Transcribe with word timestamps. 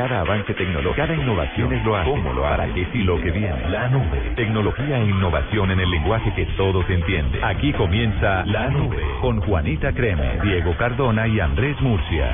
Cada 0.00 0.20
avance 0.20 0.54
tecnológico, 0.54 0.94
cada 0.96 1.14
innovación 1.14 1.74
es 1.74 1.84
lo 1.84 1.94
hace. 1.94 2.08
¿Cómo 2.08 2.32
lo 2.32 2.46
hará? 2.46 2.72
Que 2.72 2.86
si 2.86 3.02
lo 3.02 3.20
que 3.20 3.30
viene. 3.32 3.68
La 3.68 3.86
nube. 3.88 4.32
Tecnología 4.34 4.96
e 4.96 5.04
innovación 5.04 5.70
en 5.72 5.78
el 5.78 5.90
lenguaje 5.90 6.32
que 6.34 6.46
todos 6.56 6.88
entienden. 6.88 7.44
Aquí 7.44 7.70
comienza 7.74 8.42
La 8.46 8.70
Nube 8.70 8.96
con 9.20 9.42
Juanita 9.42 9.92
Creme, 9.92 10.40
Diego 10.42 10.74
Cardona 10.78 11.28
y 11.28 11.38
Andrés 11.38 11.78
Murcia. 11.82 12.32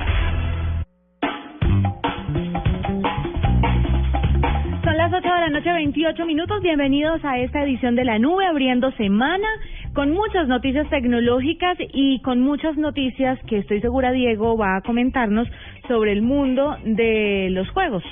Son 4.84 4.96
las 4.96 5.12
8 5.12 5.20
de 5.20 5.40
la 5.40 5.48
noche, 5.48 5.72
28 5.72 6.24
minutos. 6.24 6.62
Bienvenidos 6.62 7.24
a 7.24 7.36
esta 7.38 7.64
edición 7.64 7.96
de 7.96 8.04
La 8.04 8.20
Nube, 8.20 8.46
abriendo 8.46 8.92
semana 8.92 9.48
con 9.96 10.10
muchas 10.10 10.46
noticias 10.46 10.86
tecnológicas 10.90 11.78
y 11.80 12.20
con 12.20 12.42
muchas 12.42 12.76
noticias 12.76 13.38
que 13.46 13.56
estoy 13.56 13.80
segura 13.80 14.12
Diego 14.12 14.54
va 14.54 14.76
a 14.76 14.82
comentarnos 14.82 15.48
sobre 15.88 16.12
el 16.12 16.22
mundo 16.22 16.76
de 16.84 17.48
los 17.50 17.68
juegos. 17.70 18.02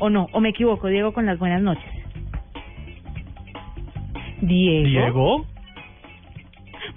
¿O 0.00 0.10
no? 0.10 0.28
¿O 0.32 0.40
me 0.40 0.50
equivoco, 0.50 0.88
Diego, 0.88 1.12
con 1.12 1.26
las 1.26 1.38
buenas 1.38 1.60
noches? 1.62 1.84
Diego. 4.40 4.86
Diego, 4.88 5.46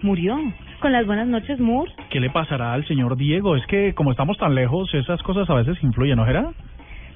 Murió. 0.03 0.37
Con 0.79 0.91
las 0.91 1.05
buenas 1.05 1.27
noches, 1.27 1.59
Moore. 1.59 1.91
¿qué 2.09 2.19
le 2.19 2.29
pasará 2.31 2.73
al 2.73 2.85
señor 2.87 3.15
Diego? 3.15 3.55
Es 3.55 3.65
que 3.67 3.93
como 3.93 4.11
estamos 4.11 4.37
tan 4.37 4.55
lejos, 4.55 4.91
esas 4.95 5.21
cosas 5.21 5.47
a 5.49 5.53
veces 5.53 5.77
influyen, 5.83 6.17
¿no 6.17 6.25
será? 6.25 6.51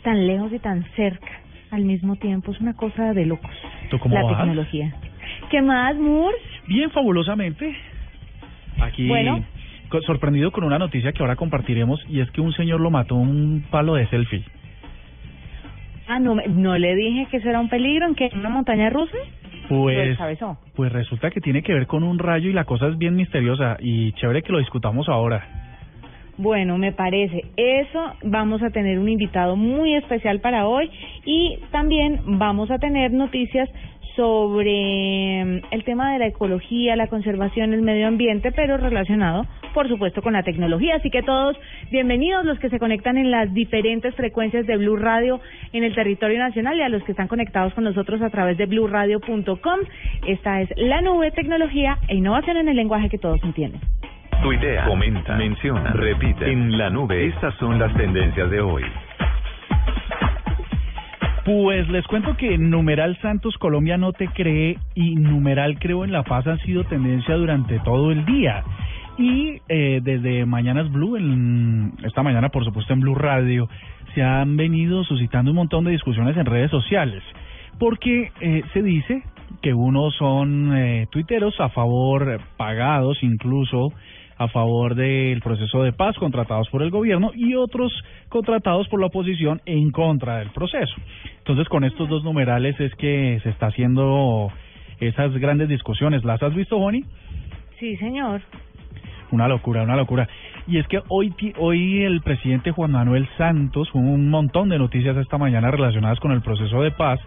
Tan 0.04 0.28
lejos 0.28 0.54
y 0.54 0.60
tan 0.60 0.84
cerca 0.96 1.28
al 1.72 1.84
mismo 1.84 2.16
tiempo. 2.16 2.52
Es 2.52 2.62
una 2.62 2.74
cosa 2.76 3.14
de 3.14 3.26
locos. 3.26 3.50
¿Tú 3.90 3.98
cómo 4.00 4.14
La 4.16 4.24
vas? 4.24 4.38
tecnología. 4.38 4.94
¿Qué 5.50 5.62
más, 5.64 5.96
Moore? 5.96 6.38
Bien 6.68 6.92
fabulosamente. 6.92 7.76
Aquí 8.82 9.08
Bueno. 9.08 9.44
Sorprendido 10.02 10.52
con 10.52 10.64
una 10.64 10.80
noticia 10.80 11.12
que 11.12 11.22
ahora 11.22 11.36
compartiremos 11.36 12.04
y 12.10 12.22
es 12.22 12.30
que 12.32 12.42
un 12.42 12.54
señor 12.54 12.82
lo 12.82 12.90
mató 12.90 13.16
un 13.16 13.66
palo 13.70 13.96
de 13.96 14.08
selfie. 14.08 14.44
Ah, 16.08 16.20
no, 16.20 16.36
no 16.36 16.78
le 16.78 16.96
dije 16.96 17.28
que 17.32 17.38
eso 17.38 17.50
era 17.50 17.60
un 17.60 17.70
peligro, 17.70 18.08
en 18.08 18.16
que 18.16 18.30
una 18.34 18.50
montaña 18.50 18.90
rusa. 18.90 19.18
Pues, 19.68 20.10
descabezó. 20.10 20.58
pues 20.76 20.92
resulta 20.92 21.32
que 21.32 21.42
tiene 21.42 21.64
que 21.64 21.74
ver 21.74 21.88
con 21.88 22.04
un 22.04 22.20
rayo 22.20 22.50
y 22.50 22.54
la 22.54 22.66
cosa 22.66 22.88
es 22.88 22.98
bien 23.00 23.16
misteriosa 23.16 23.78
y 23.80 24.12
chévere 24.14 24.44
que 24.44 24.52
lo 24.52 24.60
discutamos 24.60 25.10
ahora. 25.10 25.44
Bueno, 26.38 26.78
me 26.78 26.92
parece. 26.92 27.46
Eso 27.56 28.14
vamos 28.24 28.62
a 28.62 28.70
tener 28.70 29.00
un 29.00 29.08
invitado 29.08 29.56
muy 29.56 29.96
especial 29.96 30.42
para 30.42 30.68
hoy 30.68 30.92
y 31.24 31.58
también 31.72 32.20
vamos 32.26 32.70
a 32.72 32.78
tener 32.78 33.12
noticias 33.12 33.70
sobre 34.16 35.44
mm, 35.46 35.62
el 35.72 35.84
tema 35.84 36.14
de 36.14 36.20
la 36.20 36.28
ecología, 36.28 36.96
la 36.96 37.08
conservación, 37.08 37.74
el 37.74 37.82
medio 37.82 38.08
ambiente, 38.08 38.52
pero 38.52 38.78
relacionado, 38.78 39.46
por 39.74 39.88
supuesto, 39.88 40.22
con 40.22 40.34
la 40.34 40.44
tecnología. 40.44 40.96
Así 40.96 41.10
que 41.10 41.22
todos 41.24 41.58
bienvenidos 41.92 42.46
los 42.46 42.60
que 42.60 42.70
se 42.70 42.80
conectan 42.80 43.18
en 43.18 43.32
las 43.32 43.54
diferentes 43.54 44.16
frecuencias 44.16 44.66
de 44.66 44.78
Blue 44.78 44.96
Radio 44.96 45.40
en 45.74 45.84
el 45.84 45.94
territorio 45.94 46.40
nacional 46.40 46.78
y 46.78 46.82
a 46.82 46.90
los 46.90 47.04
que 47.04 47.12
están 47.12 47.28
conectados 47.28 47.74
con 47.74 47.84
nosotros 47.84 48.22
a 48.22 48.30
través 48.30 48.58
de 48.58 48.66
blueradio.com. 48.66 49.80
Esta 50.28 50.62
es 50.62 50.70
la 50.78 51.02
nube 51.02 51.32
tecnología 51.32 51.98
e 52.08 52.16
innovación 52.16 52.58
en 52.58 52.70
el 52.70 52.76
lenguaje 52.76 53.10
que 53.10 53.18
todos 53.18 53.44
entienden. 53.44 53.82
Tuitea, 54.42 54.86
comenta, 54.86 55.36
menciona, 55.36 55.92
repite. 55.94 56.52
En 56.52 56.78
la 56.78 56.90
nube, 56.90 57.28
estas 57.28 57.56
son 57.56 57.80
las 57.80 57.94
tendencias 57.96 58.50
de 58.52 58.62
hoy. 58.62 58.84
Pues 61.46 61.88
les 61.90 62.08
cuento 62.08 62.36
que 62.38 62.58
numeral 62.58 63.16
Santos 63.22 63.56
Colombia 63.60 63.98
no 63.98 64.14
te 64.14 64.28
cree 64.30 64.80
y 64.96 65.16
numeral 65.16 65.78
creo 65.78 66.04
en 66.04 66.12
la 66.12 66.24
paz 66.24 66.48
han 66.48 66.58
sido 66.62 66.86
tendencia 66.86 67.36
durante 67.36 67.78
todo 67.82 68.12
el 68.12 68.26
día. 68.26 68.64
Y 69.20 69.62
eh, 69.70 70.00
desde 70.02 70.48
Mañanas 70.48 70.92
Blue, 70.92 71.18
en, 71.18 71.94
esta 72.04 72.24
mañana 72.24 72.50
por 72.50 72.66
supuesto 72.66 72.94
en 72.94 73.02
Blue 73.02 73.14
Radio, 73.14 73.70
se 74.16 74.24
han 74.24 74.58
venido 74.58 75.04
suscitando 75.04 75.52
un 75.52 75.58
montón 75.58 75.86
de 75.86 75.92
discusiones 75.92 76.36
en 76.36 76.48
redes 76.48 76.72
sociales. 76.72 77.22
Porque 77.78 78.32
eh, 78.42 78.64
se 78.74 78.82
dice 78.82 79.22
que 79.62 79.76
unos 79.76 80.16
son 80.16 80.76
eh, 80.76 81.06
tuiteros 81.12 81.60
a 81.60 81.70
favor, 81.70 82.42
pagados 82.58 83.22
incluso, 83.22 83.94
a 84.38 84.48
favor 84.50 84.96
del 84.96 85.42
proceso 85.42 85.84
de 85.84 85.94
paz 85.94 86.18
contratados 86.18 86.70
por 86.70 86.82
el 86.82 86.90
gobierno 86.90 87.32
y 87.34 87.56
otros 87.56 87.92
contratados 88.30 88.88
por 88.90 89.00
la 89.00 89.08
oposición 89.08 89.62
en 89.66 89.92
contra 89.92 90.40
del 90.40 90.50
proceso. 90.50 90.96
Entonces, 91.38 91.68
con 91.70 91.84
estos 91.84 92.10
dos 92.10 92.24
numerales 92.24 92.80
es 92.80 92.94
que 92.96 93.40
se 93.44 93.50
está 93.50 93.68
haciendo 93.68 94.52
esas 95.00 95.34
grandes 95.38 95.70
discusiones. 95.70 96.24
¿Las 96.24 96.42
has 96.44 96.54
visto, 96.54 96.78
Bonnie? 96.78 97.06
Sí, 97.80 97.96
señor. 97.98 98.42
Una 99.32 99.48
locura, 99.48 99.84
una 99.84 99.96
locura. 99.96 100.28
Y 100.68 100.80
es 100.80 100.88
que 100.88 101.02
hoy, 101.10 101.34
hoy 101.58 102.04
el 102.04 102.22
presidente 102.22 102.72
Juan 102.72 102.92
Manuel 102.92 103.28
Santos, 103.38 103.90
un 103.94 104.30
montón 104.30 104.70
de 104.70 104.80
noticias 104.80 105.16
esta 105.18 105.38
mañana 105.38 105.72
relacionadas 105.72 106.20
con 106.20 106.32
el 106.32 106.42
proceso 106.42 106.82
de 106.82 106.92
paz, 106.92 107.20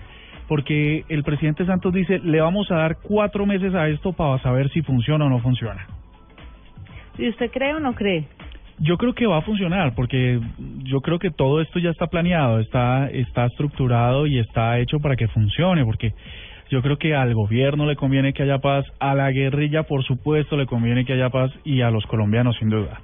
porque 0.49 1.05
el 1.09 1.23
presidente 1.23 1.67
Santos 1.67 1.93
dice, 1.93 2.19
le 2.21 2.41
vamos 2.41 2.71
a 2.71 2.77
dar 2.77 2.97
cuatro 3.03 3.47
meses 3.47 3.75
a 3.75 3.89
esto 3.89 4.13
para 4.13 4.41
saber 4.43 4.71
si 4.71 4.83
funciona 4.83 5.27
o 5.27 5.29
no 5.29 5.41
funciona. 5.41 5.87
¿Y 7.19 7.29
usted 7.29 7.51
cree 7.51 7.75
o 7.75 7.81
no 7.81 7.95
cree? 7.95 8.25
Yo 8.81 8.97
creo 8.97 9.13
que 9.13 9.27
va 9.27 9.39
a 9.39 9.43
funcionar 9.43 9.95
porque 9.97 10.41
yo 10.85 11.01
creo 11.01 11.19
que 11.19 11.33
todo 11.33 11.61
esto 11.61 11.81
ya 11.81 11.91
está 11.91 12.07
planeado, 12.07 12.61
está 12.61 13.11
está 13.11 13.47
estructurado 13.47 14.27
y 14.27 14.39
está 14.39 14.79
hecho 14.79 15.01
para 15.01 15.17
que 15.17 15.27
funcione 15.27 15.85
porque 15.85 16.13
yo 16.71 16.81
creo 16.81 16.97
que 16.97 17.15
al 17.17 17.35
gobierno 17.35 17.87
le 17.87 17.97
conviene 17.97 18.33
que 18.33 18.45
haya 18.45 18.59
paz, 18.59 18.85
a 19.01 19.17
la 19.17 19.33
guerrilla 19.33 19.83
por 19.83 20.05
supuesto 20.05 20.57
le 20.57 20.67
conviene 20.67 21.05
que 21.05 21.15
haya 21.15 21.29
paz 21.29 21.51
y 21.65 21.81
a 21.81 21.91
los 21.91 22.07
colombianos 22.07 22.57
sin 22.59 22.71
duda. 22.71 23.01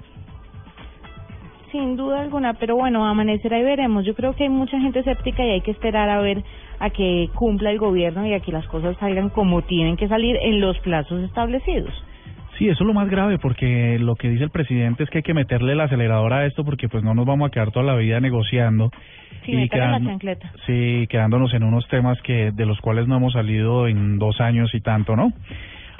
Sin 1.73 1.97
duda 1.97 2.21
alguna, 2.21 2.53
pero 2.53 2.77
bueno, 2.77 3.05
amanecerá 3.05 3.59
y 3.59 3.63
veremos. 3.63 4.05
Yo 4.05 4.15
creo 4.15 4.33
que 4.33 4.43
hay 4.43 4.49
mucha 4.49 4.79
gente 4.79 4.99
escéptica 4.99 5.43
y 5.43 5.49
hay 5.49 5.61
que 5.61 5.71
esperar 5.71 6.09
a 6.09 6.21
ver 6.21 6.41
a 6.79 6.89
que 6.89 7.29
cumpla 7.33 7.69
el 7.69 7.79
gobierno 7.79 8.25
y 8.25 8.33
a 8.33 8.39
que 8.39 8.53
las 8.53 8.65
cosas 8.67 8.95
salgan 8.97 9.27
como 9.27 9.61
tienen 9.63 9.97
que 9.97 10.07
salir 10.07 10.37
en 10.41 10.61
los 10.61 10.79
plazos 10.79 11.21
establecidos. 11.23 11.91
Sí, 12.57 12.69
eso 12.69 12.83
es 12.83 12.87
lo 12.87 12.93
más 12.93 13.09
grave 13.09 13.37
porque 13.37 13.99
lo 13.99 14.15
que 14.15 14.29
dice 14.29 14.43
el 14.43 14.49
presidente 14.49 15.03
es 15.03 15.09
que 15.09 15.19
hay 15.19 15.23
que 15.23 15.33
meterle 15.33 15.73
el 15.73 15.81
acelerador 15.81 16.31
a 16.33 16.45
esto 16.45 16.63
porque 16.63 16.87
pues 16.87 17.03
no 17.03 17.13
nos 17.13 17.25
vamos 17.25 17.47
a 17.47 17.51
quedar 17.51 17.71
toda 17.71 17.85
la 17.85 17.95
vida 17.95 18.19
negociando 18.19 18.91
Sí, 19.45 19.51
y 19.51 19.55
métale 19.57 19.99
la 19.99 20.37
sí, 20.65 21.05
quedándonos 21.09 21.53
en 21.53 21.63
unos 21.63 21.87
temas 21.87 22.19
que 22.21 22.51
de 22.51 22.65
los 22.65 22.79
cuales 22.79 23.07
no 23.07 23.17
hemos 23.17 23.33
salido 23.33 23.87
en 23.87 24.17
dos 24.17 24.41
años 24.41 24.73
y 24.73 24.81
tanto, 24.81 25.15
¿no? 25.15 25.33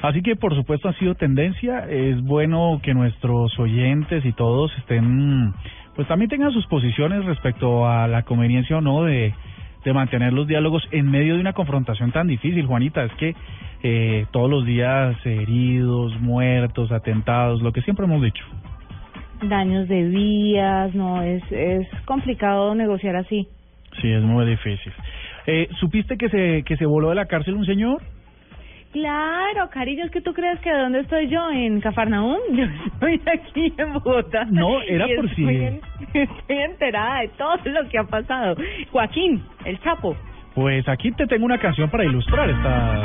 Así 0.01 0.21
que 0.21 0.35
por 0.35 0.55
supuesto 0.55 0.89
ha 0.89 0.93
sido 0.93 1.16
tendencia, 1.16 1.85
es 1.89 2.21
bueno 2.21 2.79
que 2.81 2.93
nuestros 2.93 3.57
oyentes 3.59 4.25
y 4.25 4.31
todos 4.33 4.75
estén, 4.77 5.53
pues 5.95 6.07
también 6.07 6.29
tengan 6.29 6.51
sus 6.51 6.66
posiciones 6.67 7.25
respecto 7.25 7.87
a 7.87 8.07
la 8.07 8.23
conveniencia 8.23 8.77
o 8.77 8.81
no 8.81 9.03
de, 9.03 9.33
de 9.85 9.94
mantener 9.94 10.34
los 10.34 10.47
diálogos 10.47 10.84
en 10.91 11.09
medio 11.09 11.35
de 11.35 11.40
una 11.40 11.53
confrontación 11.53 12.12
tan 12.12 12.28
difícil, 12.28 12.66
Juanita, 12.66 13.03
es 13.06 13.13
que 13.13 13.35
eh, 13.84 14.25
todos 14.31 14.50
los 14.50 14.66
días 14.66 15.16
heridos, 15.25 16.19
muertos, 16.19 16.91
atentados, 16.91 17.62
lo 17.62 17.72
que 17.72 17.81
siempre 17.84 18.06
hemos 18.06 18.22
dicho. 18.22 18.44
Daños 19.44 19.88
de 19.88 20.03
vías, 20.03 20.94
no, 20.96 21.22
es, 21.22 21.44
es 21.51 21.88
complicado 22.06 22.73
negociar 22.73 23.16
así. 23.16 23.47
Sí, 24.01 24.12
es 24.12 24.23
muy 24.23 24.46
difícil. 24.46 24.91
Eh, 25.46 25.69
¿Supiste 25.79 26.17
que 26.17 26.29
se, 26.29 26.63
que 26.63 26.78
se 26.78 26.85
voló 26.85 27.09
de 27.09 27.16
la 27.16 27.28
cárcel 27.28 27.53
un 27.53 27.66
señor? 27.66 28.02
Claro, 28.95 29.69
cariño, 29.72 30.06
es 30.06 30.11
que 30.11 30.22
tú 30.22 30.33
crees 30.33 30.57
que 30.61 30.72
de 30.72 30.79
dónde 30.79 31.00
estoy 31.01 31.28
yo, 31.28 31.51
en 31.51 31.81
Cafarnaúm, 31.81 32.38
yo 32.53 32.63
estoy 32.63 33.22
aquí 33.28 33.73
en 33.78 33.91
Bogotá. 33.91 34.45
No, 34.50 34.81
era 34.83 35.06
por 35.17 35.29
si- 35.35 35.44
en- 35.44 35.81
estoy 36.13 36.57
enterada 36.59 37.19
de 37.19 37.28
todo 37.38 37.57
lo 37.66 37.89
que 37.89 37.97
ha 37.97 38.05
pasado. 38.05 38.55
Joaquín, 38.94 39.44
el 39.66 39.78
Chapo. 39.81 40.16
Pues 40.53 40.88
aquí 40.88 41.11
te 41.11 41.28
tengo 41.28 41.44
una 41.44 41.57
canción 41.57 41.89
para 41.89 42.05
ilustrar 42.05 42.50
esta... 42.50 43.03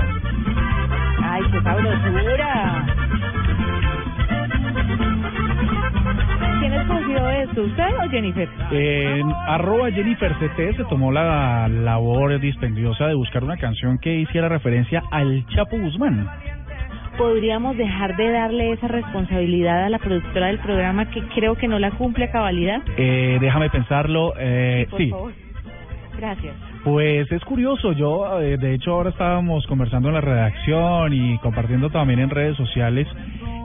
Ay, 1.24 1.42
qué 1.50 1.60
sabrosura. 1.60 2.86
¿Quién 6.70 6.82
escogió 6.82 7.30
esto, 7.30 7.62
usted 7.62 7.88
o 8.06 8.10
Jennifer? 8.10 8.48
En 8.70 9.32
arroba 9.48 9.90
Jennifer 9.90 10.32
CT 10.34 10.76
se 10.76 10.84
tomó 10.88 11.10
la 11.10 11.66
labor 11.68 12.38
dispendiosa 12.38 13.06
de 13.08 13.14
buscar 13.14 13.42
una 13.42 13.56
canción 13.56 13.98
que 13.98 14.14
hiciera 14.20 14.48
referencia 14.48 15.02
al 15.10 15.44
Chapo 15.48 15.76
Guzmán. 15.78 16.28
¿Podríamos 17.18 17.76
dejar 17.76 18.16
de 18.16 18.30
darle 18.30 18.72
esa 18.72 18.86
responsabilidad 18.86 19.84
a 19.84 19.88
la 19.90 19.98
productora 19.98 20.46
del 20.46 20.58
programa 20.60 21.10
que 21.10 21.22
creo 21.34 21.56
que 21.56 21.66
no 21.66 21.78
la 21.80 21.90
cumple 21.90 22.26
a 22.26 22.30
cabalidad? 22.30 22.80
Eh, 22.96 23.38
déjame 23.40 23.68
pensarlo. 23.68 24.32
Eh, 24.38 24.86
Por 24.88 24.98
sí, 25.00 25.10
favor. 25.10 25.32
Gracias. 26.16 26.54
pues 26.84 27.30
es 27.32 27.44
curioso. 27.44 27.92
Yo, 27.92 28.40
eh, 28.40 28.56
de 28.58 28.74
hecho, 28.74 28.92
ahora 28.92 29.10
estábamos 29.10 29.66
conversando 29.66 30.08
en 30.08 30.14
la 30.14 30.20
redacción 30.20 31.12
y 31.12 31.36
compartiendo 31.38 31.90
también 31.90 32.20
en 32.20 32.30
redes 32.30 32.56
sociales 32.56 33.06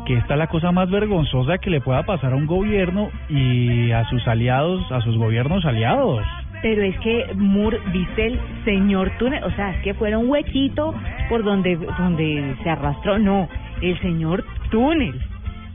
que 0.06 0.16
esta 0.16 0.34
es 0.34 0.40
la 0.40 0.48
cosa 0.48 0.72
más 0.72 0.90
vergonzosa 0.90 1.58
que 1.58 1.70
le 1.70 1.82
pueda 1.82 2.04
pasar 2.04 2.34
a 2.34 2.36
un 2.36 2.46
gobierno 2.46 3.10
y 3.30 3.92
a 3.92 4.08
sus 4.10 4.28
aliados, 4.28 4.92
a 4.92 5.02
sus 5.02 5.18
gobiernos 5.18 5.66
aliados. 5.66 6.26
Pero 6.62 6.84
es 6.84 6.98
que 7.00 7.26
Moore, 7.36 7.80
viste 7.92 8.28
el 8.28 8.40
señor 8.64 9.12
túnel, 9.18 9.44
o 9.44 9.52
sea, 9.52 9.72
es 9.72 9.84
que 9.84 9.94
fuera 9.94 10.18
un 10.18 10.30
huequito 10.30 10.94
por 11.30 11.44
donde, 11.44 11.76
donde 11.76 12.56
se 12.64 12.70
arrastró, 12.70 13.20
no, 13.20 13.50
el 13.82 14.00
señor 14.02 14.46
túnel. 14.70 15.20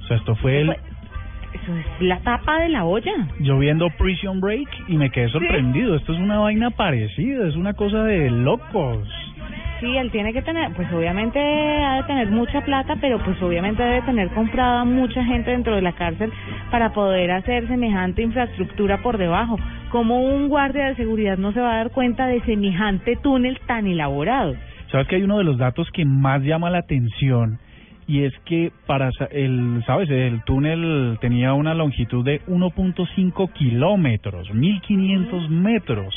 O 0.02 0.06
sea, 0.06 0.16
esto 0.16 0.34
fue 0.36 0.60
el, 0.62 0.70
eso 0.70 1.76
es 1.76 1.86
la 2.00 2.18
tapa 2.20 2.60
de 2.60 2.68
la 2.68 2.84
olla. 2.84 3.12
Yo 3.40 3.58
viendo 3.58 3.90
Prison 3.90 4.40
Break 4.40 4.68
y 4.88 4.96
me 4.96 5.10
quedé 5.10 5.28
sorprendido. 5.28 5.96
Esto 5.96 6.12
es 6.12 6.18
una 6.18 6.38
vaina 6.38 6.70
parecida, 6.70 7.48
es 7.48 7.56
una 7.56 7.74
cosa 7.74 8.04
de 8.04 8.30
locos. 8.30 9.08
Sí, 9.80 9.96
él 9.96 10.10
tiene 10.10 10.34
que 10.34 10.42
tener, 10.42 10.72
pues 10.74 10.92
obviamente 10.92 11.40
ha 11.40 11.96
de 11.96 12.02
tener 12.02 12.30
mucha 12.30 12.60
plata, 12.60 12.96
pero 13.00 13.18
pues 13.24 13.40
obviamente 13.40 13.82
debe 13.82 14.02
tener 14.02 14.28
comprada 14.28 14.84
mucha 14.84 15.24
gente 15.24 15.52
dentro 15.52 15.74
de 15.74 15.80
la 15.80 15.92
cárcel 15.92 16.30
para 16.70 16.92
poder 16.92 17.30
hacer 17.30 17.66
semejante 17.66 18.20
infraestructura 18.20 19.00
por 19.02 19.16
debajo. 19.16 19.56
Como 19.90 20.20
un 20.20 20.48
guardia 20.48 20.88
de 20.88 20.96
seguridad 20.96 21.38
no 21.38 21.52
se 21.52 21.60
va 21.60 21.72
a 21.72 21.76
dar 21.78 21.92
cuenta 21.92 22.26
de 22.26 22.42
semejante 22.42 23.16
túnel 23.16 23.58
tan 23.66 23.86
elaborado? 23.86 24.54
Sabes 24.90 25.08
que 25.08 25.16
hay 25.16 25.22
uno 25.22 25.38
de 25.38 25.44
los 25.44 25.56
datos 25.56 25.90
que 25.92 26.04
más 26.04 26.42
llama 26.42 26.68
la 26.68 26.78
atención 26.78 27.58
y 28.06 28.24
es 28.24 28.34
que 28.44 28.72
para 28.86 29.10
el, 29.30 29.82
sabes, 29.86 30.10
el 30.10 30.42
túnel 30.42 31.16
tenía 31.20 31.54
una 31.54 31.74
longitud 31.74 32.24
de 32.24 32.42
1.5 32.48 33.52
kilómetros, 33.52 34.50
1.500 34.50 35.48
metros 35.48 36.12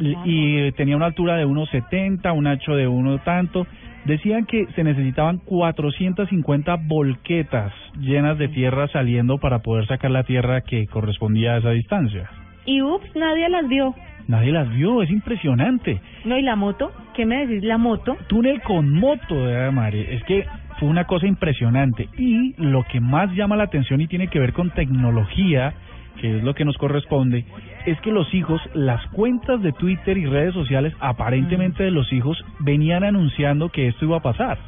y 0.00 0.72
tenía 0.72 0.96
una 0.96 1.06
altura 1.06 1.36
de 1.36 1.46
1,70, 1.46 2.36
un 2.36 2.46
ancho 2.46 2.74
de 2.74 2.86
uno 2.86 3.18
tanto. 3.18 3.66
Decían 4.04 4.46
que 4.46 4.66
se 4.74 4.84
necesitaban 4.84 5.38
450 5.38 6.76
volquetas 6.86 7.72
llenas 7.98 8.38
de 8.38 8.48
tierra 8.48 8.88
saliendo 8.88 9.38
para 9.38 9.58
poder 9.58 9.86
sacar 9.86 10.10
la 10.10 10.22
tierra 10.22 10.62
que 10.62 10.86
correspondía 10.86 11.54
a 11.54 11.58
esa 11.58 11.70
distancia. 11.70 12.30
Y 12.64 12.80
ups, 12.82 13.14
nadie 13.16 13.48
las 13.48 13.68
vio. 13.68 13.94
Nadie 14.28 14.52
las 14.52 14.70
vio, 14.70 15.02
es 15.02 15.10
impresionante. 15.10 16.00
No, 16.24 16.36
¿y 16.36 16.42
la 16.42 16.54
moto? 16.54 16.92
¿Qué 17.14 17.24
me 17.24 17.46
decís 17.46 17.64
la 17.64 17.78
moto? 17.78 18.16
Túnel 18.28 18.60
con 18.60 18.92
moto, 18.92 19.46
de 19.46 19.70
Mari. 19.70 20.00
Es 20.10 20.22
que 20.24 20.44
fue 20.78 20.88
una 20.88 21.04
cosa 21.04 21.26
impresionante. 21.26 22.08
Y 22.18 22.54
lo 22.58 22.84
que 22.84 23.00
más 23.00 23.34
llama 23.34 23.56
la 23.56 23.64
atención 23.64 24.00
y 24.02 24.06
tiene 24.06 24.28
que 24.28 24.38
ver 24.38 24.52
con 24.52 24.70
tecnología, 24.70 25.72
que 26.20 26.36
es 26.38 26.44
lo 26.44 26.54
que 26.54 26.66
nos 26.66 26.76
corresponde, 26.76 27.46
es 27.90 28.00
que 28.00 28.12
los 28.12 28.32
hijos, 28.34 28.60
las 28.74 29.04
cuentas 29.08 29.62
de 29.62 29.72
Twitter 29.72 30.16
y 30.18 30.26
redes 30.26 30.54
sociales 30.54 30.92
aparentemente 31.00 31.82
de 31.82 31.90
los 31.90 32.12
hijos 32.12 32.44
venían 32.60 33.04
anunciando 33.04 33.70
que 33.70 33.88
esto 33.88 34.04
iba 34.04 34.18
a 34.18 34.22
pasar. 34.22 34.58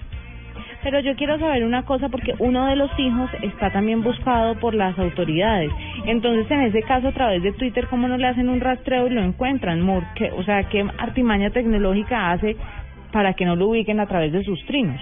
Pero 0.82 1.00
yo 1.00 1.14
quiero 1.14 1.38
saber 1.38 1.64
una 1.64 1.84
cosa 1.84 2.08
porque 2.08 2.34
uno 2.38 2.66
de 2.66 2.76
los 2.76 2.90
hijos 2.98 3.30
está 3.42 3.70
también 3.70 4.02
buscado 4.02 4.54
por 4.54 4.74
las 4.74 4.98
autoridades. 4.98 5.70
Entonces, 6.06 6.50
en 6.50 6.62
ese 6.62 6.82
caso, 6.82 7.08
a 7.08 7.12
través 7.12 7.42
de 7.42 7.52
Twitter, 7.52 7.86
¿cómo 7.88 8.08
no 8.08 8.16
le 8.16 8.26
hacen 8.26 8.48
un 8.48 8.60
rastreo 8.60 9.06
y 9.06 9.10
lo 9.10 9.22
encuentran? 9.22 9.86
o 9.88 10.42
sea, 10.44 10.64
¿qué 10.64 10.86
artimaña 10.98 11.50
tecnológica 11.50 12.32
hace 12.32 12.56
para 13.12 13.34
que 13.34 13.44
no 13.44 13.56
lo 13.56 13.68
ubiquen 13.68 14.00
a 14.00 14.06
través 14.06 14.32
de 14.32 14.42
sus 14.42 14.64
trinos? 14.64 15.00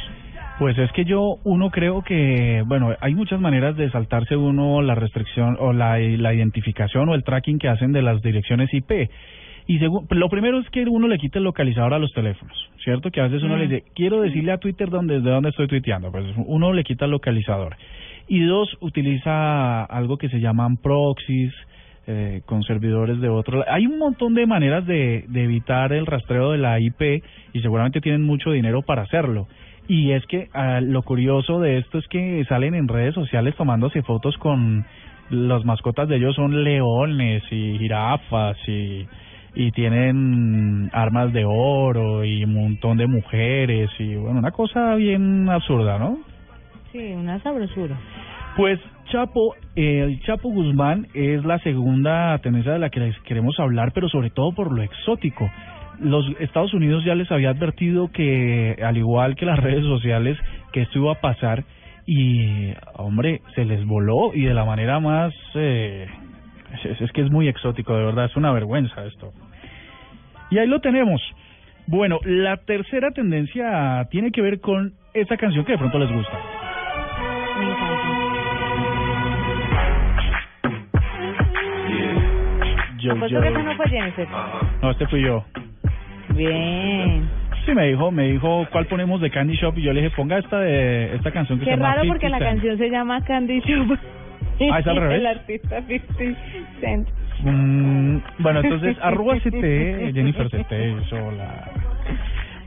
Pues 0.59 0.77
es 0.77 0.91
que 0.91 1.05
yo, 1.05 1.37
uno 1.45 1.71
creo 1.71 2.03
que, 2.03 2.65
bueno, 2.67 2.93
hay 3.01 3.15
muchas 3.15 3.41
maneras 3.41 3.77
de 3.77 3.91
saltarse 3.91 4.35
uno 4.35 4.83
la 4.83 4.97
restricción 4.97 5.57
o 5.61 5.73
la, 5.73 5.99
la 5.99 6.35
identificación 6.35 7.09
o 7.09 7.15
el 7.15 7.23
tracking 7.23 7.61
que 7.61 7.69
hacen 7.69 7.93
de 7.93 8.03
las 8.03 8.21
direcciones 8.23 8.75
IP. 8.75 9.09
Y 9.69 9.79
lo 9.79 10.29
primero 10.29 10.59
es 10.59 10.69
que 10.71 10.83
uno 10.83 11.07
le 11.07 11.19
quite 11.19 11.39
el 11.39 11.45
localizador 11.45 11.95
a 11.95 12.01
los 12.01 12.13
teléfonos, 12.13 12.57
¿cierto? 12.83 13.13
Que 13.13 13.21
a 13.21 13.29
veces 13.29 13.45
uno 13.45 13.57
le 13.57 13.69
dice, 13.69 13.85
quiero 13.95 14.21
decirle 14.21 14.51
a 14.51 14.59
Twitter 14.59 14.91
dónde, 14.91 15.21
de 15.21 15.31
dónde 15.31 15.51
estoy 15.51 15.69
tuiteando. 15.69 16.11
Pues 16.11 16.25
uno 16.45 16.73
le 16.73 16.83
quita 16.83 17.05
el 17.05 17.13
localizador. 17.13 17.77
Y 18.27 18.45
dos, 18.45 18.69
utiliza 18.81 19.85
algo 19.85 20.19
que 20.19 20.29
se 20.29 20.41
llaman 20.41 20.79
proxies, 20.79 21.55
eh, 22.09 22.41
con 22.47 22.63
servidores 22.65 23.21
de 23.21 23.29
otro. 23.29 23.63
Hay 23.71 23.87
un 23.87 23.99
montón 23.99 24.35
de 24.35 24.47
maneras 24.47 24.87
de, 24.87 25.25
de 25.29 25.45
evitar 25.45 25.93
el 25.93 26.07
rastreo 26.07 26.51
de 26.53 26.59
la 26.59 26.81
IP 26.81 27.23
y 27.53 27.61
seguramente 27.61 28.01
tienen 28.01 28.23
mucho 28.23 28.51
dinero 28.51 28.83
para 28.83 29.03
hacerlo. 29.03 29.47
Y 29.89 30.13
es 30.13 30.25
que 30.27 30.49
ah, 30.53 30.81
lo 30.83 31.03
curioso 31.03 31.61
de 31.61 31.79
esto 31.79 31.99
es 31.99 32.07
que 32.09 32.45
salen 32.49 32.75
en 32.75 32.89
redes 32.89 33.15
sociales 33.15 33.57
tomándose 33.57 34.03
fotos 34.03 34.37
con 34.37 34.85
las 35.31 35.65
mascotas 35.65 36.09
de 36.09 36.17
ellos 36.17 36.35
son 36.35 36.65
leones 36.65 37.43
y 37.51 37.79
jirafas 37.79 38.57
y, 38.67 39.07
y 39.55 39.71
tienen 39.73 40.91
armas 40.93 41.33
de 41.33 41.45
oro 41.45 42.25
y 42.25 42.45
un 42.45 42.55
montón 42.55 42.97
de 42.97 43.07
mujeres 43.07 43.91
y 43.99 44.15
bueno, 44.15 44.39
una 44.39 44.53
cosa 44.53 44.95
bien 44.95 45.49
absurda, 45.49 45.99
¿no? 45.99 46.19
Sí, 46.93 47.13
una 47.13 47.39
sabrosura. 47.41 47.97
Pues 48.57 48.81
Chapo, 49.11 49.55
el 49.75 50.21
Chapo 50.23 50.51
Guzmán 50.51 51.07
es 51.15 51.45
la 51.45 51.59
segunda 51.61 52.37
tendencia 52.39 52.73
de 52.73 52.79
la 52.79 52.91
que 52.91 53.01
les 53.01 53.19
queremos 53.21 53.59
hablar, 53.59 53.93
pero 53.93 54.09
sobre 54.09 54.31
todo 54.31 54.53
por 54.53 54.73
lo 54.73 54.83
exótico 54.83 55.49
los 56.01 56.27
Estados 56.41 56.73
Unidos 56.75 57.05
ya 57.05 57.15
les 57.15 57.31
había 57.31 57.51
advertido 57.51 58.09
que, 58.13 58.77
al 58.85 58.97
igual 58.97 59.37
que 59.37 59.47
las 59.47 59.59
redes 59.59 59.85
sociales, 59.85 60.39
que 60.73 60.83
esto 60.83 60.99
iba 60.99 61.13
a 61.13 61.21
pasar 61.21 61.65
y, 62.07 62.73
hombre, 62.95 63.43
se 63.55 63.65
les 63.65 63.85
voló 63.85 64.33
y 64.35 64.43
de 64.45 64.55
la 64.55 64.65
manera 64.65 65.01
más... 65.01 65.35
Eh, 65.55 66.07
es, 66.85 67.13
que 67.13 67.23
es 67.23 67.31
muy 67.31 67.49
exótico, 67.49 67.97
de 67.97 68.05
verdad, 68.05 68.27
es 68.27 68.37
una 68.37 68.53
vergüenza 68.53 69.05
esto. 69.05 69.33
Y 70.51 70.59
ahí 70.59 70.67
lo 70.67 70.81
tenemos. 70.81 71.21
Bueno, 71.87 72.19
la 72.25 72.59
tercera 72.59 73.11
tendencia 73.11 74.07
tiene 74.11 74.31
que 74.31 74.43
ver 74.43 74.61
con 74.61 74.93
esta 75.15 75.37
canción 75.37 75.65
que 75.65 75.73
de 75.73 75.79
pronto 75.79 75.99
les 75.99 76.13
gusta. 76.13 76.39
Me 77.59 77.65
encanta. 77.65 78.09
Yo, 82.99 83.15
yo... 83.27 83.41
que 83.41 83.51
no 83.51 83.77
fue 83.77 83.89
Jennifer? 83.89 84.29
No, 84.83 84.91
este 84.91 85.07
fui 85.07 85.23
yo. 85.23 85.45
Bien. 86.39 87.29
Sí, 87.67 87.75
me 87.75 87.89
dijo, 87.89 88.11
me 88.11 88.29
dijo 88.29 88.67
cuál 88.73 88.87
ponemos 88.87 89.21
de 89.21 89.31
Candy 89.31 89.57
Shop 89.57 89.77
y 89.77 89.83
yo 89.83 89.93
le 89.93 90.03
dije, 90.03 90.15
ponga 90.17 90.39
esta 90.39 90.61
de 90.61 91.15
esta 91.17 91.31
canción 91.33 91.59
que 91.59 91.65
Qué 91.65 91.73
se 91.73 91.77
llama 91.77 91.95
raro 91.95 92.09
porque 92.09 92.29
la 92.29 92.39
canción 92.39 92.79
se 92.79 92.89
llama 92.89 93.23
Candy 93.25 93.61
Shop. 93.61 93.99
Ah, 94.71 94.79
es 94.79 94.87
al 94.87 94.97
revés. 95.01 95.19
El 95.19 95.27
artista 95.27 95.83
50 95.83 96.41
Cent. 96.81 97.09
Mm, 97.43 98.19
bueno, 98.39 98.61
entonces, 98.61 98.97
arroba 99.03 99.37
CT, 99.37 99.53
Jennifer 100.15 100.49
CT, 100.49 100.73
eso 100.73 101.31
la... 101.33 101.78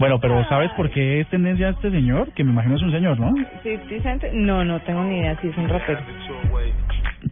Bueno, 0.01 0.19
pero 0.19 0.43
¿sabes 0.45 0.71
por 0.71 0.89
qué 0.89 1.19
es 1.19 1.27
tendencia 1.27 1.69
este 1.69 1.91
señor? 1.91 2.33
Que 2.33 2.43
me 2.43 2.49
imagino 2.49 2.75
es 2.75 2.81
un 2.81 2.91
señor, 2.91 3.19
¿no? 3.19 3.31
50 3.61 4.01
Cent, 4.01 4.33
no, 4.33 4.65
no 4.65 4.79
tengo 4.79 5.03
ni 5.03 5.19
idea 5.19 5.39
si 5.39 5.49
es 5.49 5.55
un 5.55 5.69
rapero. 5.69 5.99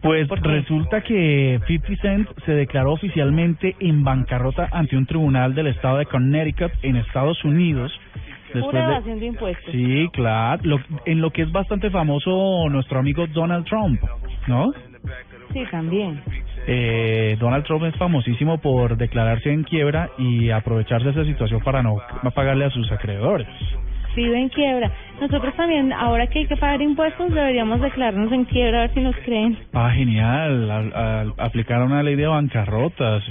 Pues 0.00 0.28
resulta 0.28 1.00
que 1.00 1.58
50 1.66 2.00
Cent 2.00 2.28
se 2.46 2.52
declaró 2.52 2.92
oficialmente 2.92 3.74
en 3.80 4.04
bancarrota 4.04 4.68
ante 4.70 4.96
un 4.96 5.04
tribunal 5.04 5.52
del 5.56 5.66
estado 5.66 5.98
de 5.98 6.06
Connecticut 6.06 6.70
en 6.82 6.94
Estados 6.94 7.44
Unidos. 7.44 7.90
Después 8.54 8.72
evasión 8.72 9.18
de, 9.18 9.26
impuestos. 9.26 9.72
Sí, 9.72 10.08
claro. 10.12 10.78
en 11.06 11.20
lo 11.20 11.30
que 11.32 11.42
es 11.42 11.50
bastante 11.50 11.90
famoso 11.90 12.68
nuestro 12.70 13.00
amigo 13.00 13.26
Donald 13.26 13.64
Trump, 13.64 14.00
¿no? 14.46 14.72
Sí, 15.52 15.64
también. 15.72 16.22
Eh, 16.66 17.36
Donald 17.40 17.64
Trump 17.64 17.84
es 17.84 17.96
famosísimo 17.96 18.58
por 18.58 18.96
declararse 18.96 19.50
en 19.50 19.64
quiebra 19.64 20.10
y 20.18 20.50
aprovecharse 20.50 21.06
de 21.06 21.12
esa 21.12 21.24
situación 21.24 21.60
para 21.60 21.82
no 21.82 22.00
pagarle 22.34 22.66
a 22.66 22.70
sus 22.70 22.90
acreedores 22.92 23.48
vive 24.14 24.40
en 24.40 24.48
quiebra. 24.48 24.90
Nosotros 25.20 25.54
también, 25.54 25.92
ahora 25.92 26.26
que 26.26 26.40
hay 26.40 26.46
que 26.46 26.56
pagar 26.56 26.80
impuestos, 26.82 27.32
deberíamos 27.32 27.80
declararnos 27.80 28.32
en 28.32 28.44
quiebra 28.44 28.78
a 28.78 28.80
ver 28.82 28.94
si 28.94 29.00
nos 29.00 29.16
creen. 29.16 29.58
Ah, 29.72 29.90
genial. 29.90 30.70
Al, 30.70 31.34
aplicar 31.38 31.82
una 31.82 32.02
ley 32.02 32.16
de 32.16 32.26
bancarrotas. 32.26 33.22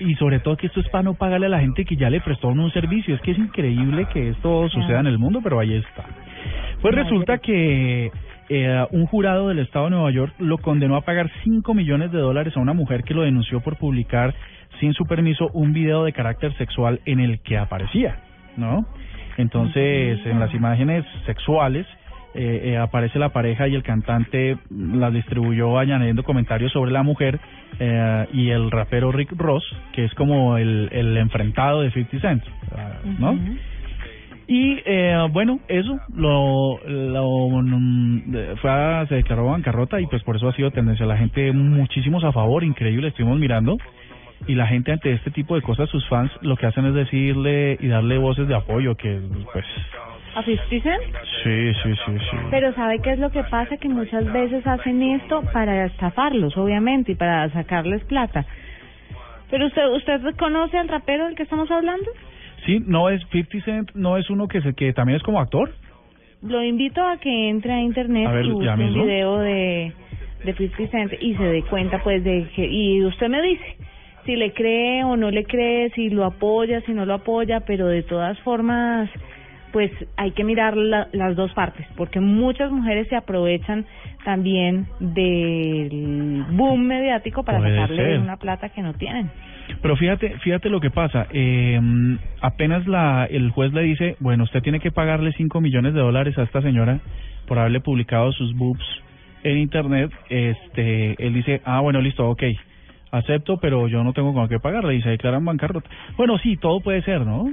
y 0.00 0.14
sobre 0.14 0.40
todo 0.40 0.56
que 0.56 0.68
esto 0.68 0.80
es 0.80 0.88
para 0.88 1.02
no 1.02 1.14
pagarle 1.14 1.46
a 1.46 1.50
la 1.50 1.60
gente 1.60 1.84
que 1.84 1.96
ya 1.96 2.10
le 2.10 2.20
prestó 2.20 2.48
un 2.48 2.70
servicio. 2.72 3.14
Es 3.14 3.20
que 3.22 3.32
es 3.32 3.38
increíble 3.38 4.06
que 4.12 4.30
esto 4.30 4.68
suceda 4.68 5.00
en 5.00 5.06
el 5.06 5.18
mundo, 5.18 5.40
pero 5.42 5.60
ahí 5.60 5.74
está. 5.74 6.04
Pues 6.80 6.94
resulta 6.94 7.38
que 7.38 8.10
eh, 8.50 8.86
un 8.90 9.06
jurado 9.06 9.48
del 9.48 9.60
estado 9.60 9.86
de 9.86 9.92
Nueva 9.92 10.10
York 10.10 10.34
lo 10.38 10.58
condenó 10.58 10.96
a 10.96 11.02
pagar 11.02 11.30
5 11.44 11.72
millones 11.72 12.10
de 12.10 12.18
dólares 12.18 12.56
a 12.56 12.60
una 12.60 12.72
mujer 12.72 13.04
que 13.04 13.14
lo 13.14 13.22
denunció 13.22 13.60
por 13.60 13.76
publicar 13.76 14.34
sin 14.80 14.92
su 14.92 15.06
permiso 15.06 15.50
un 15.52 15.72
video 15.72 16.04
de 16.04 16.12
carácter 16.12 16.52
sexual 16.56 17.00
en 17.06 17.20
el 17.20 17.40
que 17.40 17.56
aparecía, 17.56 18.20
¿no? 18.56 18.86
Entonces, 19.36 20.18
en 20.26 20.40
las 20.40 20.52
imágenes 20.52 21.04
sexuales 21.26 21.86
eh, 22.34 22.60
eh, 22.64 22.76
aparece 22.76 23.18
la 23.18 23.30
pareja 23.30 23.66
y 23.66 23.74
el 23.74 23.82
cantante 23.82 24.56
las 24.70 25.12
distribuyó 25.12 25.78
añadiendo 25.78 26.22
comentarios 26.22 26.70
sobre 26.72 26.92
la 26.92 27.02
mujer 27.02 27.40
eh, 27.78 28.26
y 28.32 28.50
el 28.50 28.70
rapero 28.70 29.10
Rick 29.10 29.32
Ross, 29.36 29.64
que 29.92 30.04
es 30.04 30.14
como 30.14 30.56
el, 30.56 30.88
el 30.92 31.16
enfrentado 31.16 31.82
de 31.82 31.90
50 31.90 32.20
Cent, 32.20 32.44
¿no? 33.18 33.38
Y 34.50 34.82
eh, 34.84 35.16
bueno, 35.30 35.60
eso 35.68 36.00
lo, 36.12 36.80
lo 36.84 37.48
mm, 37.48 38.56
fue 38.60 39.06
se 39.08 39.14
declaró 39.14 39.46
bancarrota 39.46 40.00
y 40.00 40.08
pues 40.08 40.24
por 40.24 40.34
eso 40.34 40.48
ha 40.48 40.52
sido 40.54 40.72
tendencia. 40.72 41.06
La 41.06 41.16
gente 41.16 41.52
muchísimos 41.52 42.24
a 42.24 42.32
favor, 42.32 42.64
increíble, 42.64 43.06
estuvimos 43.06 43.38
mirando 43.38 43.78
y 44.48 44.56
la 44.56 44.66
gente 44.66 44.90
ante 44.90 45.12
este 45.12 45.30
tipo 45.30 45.54
de 45.54 45.62
cosas, 45.62 45.88
sus 45.88 46.04
fans, 46.08 46.32
lo 46.40 46.56
que 46.56 46.66
hacen 46.66 46.84
es 46.86 46.94
decirle 46.94 47.78
y 47.78 47.86
darle 47.86 48.18
voces 48.18 48.48
de 48.48 48.56
apoyo, 48.56 48.96
que 48.96 49.20
pues... 49.52 49.64
¿A 50.34 50.42
50 50.42 50.68
Cent? 50.68 51.16
Sí, 51.44 51.72
sí, 51.84 51.94
sí, 52.04 52.18
sí. 52.18 52.36
Pero 52.50 52.74
¿sabe 52.74 52.98
qué 52.98 53.12
es 53.12 53.20
lo 53.20 53.30
que 53.30 53.44
pasa? 53.44 53.76
Que 53.76 53.88
muchas 53.88 54.32
veces 54.32 54.66
hacen 54.66 55.00
esto 55.00 55.42
para 55.52 55.84
estafarlos, 55.84 56.56
obviamente, 56.56 57.12
y 57.12 57.14
para 57.14 57.48
sacarles 57.50 58.02
plata. 58.02 58.44
Pero 59.48 59.66
usted, 59.66 59.86
¿usted 59.90 60.20
conoce 60.36 60.76
al 60.76 60.88
rapero 60.88 61.26
del 61.26 61.36
que 61.36 61.44
estamos 61.44 61.70
hablando? 61.70 62.10
Sí, 62.66 62.82
no 62.86 63.08
es 63.08 63.22
50 63.30 63.64
Cent, 63.64 63.90
no 63.94 64.16
es 64.16 64.28
uno 64.30 64.48
que, 64.48 64.60
se, 64.60 64.74
que 64.74 64.92
también 64.92 65.16
es 65.16 65.22
como 65.22 65.40
actor. 65.40 65.72
Lo 66.42 66.62
invito 66.62 67.02
a 67.02 67.18
que 67.18 67.48
entre 67.48 67.72
a 67.72 67.80
internet 67.80 68.28
y 68.44 68.50
busque 68.50 68.68
un 68.68 68.94
video 68.94 69.38
de 69.38 69.92
de 70.44 70.54
50 70.54 70.90
Cent 70.90 71.12
y 71.20 71.34
se 71.34 71.42
dé 71.42 71.62
cuenta 71.62 72.02
pues 72.02 72.24
de 72.24 72.46
que, 72.54 72.66
y 72.66 73.04
usted 73.04 73.28
me 73.28 73.42
dice 73.42 73.76
si 74.24 74.36
le 74.36 74.52
cree 74.52 75.02
o 75.04 75.16
no 75.16 75.30
le 75.30 75.44
cree, 75.44 75.90
si 75.90 76.10
lo 76.10 76.24
apoya, 76.24 76.80
si 76.82 76.92
no 76.92 77.06
lo 77.06 77.14
apoya, 77.14 77.60
pero 77.60 77.88
de 77.88 78.02
todas 78.02 78.38
formas 78.40 79.10
pues 79.72 79.90
hay 80.16 80.32
que 80.32 80.42
mirar 80.42 80.76
la, 80.76 81.08
las 81.12 81.36
dos 81.36 81.52
partes, 81.52 81.86
porque 81.96 82.18
muchas 82.20 82.72
mujeres 82.72 83.06
se 83.08 83.16
aprovechan 83.16 83.86
también 84.24 84.86
del 84.98 86.44
boom 86.50 86.86
mediático 86.86 87.44
para 87.44 87.58
Puede 87.58 87.74
sacarle 87.76 88.04
ser. 88.04 88.18
una 88.18 88.36
plata 88.36 88.70
que 88.70 88.82
no 88.82 88.94
tienen. 88.94 89.30
Pero 89.82 89.96
fíjate, 89.96 90.38
fíjate 90.38 90.68
lo 90.68 90.80
que 90.80 90.90
pasa. 90.90 91.26
Eh, 91.32 91.80
apenas 92.40 92.86
la, 92.86 93.26
el 93.26 93.50
juez 93.50 93.72
le 93.72 93.82
dice, 93.82 94.16
bueno, 94.20 94.44
usted 94.44 94.62
tiene 94.62 94.80
que 94.80 94.90
pagarle 94.90 95.32
5 95.32 95.60
millones 95.60 95.94
de 95.94 96.00
dólares 96.00 96.36
a 96.38 96.42
esta 96.42 96.62
señora 96.62 97.00
por 97.46 97.58
haberle 97.58 97.80
publicado 97.80 98.32
sus 98.32 98.54
boobs 98.54 98.84
en 99.42 99.58
internet. 99.58 100.10
Este, 100.28 101.24
él 101.24 101.34
dice, 101.34 101.60
ah, 101.64 101.80
bueno, 101.80 102.00
listo, 102.00 102.28
ok, 102.28 102.42
acepto, 103.10 103.58
pero 103.58 103.88
yo 103.88 104.04
no 104.04 104.12
tengo 104.12 104.32
con 104.34 104.48
qué 104.48 104.58
pagarle. 104.58 104.96
Y 104.96 105.02
se 105.02 105.10
declaran 105.10 105.44
bancarrota. 105.44 105.88
Bueno, 106.16 106.38
sí, 106.38 106.56
todo 106.56 106.80
puede 106.80 107.02
ser, 107.02 107.26
¿no? 107.26 107.44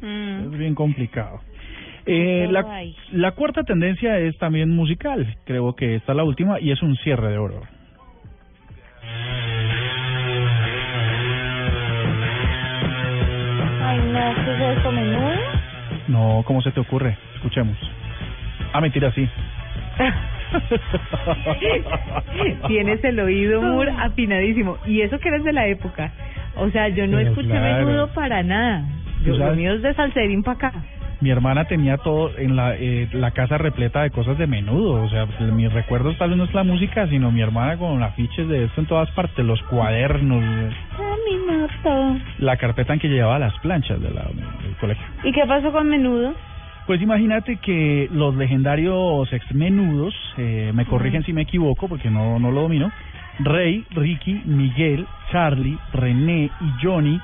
Mm. 0.00 0.52
Es 0.52 0.58
bien 0.58 0.74
complicado. 0.74 1.40
Eh, 2.06 2.48
la, 2.50 2.82
la 3.12 3.32
cuarta 3.32 3.62
tendencia 3.62 4.18
es 4.18 4.36
también 4.38 4.70
musical. 4.70 5.36
Creo 5.44 5.74
que 5.74 5.94
esta 5.94 6.12
es 6.12 6.16
la 6.16 6.24
última 6.24 6.60
y 6.60 6.70
es 6.70 6.82
un 6.82 6.96
cierre 6.96 7.30
de 7.30 7.38
oro. 7.38 7.62
Ay, 13.94 14.00
no, 14.12 14.44
¿qué 14.44 14.54
es 14.70 14.76
esto, 14.76 14.92
menudo? 14.92 15.30
No, 16.08 16.42
¿cómo 16.46 16.60
se 16.62 16.70
te 16.72 16.80
ocurre? 16.80 17.16
Escuchemos. 17.36 17.76
Ah, 18.72 18.80
mentira, 18.80 19.10
sí. 19.12 19.28
Tienes 22.66 23.02
el 23.04 23.20
oído 23.20 23.62
muy 23.62 23.86
afinadísimo. 23.88 24.78
Y 24.86 25.00
eso 25.02 25.18
que 25.18 25.28
eres 25.28 25.44
de 25.44 25.52
la 25.52 25.66
época. 25.66 26.12
O 26.56 26.70
sea, 26.70 26.88
yo 26.88 27.06
no 27.06 27.18
Pero 27.18 27.30
escuché 27.30 27.48
claro. 27.48 27.86
menudo 27.86 28.08
para 28.08 28.42
nada. 28.42 28.84
Yo, 29.24 29.32
lo 29.32 29.38
sabes- 29.38 29.56
mío 29.56 29.74
es 29.74 29.82
de 29.82 29.94
salserín 29.94 30.42
para 30.42 30.68
acá. 30.68 30.72
Mi 31.20 31.30
hermana 31.30 31.64
tenía 31.64 31.96
todo 31.96 32.30
en 32.36 32.54
la, 32.56 32.74
eh, 32.76 33.08
la 33.12 33.30
casa 33.30 33.56
repleta 33.56 34.02
de 34.02 34.10
cosas 34.10 34.36
de 34.36 34.46
menudo. 34.46 35.02
O 35.02 35.08
sea, 35.08 35.26
pues, 35.26 35.40
mis 35.52 35.72
recuerdos 35.72 36.18
tal 36.18 36.30
vez 36.30 36.38
no 36.38 36.44
es 36.44 36.52
la 36.54 36.64
música, 36.64 37.06
sino 37.08 37.30
mi 37.30 37.40
hermana 37.40 37.76
con 37.78 38.02
afiches 38.02 38.46
de 38.48 38.64
esto 38.64 38.80
en 38.80 38.86
todas 38.86 39.10
partes, 39.12 39.44
los 39.44 39.62
cuadernos, 39.64 40.44
La 42.38 42.56
carpeta 42.56 42.92
en 42.94 43.00
que 43.00 43.08
llevaba 43.08 43.38
las 43.38 43.56
planchas 43.60 44.00
de 44.00 44.10
la, 44.10 44.22
del 44.22 44.74
colegio. 44.80 45.04
¿Y 45.24 45.32
qué 45.32 45.44
pasó 45.46 45.72
con 45.72 45.88
menudo? 45.88 46.34
Pues 46.86 47.00
imagínate 47.00 47.56
que 47.56 48.08
los 48.12 48.34
legendarios 48.36 49.32
ex 49.32 49.54
menudos, 49.54 50.14
eh, 50.36 50.70
me 50.74 50.84
corrigen 50.84 51.22
si 51.24 51.32
me 51.32 51.42
equivoco 51.42 51.88
porque 51.88 52.10
no, 52.10 52.38
no 52.38 52.50
lo 52.50 52.62
domino, 52.62 52.92
Rey, 53.38 53.84
Ricky, 53.92 54.42
Miguel, 54.44 55.06
Charlie, 55.32 55.78
René 55.92 56.50
y 56.60 56.84
Johnny 56.84 57.18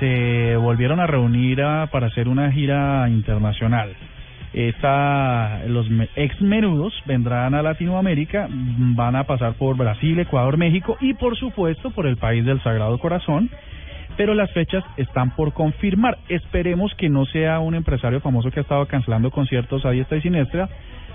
se 0.00 0.56
volvieron 0.56 0.98
a 0.98 1.06
reunir 1.06 1.62
a- 1.62 1.86
para 1.86 2.08
hacer 2.08 2.26
una 2.28 2.50
gira 2.50 3.08
internacional. 3.08 3.94
Esta, 4.52 5.62
los 5.66 5.86
ex 6.16 6.40
menudos 6.40 6.94
vendrán 7.06 7.54
a 7.54 7.62
Latinoamérica, 7.62 8.46
van 8.50 9.16
a 9.16 9.24
pasar 9.24 9.54
por 9.54 9.76
Brasil, 9.76 10.18
Ecuador, 10.18 10.56
México 10.56 10.96
y 11.00 11.14
por 11.14 11.36
supuesto 11.36 11.90
por 11.90 12.06
el 12.06 12.16
país 12.16 12.44
del 12.44 12.62
Sagrado 12.62 12.98
Corazón 12.98 13.50
pero 14.16 14.34
las 14.34 14.50
fechas 14.52 14.84
están 14.96 15.30
por 15.34 15.52
confirmar. 15.52 16.18
Esperemos 16.28 16.94
que 16.94 17.08
no 17.08 17.24
sea 17.26 17.60
un 17.60 17.74
empresario 17.74 18.20
famoso 18.20 18.50
que 18.50 18.60
ha 18.60 18.62
estado 18.62 18.86
cancelando 18.86 19.30
conciertos 19.30 19.84
a 19.84 19.90
diestra 19.90 20.18
y 20.18 20.22
siniestra, 20.22 20.68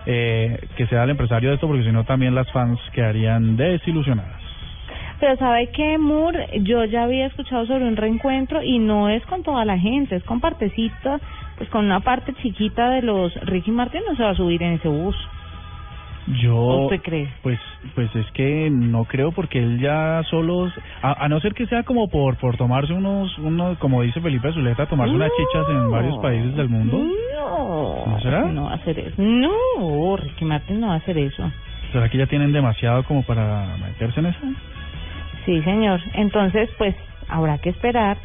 eh, 0.05 0.59
que 0.75 0.87
sea 0.87 1.03
el 1.03 1.11
empresario 1.11 1.49
de 1.49 1.55
esto, 1.55 1.67
porque 1.67 1.83
si 1.83 1.91
no 1.91 2.03
también 2.03 2.35
las 2.35 2.51
fans 2.51 2.79
quedarían 2.93 3.57
desilusionadas. 3.57 4.41
Pero 5.19 5.35
¿sabe 5.35 5.67
qué, 5.67 5.97
Moore? 5.97 6.47
Yo 6.61 6.85
ya 6.85 7.03
había 7.03 7.27
escuchado 7.27 7.65
sobre 7.65 7.85
un 7.85 7.97
reencuentro 7.97 8.63
y 8.63 8.79
no 8.79 9.09
es 9.09 9.25
con 9.25 9.43
toda 9.43 9.65
la 9.65 9.77
gente, 9.77 10.15
es 10.15 10.23
con 10.23 10.39
partecita, 10.39 11.19
pues 11.57 11.69
con 11.69 11.83
una 11.85 11.99
parte 11.99 12.33
chiquita 12.41 12.89
de 12.91 13.01
los 13.01 13.33
Ricky 13.41 13.71
Martin 13.71 14.01
no 14.07 14.15
se 14.15 14.23
va 14.23 14.29
a 14.29 14.35
subir 14.35 14.63
en 14.63 14.73
ese 14.73 14.87
bus. 14.87 15.15
Yo, 16.41 16.85
¿Usted 16.85 17.01
cree? 17.01 17.27
pues, 17.41 17.59
pues 17.95 18.15
es 18.15 18.25
que 18.33 18.69
no 18.69 19.05
creo 19.05 19.31
porque 19.31 19.59
él 19.59 19.79
ya 19.79 20.21
solo, 20.29 20.71
a, 21.01 21.25
a 21.25 21.27
no 21.27 21.39
ser 21.39 21.53
que 21.53 21.65
sea 21.65 21.83
como 21.83 22.07
por 22.09 22.37
por 22.37 22.55
tomarse 22.55 22.93
unos, 22.93 23.35
unos, 23.39 23.77
como 23.79 24.01
dice 24.03 24.21
Felipe 24.21 24.51
Zuleta, 24.53 24.85
tomarse 24.85 25.15
unas 25.15 25.31
chichas 25.31 25.65
en 25.69 25.89
varios 25.89 26.17
países 26.19 26.55
del 26.55 26.69
mundo. 26.69 26.99
No, 27.33 28.05
¿No 28.05 28.19
será? 28.21 28.45
No 28.45 28.65
va 28.65 28.71
a 28.73 28.75
hacer 28.75 28.99
eso. 28.99 29.15
No, 29.17 30.15
Ricky 30.17 30.45
Martin 30.45 30.79
no 30.79 30.87
va 30.87 30.93
a 30.93 30.97
hacer 30.97 31.17
eso. 31.17 31.51
¿Será 31.91 32.09
que 32.09 32.17
ya 32.19 32.27
tienen 32.27 32.51
demasiado 32.53 33.03
como 33.03 33.23
para 33.23 33.75
meterse 33.77 34.19
en 34.19 34.27
eso? 34.27 34.39
Sí, 35.45 35.61
señor. 35.63 35.99
Entonces, 36.13 36.69
pues 36.77 36.95
habrá 37.27 37.57
que 37.57 37.69
esperar. 37.69 38.17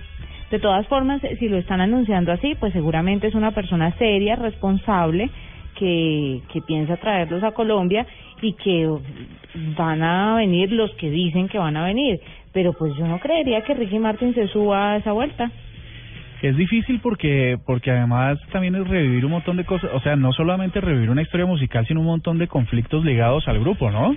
De 0.50 0.58
todas 0.58 0.86
formas, 0.88 1.22
si 1.38 1.48
lo 1.48 1.56
están 1.56 1.80
anunciando 1.80 2.30
así, 2.32 2.54
pues 2.60 2.72
seguramente 2.74 3.26
es 3.28 3.34
una 3.34 3.52
persona 3.52 3.92
seria, 3.96 4.36
responsable, 4.36 5.30
que, 5.78 6.40
que 6.52 6.60
piensa 6.62 6.96
traerlos 6.96 7.42
a 7.42 7.52
Colombia 7.52 8.06
y 8.40 8.52
que 8.54 8.88
van 9.76 10.02
a 10.02 10.36
venir 10.36 10.72
los 10.72 10.90
que 10.94 11.10
dicen 11.10 11.48
que 11.48 11.58
van 11.58 11.76
a 11.76 11.84
venir. 11.84 12.20
Pero 12.52 12.72
pues 12.72 12.94
yo 12.96 13.06
no 13.06 13.18
creería 13.18 13.62
que 13.62 13.74
Ricky 13.74 13.98
Martin 13.98 14.34
se 14.34 14.48
suba 14.48 14.92
a 14.92 14.96
esa 14.96 15.12
vuelta. 15.12 15.50
Es 16.42 16.56
difícil 16.56 17.00
porque 17.00 17.58
porque 17.64 17.90
además 17.90 18.38
también 18.52 18.74
es 18.74 18.86
revivir 18.86 19.24
un 19.24 19.32
montón 19.32 19.56
de 19.56 19.64
cosas, 19.64 19.90
o 19.94 20.00
sea, 20.00 20.14
no 20.14 20.32
solamente 20.32 20.80
revivir 20.80 21.08
una 21.08 21.22
historia 21.22 21.46
musical, 21.46 21.86
sino 21.86 22.00
un 22.00 22.06
montón 22.06 22.38
de 22.38 22.48
conflictos 22.48 23.04
ligados 23.04 23.48
al 23.48 23.60
grupo, 23.60 23.90
¿no? 23.90 24.14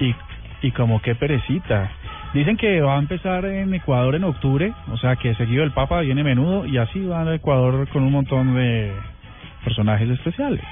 y, 0.00 0.12
que 0.12 0.14
y 0.62 0.70
como 0.70 1.02
qué 1.02 1.14
perecita. 1.14 1.90
Dicen 2.34 2.56
que 2.56 2.80
va 2.80 2.96
a 2.96 2.98
empezar 2.98 3.44
en 3.44 3.74
Ecuador 3.74 4.14
en 4.14 4.24
octubre, 4.24 4.72
o 4.90 4.96
sea 4.96 5.16
que 5.16 5.34
seguido 5.34 5.64
el 5.64 5.72
Papa 5.72 6.00
viene 6.00 6.24
menudo 6.24 6.64
y 6.64 6.78
así 6.78 7.04
va 7.04 7.22
a 7.22 7.34
Ecuador 7.34 7.86
con 7.88 8.02
un 8.02 8.12
montón 8.12 8.54
de 8.54 8.90
personajes 9.64 10.08
especiales. 10.08 10.62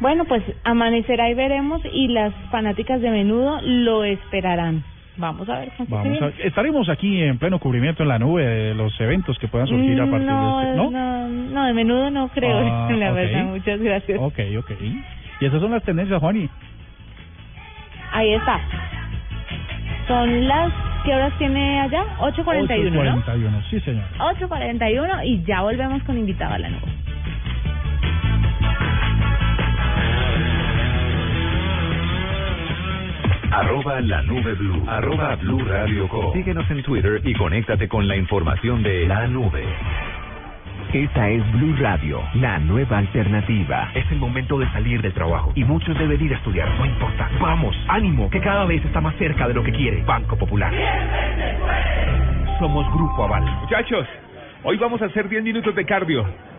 Bueno, 0.00 0.24
pues 0.24 0.42
amanecerá 0.64 1.30
y 1.30 1.34
veremos 1.34 1.80
y 1.92 2.08
las 2.08 2.34
fanáticas 2.50 3.00
de 3.00 3.10
menudo 3.10 3.60
lo 3.62 4.04
esperarán. 4.04 4.82
Vamos 5.18 5.48
a 5.48 5.60
ver. 5.60 5.72
Vamos 5.88 6.20
a, 6.20 6.28
estaremos 6.44 6.88
aquí 6.88 7.22
en 7.22 7.38
pleno 7.38 7.58
cubrimiento 7.58 8.02
en 8.02 8.10
la 8.10 8.18
nube 8.18 8.44
de 8.44 8.74
los 8.74 8.98
eventos 9.00 9.38
que 9.38 9.48
puedan 9.48 9.66
surgir 9.66 9.98
a 10.00 10.10
partir 10.10 10.26
no, 10.26 10.58
de 10.58 10.66
este, 10.66 10.76
¿no? 10.76 10.90
no, 10.90 11.28
no, 11.28 11.64
de 11.64 11.72
menudo 11.72 12.10
no 12.10 12.28
creo, 12.28 12.58
Ah, 12.58 12.90
la 12.96 13.12
verdad. 13.12 13.44
Muchas 13.44 13.80
gracias. 13.80 14.18
Ok, 14.20 14.38
ok. 14.58 14.70
Y 15.40 15.44
esas 15.44 15.60
son 15.60 15.70
las 15.70 15.82
tendencias, 15.84 16.20
Juani. 16.20 16.48
Ahí 18.12 18.34
está. 18.34 18.60
Son 20.06 20.48
las... 20.48 20.72
¿Qué 21.04 21.14
horas 21.14 21.32
tiene 21.38 21.80
allá? 21.80 22.04
8.41, 22.18 22.90
¿no? 22.90 23.22
8:41, 23.22 23.70
sí 23.70 23.80
señor. 23.80 24.04
8.41 24.18 25.24
y 25.24 25.44
ya 25.44 25.62
volvemos 25.62 26.02
con 26.02 26.18
invitado 26.18 26.54
a 26.54 26.58
la 26.58 26.68
nube. 26.68 26.92
Arroba 33.52 34.00
la 34.00 34.22
nube 34.22 34.54
blue. 34.54 34.84
Arroba 34.86 35.36
blue 35.36 35.64
radio 35.64 36.08
com. 36.08 36.32
Síguenos 36.32 36.70
en 36.70 36.82
Twitter 36.82 37.20
y 37.24 37.32
conéctate 37.34 37.88
con 37.88 38.06
la 38.06 38.16
información 38.16 38.82
de 38.82 39.06
la 39.06 39.26
nube. 39.28 39.64
Esta 40.92 41.28
es 41.28 41.52
Blue 41.52 41.74
Radio, 41.80 42.22
la 42.34 42.58
nueva 42.58 42.98
alternativa. 42.98 43.90
Es 43.94 44.10
el 44.12 44.18
momento 44.18 44.56
de 44.58 44.70
salir 44.70 45.02
del 45.02 45.12
trabajo 45.12 45.52
y 45.54 45.64
muchos 45.64 45.98
deben 45.98 46.22
ir 46.22 46.32
a 46.32 46.36
estudiar. 46.36 46.68
No 46.78 46.86
importa. 46.86 47.28
Vamos, 47.40 47.76
ánimo, 47.88 48.30
que 48.30 48.40
cada 48.40 48.64
vez 48.64 48.84
está 48.84 49.00
más 49.00 49.14
cerca 49.16 49.48
de 49.48 49.54
lo 49.54 49.64
que 49.64 49.72
quiere. 49.72 50.02
Banco 50.04 50.36
Popular. 50.36 50.72
Somos 52.60 52.86
Grupo 52.94 53.24
Aval. 53.24 53.44
Muchachos, 53.62 54.06
hoy 54.62 54.76
vamos 54.76 55.02
a 55.02 55.06
hacer 55.06 55.28
10 55.28 55.42
minutos 55.42 55.74
de 55.74 55.84
cardio, 55.84 56.24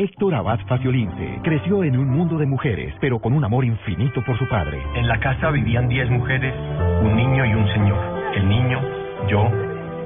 Héctor 0.00 0.32
Abad 0.36 0.60
Faciolince 0.68 1.40
creció 1.42 1.82
en 1.82 1.98
un 1.98 2.08
mundo 2.08 2.38
de 2.38 2.46
mujeres, 2.46 2.94
pero 3.00 3.18
con 3.18 3.32
un 3.32 3.44
amor 3.44 3.64
infinito 3.64 4.22
por 4.24 4.38
su 4.38 4.46
padre. 4.46 4.80
En 4.94 5.08
la 5.08 5.18
casa 5.18 5.50
vivían 5.50 5.88
10 5.88 6.10
mujeres, 6.10 6.54
un 7.02 7.16
niño 7.16 7.44
y 7.44 7.52
un 7.52 7.66
señor. 7.66 7.98
El 8.36 8.48
niño, 8.48 8.80
yo, 9.28 9.50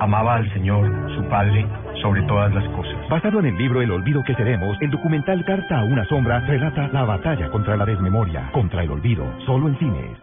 amaba 0.01 0.37
al 0.37 0.51
Señor, 0.55 0.91
su 1.15 1.23
Padre, 1.29 1.67
sobre 2.01 2.23
todas 2.23 2.55
las 2.55 2.67
cosas. 2.71 3.07
Basado 3.11 3.41
en 3.41 3.47
el 3.49 3.59
libro 3.59 3.83
El 3.83 3.91
olvido 3.91 4.25
que 4.25 4.35
seremos, 4.35 4.79
el 4.81 4.91
documental 4.91 5.45
Carta 5.45 5.81
a 5.81 5.85
una 5.85 6.07
sombra 6.07 6.41
relata 6.41 6.89
la 6.89 7.05
batalla 7.05 7.51
contra 7.51 7.77
la 7.77 7.85
desmemoria, 7.85 8.49
contra 8.53 8.83
el 8.85 8.91
olvido, 8.91 9.27
solo 9.45 9.69
en 9.69 9.79
cines. 9.79 10.19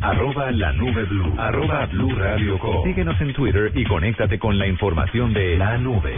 Arroba 0.00 0.52
la 0.52 0.72
nube 0.74 1.04
blue. 1.06 1.34
Arroba 1.36 1.86
blue 1.86 2.14
radio 2.14 2.56
com. 2.60 2.84
Síguenos 2.84 3.20
en 3.20 3.32
Twitter 3.34 3.72
y 3.74 3.84
conéctate 3.84 4.38
con 4.38 4.56
la 4.58 4.68
información 4.68 5.32
de 5.32 5.58
la 5.58 5.76
nube. 5.76 6.14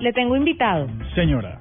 Le 0.00 0.12
tengo 0.12 0.36
invitado. 0.36 0.88
Señora. 1.14 1.58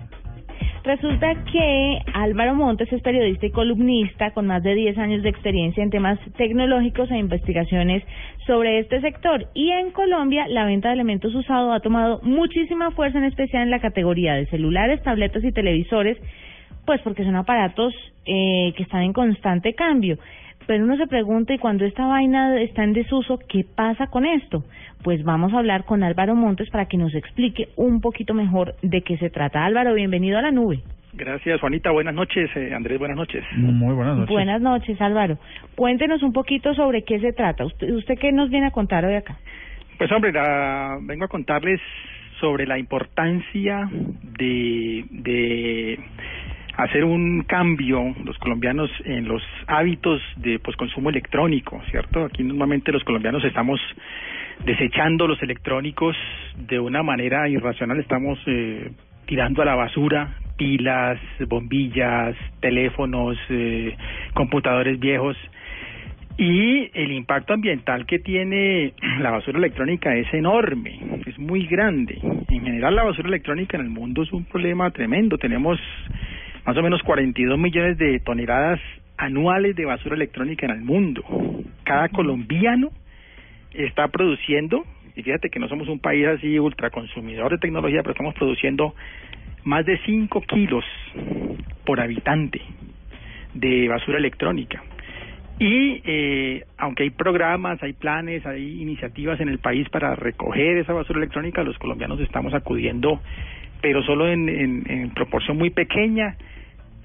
Resulta 0.84 1.34
que 1.50 2.00
Álvaro 2.14 2.56
Montes 2.56 2.92
es 2.92 3.02
periodista 3.02 3.46
y 3.46 3.52
columnista 3.52 4.32
con 4.32 4.48
más 4.48 4.62
de 4.64 4.76
10 4.76 4.98
años 4.98 5.24
de 5.24 5.30
experiencia 5.30 5.82
en 5.82 5.90
temas 5.90 6.20
tecnológicos 6.36 7.10
e 7.10 7.18
investigaciones 7.18 8.04
sobre 8.46 8.80
este 8.80 9.00
sector. 9.00 9.48
Y 9.54 9.72
en 9.72 9.92
Colombia 9.92 10.46
la 10.50 10.66
venta 10.66 10.90
de 10.90 10.96
elementos 10.96 11.34
usados 11.34 11.74
ha 11.74 11.80
tomado 11.80 12.20
muchísima 12.24 12.92
fuerza, 12.92 13.18
en 13.18 13.24
especial 13.24 13.64
en 13.64 13.72
la 13.72 13.80
categoría 13.80 14.34
de 14.34 14.46
celulares, 14.48 15.02
tabletas 15.04 15.46
y 15.46 15.54
televisores, 15.54 16.18
pues 16.86 17.00
porque 17.02 17.24
son 17.24 17.38
aparatos 17.38 17.94
eh, 18.26 18.74
que 18.76 18.84
están 18.84 19.04
en 19.04 19.14
constante 19.14 19.74
cambio. 19.76 20.18
Pero 20.68 20.84
uno 20.84 20.96
se 20.98 21.08
pregunta, 21.08 21.54
¿y 21.54 21.58
cuando 21.60 21.86
esta 21.86 22.06
vaina 22.06 22.60
está 22.62 22.84
en 22.84 22.94
desuso, 22.94 23.40
qué 23.50 23.66
pasa 23.76 24.08
con 24.08 24.26
esto? 24.26 24.64
Pues 25.04 25.24
vamos 25.24 25.54
a 25.54 25.60
hablar 25.60 25.84
con 25.84 26.04
Álvaro 26.04 26.36
Montes 26.36 26.70
para 26.70 26.86
que 26.86 26.98
nos 26.98 27.14
explique 27.14 27.70
un 27.76 28.00
poquito 28.00 28.34
mejor 28.34 28.76
de 28.82 29.02
qué 29.02 29.18
se 29.18 29.30
trata. 29.30 29.66
Álvaro, 29.66 29.94
bienvenido 29.94 30.38
a 30.38 30.42
la 30.42 30.52
nube. 30.52 30.80
Gracias, 31.16 31.60
Juanita. 31.60 31.92
Buenas 31.92 32.16
noches, 32.16 32.50
eh, 32.56 32.74
Andrés. 32.74 32.98
Buenas 32.98 33.18
noches. 33.18 33.44
Muy 33.56 33.94
buenas 33.94 34.16
noches. 34.18 34.32
Buenas 34.32 34.62
noches, 34.62 35.00
Álvaro. 35.02 35.38
Cuéntenos 35.76 36.24
un 36.24 36.34
poquito 36.34 36.74
sobre 36.74 37.04
qué 37.04 37.20
se 37.20 37.34
trata. 37.34 37.66
¿Usted, 37.66 37.92
usted 37.94 38.18
qué 38.18 38.32
nos 38.32 38.50
viene 38.50 38.68
a 38.68 38.72
contar 38.72 39.06
hoy 39.06 39.16
acá? 39.16 39.38
Pues 39.98 40.12
hombre, 40.12 40.32
la- 40.32 40.98
vengo 41.04 41.26
a 41.26 41.28
contarles 41.28 41.80
sobre 42.40 42.66
la 42.66 42.80
importancia 42.80 43.88
de, 44.40 45.06
de 45.12 46.00
hacer 46.76 47.04
un 47.04 47.44
cambio 47.44 48.16
los 48.24 48.38
colombianos 48.40 48.90
en 49.06 49.28
los 49.28 49.44
hábitos 49.68 50.22
de 50.38 50.60
consumo 50.60 51.10
electrónico, 51.10 51.82
¿cierto? 51.92 52.26
Aquí 52.26 52.44
normalmente 52.44 52.92
los 52.92 53.04
colombianos 53.04 53.44
estamos 53.44 53.80
desechando 54.66 55.28
los 55.28 55.42
electrónicos 55.42 56.16
de 56.58 56.80
una 56.80 57.04
manera 57.04 57.48
irracional, 57.48 58.00
estamos 58.00 58.40
eh, 58.48 58.92
tirando 59.26 59.62
a 59.62 59.66
la 59.66 59.76
basura 59.76 60.38
pilas, 60.58 61.20
bombillas, 61.48 62.36
teléfonos, 62.60 63.38
eh, 63.50 63.96
computadores 64.34 65.00
viejos 65.00 65.36
y 66.38 66.90
el 66.94 67.12
impacto 67.12 67.54
ambiental 67.54 68.06
que 68.06 68.20
tiene 68.20 68.94
la 69.20 69.32
basura 69.32 69.60
electrónica 69.60 70.16
es 70.16 70.32
enorme, 70.34 71.00
es 71.26 71.38
muy 71.38 71.68
grande. 71.68 72.20
En 72.50 72.64
general 72.64 72.96
la 72.96 73.04
basura 73.04 73.28
electrónica 73.28 73.78
en 73.78 73.84
el 73.84 73.90
mundo 73.90 74.24
es 74.24 74.32
un 74.32 74.46
problema 74.46 74.90
tremendo. 74.92 75.38
Tenemos 75.38 75.80
más 76.66 76.78
o 76.78 76.82
menos 76.82 77.02
42 77.04 77.58
millones 77.58 77.98
de 77.98 78.20
toneladas 78.20 78.80
anuales 79.18 79.76
de 79.76 79.86
basura 79.86 80.16
electrónica 80.16 80.66
en 80.66 80.72
el 80.72 80.82
mundo. 80.82 81.24
Cada 81.84 82.10
colombiano 82.10 82.90
está 83.74 84.08
produciendo, 84.08 84.84
y 85.16 85.24
fíjate 85.24 85.50
que 85.50 85.60
no 85.60 85.68
somos 85.68 85.88
un 85.88 86.00
país 86.00 86.26
así 86.28 86.58
ultraconsumidor 86.60 87.52
de 87.52 87.58
tecnología, 87.58 88.02
pero 88.02 88.12
estamos 88.12 88.34
produciendo 88.36 88.96
más 89.64 89.86
de 89.86 89.98
5 90.06 90.42
kilos 90.42 90.84
por 91.86 92.00
habitante 92.00 92.62
de 93.54 93.88
basura 93.88 94.18
electrónica. 94.18 94.84
Y 95.60 96.02
eh, 96.04 96.66
aunque 96.78 97.04
hay 97.04 97.10
programas, 97.12 97.82
hay 97.84 97.94
planes, 97.94 98.46
hay 98.46 98.82
iniciativas 98.82 99.40
en 99.40 99.50
el 99.50 99.60
país 99.60 99.88
para 99.90 100.16
recoger 100.16 100.78
esa 100.78 100.94
basura 100.94 101.20
electrónica, 101.20 101.64
los 101.64 101.78
colombianos 101.78 102.20
estamos 102.22 102.54
acudiendo, 102.54 103.22
pero 103.82 104.02
solo 104.04 104.28
en, 104.28 104.50
en, 104.50 104.84
en 104.90 105.10
proporción 105.12 105.58
muy 105.58 105.70
pequeña, 105.70 106.36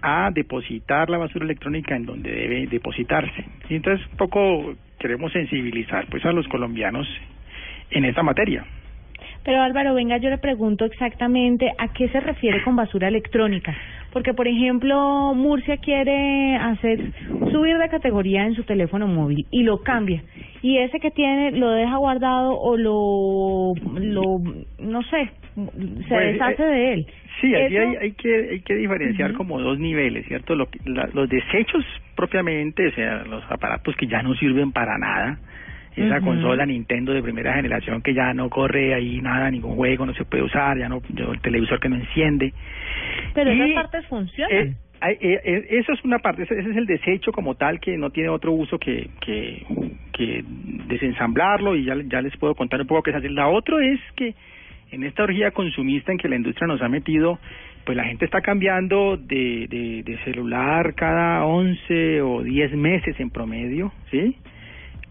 a 0.02 0.30
depositar 0.32 1.10
la 1.10 1.18
basura 1.18 1.44
electrónica 1.44 1.96
en 1.96 2.06
donde 2.06 2.30
debe 2.30 2.66
depositarse. 2.66 3.44
Y 3.68 3.76
entonces 3.76 4.06
un 4.10 4.16
poco 4.16 4.74
queremos 4.98 5.32
sensibilizar 5.32 6.06
pues 6.06 6.24
a 6.24 6.32
los 6.32 6.46
colombianos 6.48 7.06
en 7.90 8.04
esta 8.04 8.22
materia. 8.22 8.64
Pero 9.44 9.62
Álvaro, 9.62 9.94
venga, 9.94 10.18
yo 10.18 10.30
le 10.30 10.38
pregunto 10.38 10.84
exactamente 10.84 11.72
a 11.78 11.88
qué 11.92 12.08
se 12.08 12.20
refiere 12.20 12.62
con 12.62 12.76
basura 12.76 13.08
electrónica. 13.08 13.74
Porque, 14.12 14.32
por 14.34 14.48
ejemplo, 14.48 15.32
Murcia 15.34 15.76
quiere 15.76 16.56
hacer 16.56 17.12
subir 17.52 17.76
de 17.78 17.88
categoría 17.88 18.44
en 18.46 18.54
su 18.54 18.64
teléfono 18.64 19.06
móvil 19.06 19.46
y 19.50 19.62
lo 19.62 19.82
cambia. 19.82 20.22
Y 20.62 20.78
ese 20.78 20.98
que 20.98 21.10
tiene 21.10 21.52
lo 21.52 21.70
deja 21.70 21.96
guardado 21.98 22.58
o 22.58 22.76
lo, 22.76 23.74
lo 24.00 24.22
no 24.78 25.02
sé, 25.02 25.30
se 25.54 26.08
Pues, 26.08 26.32
deshace 26.32 26.62
eh, 26.62 26.66
de 26.66 26.92
él. 26.94 27.06
Sí, 27.40 27.54
Eso- 27.54 27.80
hay, 27.80 27.96
hay 28.00 28.12
que 28.12 28.48
hay 28.52 28.60
que 28.60 28.74
diferenciar 28.74 29.32
como 29.34 29.60
dos 29.60 29.78
niveles, 29.78 30.26
¿cierto? 30.26 30.54
Lo 30.56 30.68
la- 30.84 31.08
los 31.12 31.28
desechos 31.28 31.84
propiamente, 32.16 32.88
o 32.88 32.92
sea, 32.92 33.24
los 33.24 33.44
aparatos 33.50 33.94
que 33.96 34.06
ya 34.08 34.22
no 34.22 34.34
sirven 34.34 34.72
para 34.72 34.98
nada, 34.98 35.38
esa 36.06 36.20
consola 36.20 36.64
Nintendo 36.66 37.12
de 37.12 37.22
primera 37.22 37.54
generación 37.54 38.02
que 38.02 38.14
ya 38.14 38.32
no 38.34 38.48
corre 38.50 38.94
ahí 38.94 39.20
nada, 39.20 39.50
ningún 39.50 39.74
juego, 39.76 40.06
no 40.06 40.14
se 40.14 40.24
puede 40.24 40.42
usar, 40.44 40.78
ya 40.78 40.88
no, 40.88 41.00
el 41.32 41.40
televisor 41.40 41.80
que 41.80 41.88
no 41.88 41.96
enciende. 41.96 42.52
Pero 43.34 43.52
Y, 43.52 43.60
esas 43.60 43.82
partes 43.82 44.06
funcionan. 44.06 44.56
eh, 44.56 44.74
hay- 45.00 45.16
eh, 45.20 45.40
eh, 45.44 45.66
eso 45.70 45.92
es 45.92 46.04
una 46.04 46.18
parte, 46.18 46.42
ese, 46.42 46.58
es 46.58 46.76
el 46.76 46.86
desecho 46.86 47.32
como 47.32 47.54
tal 47.54 47.78
que 47.80 47.96
no 47.96 48.10
tiene 48.10 48.28
otro 48.28 48.52
uso 48.52 48.78
que, 48.78 49.08
que, 49.20 49.62
que 50.12 50.44
desensamblarlo 50.88 51.76
y 51.76 51.84
ya, 51.84 51.94
ya 52.06 52.20
les 52.20 52.36
puedo 52.36 52.54
contar 52.54 52.80
un 52.80 52.86
poco 52.86 53.02
qué 53.02 53.10
es 53.10 53.16
hacer. 53.16 53.30
La 53.30 53.48
otra 53.48 53.76
es 53.84 54.00
que 54.16 54.34
en 54.90 55.04
esta 55.04 55.22
orgía 55.24 55.50
consumista 55.50 56.12
en 56.12 56.18
que 56.18 56.28
la 56.28 56.36
industria 56.36 56.66
nos 56.66 56.80
ha 56.82 56.88
metido, 56.88 57.38
pues 57.84 57.96
la 57.96 58.04
gente 58.04 58.24
está 58.24 58.40
cambiando 58.40 59.16
de, 59.16 59.66
de, 59.68 60.02
de 60.02 60.18
celular 60.24 60.94
cada 60.94 61.44
11 61.46 62.20
o 62.22 62.42
10 62.42 62.72
meses 62.74 63.18
en 63.20 63.30
promedio, 63.30 63.92
¿sí? 64.10 64.36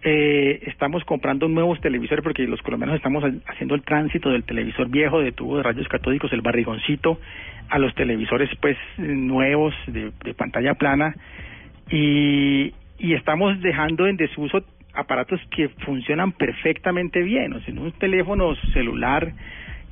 Eh, 0.09 0.61
estamos 0.67 1.03
comprando 1.03 1.49
nuevos 1.49 1.81
televisores 1.81 2.23
porque 2.23 2.47
los 2.47 2.61
colombianos 2.61 2.95
estamos 2.95 3.25
ha- 3.25 3.51
haciendo 3.51 3.75
el 3.75 3.81
tránsito 3.81 4.29
del 4.29 4.45
televisor 4.45 4.87
viejo 4.87 5.19
de 5.19 5.33
tubo 5.33 5.57
de 5.57 5.63
rayos 5.63 5.85
catódicos, 5.89 6.31
el 6.31 6.39
barrigoncito, 6.39 7.19
a 7.67 7.77
los 7.77 7.93
televisores 7.93 8.49
pues 8.61 8.77
nuevos 8.97 9.73
de, 9.87 10.13
pantalla 10.33 10.75
plana 10.75 11.13
y, 11.91 12.71
y 12.99 13.13
estamos 13.15 13.59
dejando 13.59 14.07
en 14.07 14.15
desuso 14.15 14.63
aparatos 14.93 15.41
que 15.53 15.67
funcionan 15.83 16.31
perfectamente 16.31 17.21
bien, 17.21 17.51
o 17.51 17.59
sea, 17.59 17.73
un 17.73 17.91
teléfono 17.91 18.55
celular 18.71 19.33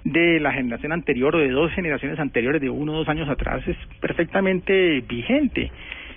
de 0.05 0.39
la 0.39 0.53
generación 0.53 0.93
anterior 0.93 1.35
o 1.35 1.39
de 1.39 1.49
dos 1.49 1.73
generaciones 1.73 2.19
anteriores, 2.19 2.61
de 2.61 2.69
uno 2.69 2.93
o 2.93 2.97
dos 2.99 3.09
años 3.09 3.27
atrás, 3.27 3.67
es 3.67 3.75
perfectamente 3.99 5.01
vigente. 5.01 5.71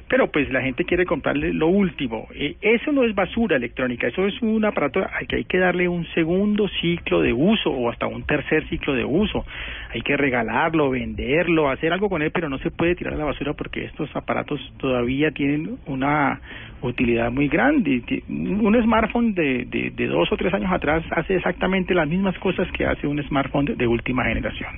Pero 0.08 0.30
pues 0.30 0.50
la 0.50 0.62
gente 0.62 0.84
quiere 0.84 1.04
comprarle 1.04 1.52
lo 1.52 1.66
último. 1.68 2.28
Eh, 2.34 2.56
eso 2.62 2.92
no 2.92 3.04
es 3.04 3.14
basura 3.14 3.56
electrónica, 3.56 4.08
eso 4.08 4.26
es 4.26 4.40
un 4.40 4.64
aparato 4.64 5.00
al 5.00 5.26
que 5.26 5.36
hay 5.36 5.44
que 5.44 5.58
darle 5.58 5.86
un 5.88 6.06
segundo 6.14 6.66
ciclo 6.80 7.20
de 7.20 7.32
uso 7.32 7.70
o 7.70 7.90
hasta 7.90 8.06
un 8.06 8.22
tercer 8.22 8.66
ciclo 8.68 8.94
de 8.94 9.04
uso. 9.04 9.44
Hay 9.92 10.00
que 10.00 10.16
regalarlo, 10.16 10.90
venderlo, 10.90 11.68
hacer 11.68 11.92
algo 11.92 12.08
con 12.08 12.22
él, 12.22 12.30
pero 12.30 12.48
no 12.48 12.58
se 12.58 12.70
puede 12.70 12.94
tirar 12.94 13.14
a 13.14 13.18
la 13.18 13.24
basura 13.24 13.52
porque 13.52 13.84
estos 13.84 14.14
aparatos 14.16 14.60
todavía 14.78 15.30
tienen 15.30 15.78
una 15.86 16.40
utilidad 16.80 17.30
muy 17.30 17.48
grande. 17.48 18.02
Un 18.28 18.80
smartphone 18.82 19.34
de, 19.34 19.66
de, 19.66 19.90
de 19.90 20.06
dos 20.06 20.30
o 20.32 20.36
tres 20.36 20.54
años 20.54 20.72
atrás 20.72 21.04
hace 21.10 21.36
exactamente 21.36 21.94
las 21.94 22.08
mismas 22.08 22.38
cosas 22.38 22.70
que 22.72 22.86
hace 22.86 23.06
un 23.06 23.22
smartphone 23.24 23.76
de 23.76 23.86
última 23.86 24.24
generación. 24.24 24.70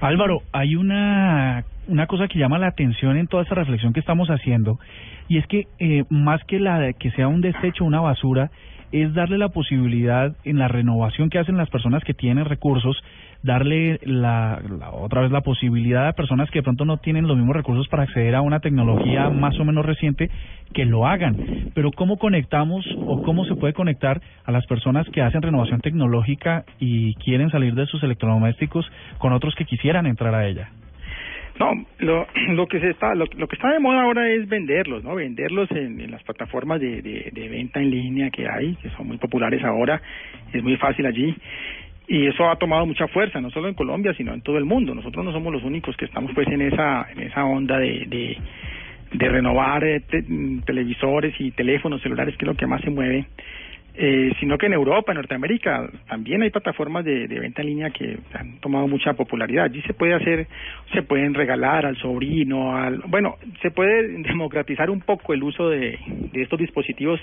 Álvaro, 0.00 0.42
hay 0.52 0.76
una, 0.76 1.64
una 1.86 2.06
cosa 2.06 2.26
que 2.26 2.38
llama 2.38 2.58
la 2.58 2.68
atención 2.68 3.16
en 3.16 3.26
toda 3.26 3.42
esta 3.42 3.54
reflexión 3.54 3.92
que 3.92 4.00
estamos 4.00 4.28
haciendo, 4.28 4.78
y 5.28 5.38
es 5.38 5.46
que 5.46 5.66
eh, 5.78 6.04
más 6.08 6.42
que 6.44 6.58
la 6.58 6.92
que 6.94 7.10
sea 7.12 7.28
un 7.28 7.40
desecho, 7.40 7.84
una 7.84 8.00
basura, 8.00 8.50
es 8.92 9.14
darle 9.14 9.38
la 9.38 9.50
posibilidad 9.50 10.34
en 10.44 10.58
la 10.58 10.68
renovación 10.68 11.30
que 11.30 11.38
hacen 11.38 11.56
las 11.56 11.70
personas 11.70 12.02
que 12.02 12.14
tienen 12.14 12.44
recursos, 12.44 12.96
darle 13.42 13.98
la, 14.02 14.60
la, 14.78 14.90
otra 14.90 15.22
vez 15.22 15.30
la 15.30 15.40
posibilidad 15.40 16.08
a 16.08 16.12
personas 16.12 16.50
que 16.50 16.58
de 16.58 16.62
pronto 16.62 16.84
no 16.84 16.98
tienen 16.98 17.26
los 17.26 17.36
mismos 17.36 17.56
recursos 17.56 17.88
para 17.88 18.02
acceder 18.02 18.34
a 18.34 18.42
una 18.42 18.60
tecnología 18.60 19.30
más 19.30 19.58
o 19.58 19.64
menos 19.64 19.84
reciente 19.84 20.30
que 20.72 20.84
lo 20.84 21.06
hagan. 21.06 21.70
Pero 21.74 21.90
¿cómo 21.90 22.18
conectamos 22.18 22.84
o 23.06 23.22
cómo 23.22 23.44
se 23.44 23.54
puede 23.54 23.72
conectar 23.72 24.20
a 24.44 24.52
las 24.52 24.66
personas 24.66 25.08
que 25.10 25.22
hacen 25.22 25.42
renovación 25.42 25.80
tecnológica 25.80 26.64
y 26.78 27.14
quieren 27.14 27.50
salir 27.50 27.74
de 27.74 27.86
sus 27.86 28.02
electrodomésticos 28.02 28.90
con 29.18 29.32
otros 29.32 29.54
que 29.54 29.64
quisieran 29.64 30.06
entrar 30.06 30.34
a 30.34 30.46
ella? 30.46 30.70
No, 31.58 31.72
lo, 31.98 32.26
lo 32.54 32.66
que 32.66 32.80
se 32.80 32.88
está, 32.88 33.14
lo, 33.14 33.26
que 33.26 33.54
está 33.54 33.70
de 33.70 33.80
moda 33.80 34.02
ahora 34.02 34.30
es 34.30 34.48
venderlos, 34.48 35.04
¿no? 35.04 35.14
Venderlos 35.14 35.70
en, 35.72 36.00
en 36.00 36.10
las 36.10 36.22
plataformas 36.22 36.80
de, 36.80 37.02
de, 37.02 37.30
de, 37.32 37.48
venta 37.50 37.80
en 37.80 37.90
línea 37.90 38.30
que 38.30 38.48
hay, 38.48 38.76
que 38.76 38.88
son 38.90 39.08
muy 39.08 39.18
populares 39.18 39.62
ahora, 39.62 40.00
es 40.54 40.62
muy 40.62 40.76
fácil 40.76 41.04
allí. 41.04 41.36
Y 42.10 42.26
eso 42.26 42.50
ha 42.50 42.56
tomado 42.56 42.84
mucha 42.86 43.06
fuerza, 43.06 43.40
no 43.40 43.50
solo 43.50 43.68
en 43.68 43.74
Colombia, 43.74 44.12
sino 44.14 44.34
en 44.34 44.40
todo 44.42 44.58
el 44.58 44.64
mundo. 44.64 44.96
Nosotros 44.96 45.24
no 45.24 45.30
somos 45.30 45.52
los 45.52 45.62
únicos 45.62 45.96
que 45.96 46.06
estamos 46.06 46.32
pues 46.34 46.48
en 46.48 46.60
esa, 46.60 47.06
en 47.08 47.20
esa 47.20 47.44
onda 47.44 47.78
de, 47.78 48.04
de, 48.08 48.36
de 49.12 49.28
renovar 49.28 49.84
eh, 49.84 50.00
te, 50.00 50.24
televisores 50.66 51.32
y 51.38 51.52
teléfonos 51.52 52.02
celulares, 52.02 52.36
que 52.36 52.44
es 52.44 52.48
lo 52.48 52.56
que 52.56 52.66
más 52.66 52.80
se 52.80 52.90
mueve 52.90 53.26
eh, 53.94 54.32
sino 54.38 54.56
que 54.56 54.66
en 54.66 54.72
Europa, 54.72 55.12
en 55.12 55.16
Norteamérica, 55.16 55.90
también 56.08 56.42
hay 56.42 56.50
plataformas 56.50 57.04
de, 57.04 57.26
de 57.26 57.40
venta 57.40 57.60
en 57.60 57.68
línea 57.68 57.90
que 57.90 58.18
han 58.32 58.58
tomado 58.60 58.86
mucha 58.86 59.14
popularidad. 59.14 59.64
Allí 59.64 59.82
se 59.82 59.94
puede 59.94 60.14
hacer, 60.14 60.46
se 60.92 61.02
pueden 61.02 61.34
regalar 61.34 61.84
al 61.84 61.96
sobrino, 61.96 62.76
al, 62.76 63.02
bueno, 63.08 63.36
se 63.62 63.70
puede 63.70 64.08
democratizar 64.22 64.90
un 64.90 65.00
poco 65.00 65.34
el 65.34 65.42
uso 65.42 65.68
de, 65.68 65.98
de 66.32 66.42
estos 66.42 66.58
dispositivos, 66.58 67.20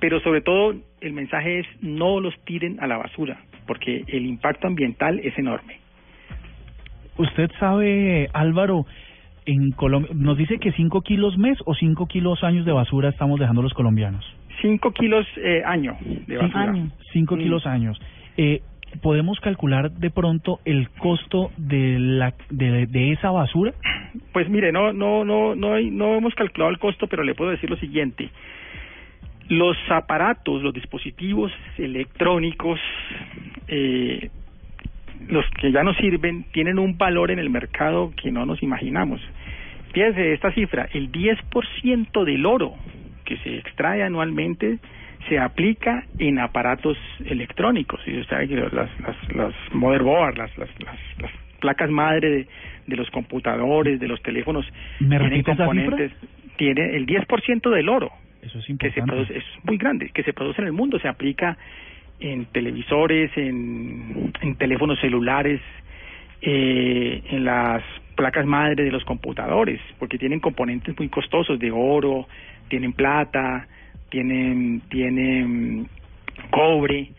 pero 0.00 0.20
sobre 0.20 0.40
todo 0.40 0.74
el 1.00 1.12
mensaje 1.12 1.60
es 1.60 1.66
no 1.80 2.20
los 2.20 2.34
tiren 2.44 2.78
a 2.80 2.86
la 2.86 2.96
basura, 2.96 3.40
porque 3.66 4.04
el 4.08 4.26
impacto 4.26 4.66
ambiental 4.66 5.18
es 5.20 5.36
enorme. 5.38 5.78
Usted 7.16 7.50
sabe, 7.58 8.28
Álvaro, 8.32 8.86
en 9.44 9.70
Colombia, 9.72 10.12
nos 10.14 10.36
dice 10.36 10.58
que 10.58 10.72
5 10.72 11.00
kilos 11.00 11.36
mes 11.36 11.58
o 11.64 11.74
5 11.74 12.06
kilos 12.06 12.44
años 12.44 12.64
de 12.64 12.72
basura 12.72 13.08
estamos 13.08 13.40
dejando 13.40 13.62
los 13.62 13.74
colombianos. 13.74 14.24
5 14.62 14.92
kilos 14.92 15.26
eh, 15.36 15.62
año 15.64 15.96
de 16.26 16.36
basura. 16.36 16.74
5 17.12 17.34
mm. 17.34 17.38
kilos 17.38 17.66
años. 17.66 18.00
Eh, 18.36 18.60
¿Podemos 19.02 19.38
calcular 19.40 19.90
de 19.90 20.10
pronto 20.10 20.60
el 20.64 20.88
costo 20.90 21.50
de 21.58 21.98
la 21.98 22.34
de, 22.50 22.86
de 22.86 23.12
esa 23.12 23.30
basura? 23.30 23.74
Pues 24.32 24.48
mire, 24.48 24.72
no 24.72 24.92
no 24.92 25.24
no 25.24 25.54
no 25.54 25.78
no 25.78 26.14
hemos 26.14 26.34
calculado 26.34 26.70
el 26.70 26.78
costo, 26.78 27.06
pero 27.06 27.22
le 27.22 27.34
puedo 27.34 27.50
decir 27.50 27.68
lo 27.68 27.76
siguiente. 27.76 28.30
Los 29.48 29.76
aparatos, 29.88 30.62
los 30.62 30.74
dispositivos 30.74 31.52
electrónicos, 31.78 32.78
eh, 33.66 34.30
los 35.28 35.44
que 35.60 35.72
ya 35.72 35.82
no 35.82 35.94
sirven, 35.94 36.44
tienen 36.52 36.78
un 36.78 36.98
valor 36.98 37.30
en 37.30 37.38
el 37.38 37.50
mercado 37.50 38.12
que 38.20 38.30
no 38.30 38.46
nos 38.46 38.62
imaginamos. 38.62 39.20
Fíjense 39.92 40.32
esta 40.32 40.52
cifra, 40.52 40.88
el 40.92 41.10
10% 41.10 42.24
del 42.24 42.46
oro 42.46 42.74
que 43.24 43.36
se 43.38 43.56
extrae 43.56 44.02
anualmente 44.02 44.78
se 45.28 45.38
aplica 45.38 46.04
en 46.18 46.38
aparatos 46.38 46.96
electrónicos. 47.24 48.00
Y 48.06 48.20
usted 48.20 48.36
sabe 48.36 48.48
que 48.48 48.56
las, 48.56 48.72
las, 48.72 49.34
las 49.34 49.54
motherboard, 49.72 50.38
las, 50.38 50.56
las, 50.56 50.70
las, 50.80 50.98
las 51.20 51.30
placas 51.60 51.90
madre 51.90 52.30
de, 52.30 52.46
de 52.86 52.96
los 52.96 53.10
computadores, 53.10 54.00
de 54.00 54.08
los 54.08 54.22
teléfonos, 54.22 54.66
¿Me 55.00 55.18
tienen 55.18 55.42
componentes, 55.42 56.12
tiene 56.56 56.96
el 56.96 57.06
10% 57.06 57.70
del 57.70 57.88
oro. 57.88 58.10
Eso 58.42 58.58
es 58.58 58.78
que 58.78 58.90
se 58.92 59.02
produce, 59.02 59.36
es 59.36 59.44
muy 59.64 59.76
grande, 59.76 60.10
que 60.10 60.22
se 60.22 60.32
produce 60.32 60.60
en 60.60 60.68
el 60.68 60.72
mundo, 60.72 60.98
se 60.98 61.08
aplica 61.08 61.56
en 62.20 62.46
televisores, 62.46 63.30
en, 63.36 64.32
en 64.40 64.56
teléfonos 64.56 64.98
celulares, 65.00 65.60
eh, 66.40 67.22
en 67.30 67.44
las 67.44 67.82
placas 68.14 68.46
madre 68.46 68.84
de 68.84 68.90
los 68.90 69.04
computadores, 69.04 69.80
porque 69.98 70.18
tienen 70.18 70.40
componentes 70.40 70.96
muy 70.98 71.08
costosos 71.08 71.58
de 71.58 71.70
oro, 71.70 72.26
tienen 72.68 72.92
plata, 72.92 73.66
tienen, 74.10 74.82
tienen 74.88 75.88
cobre, 76.50 77.10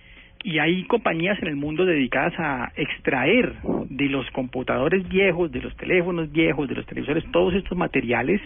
y 0.43 0.60
hay 0.60 0.84
compañías 0.84 1.38
en 1.41 1.49
el 1.49 1.58
mundo 1.58 1.86
dedicadas 1.86 2.34
a 2.38 2.71
extraer 2.75 3.55
de 3.89 4.05
los 4.05 4.29
computadores 4.32 5.08
viejos, 5.10 5.51
de 5.51 5.62
los 5.62 5.75
teléfonos 5.75 6.32
viejos, 6.32 6.67
de 6.69 6.75
los 6.75 6.86
televisores, 6.86 7.25
todos 7.32 7.53
estos 7.55 7.77
materiales 7.77 8.41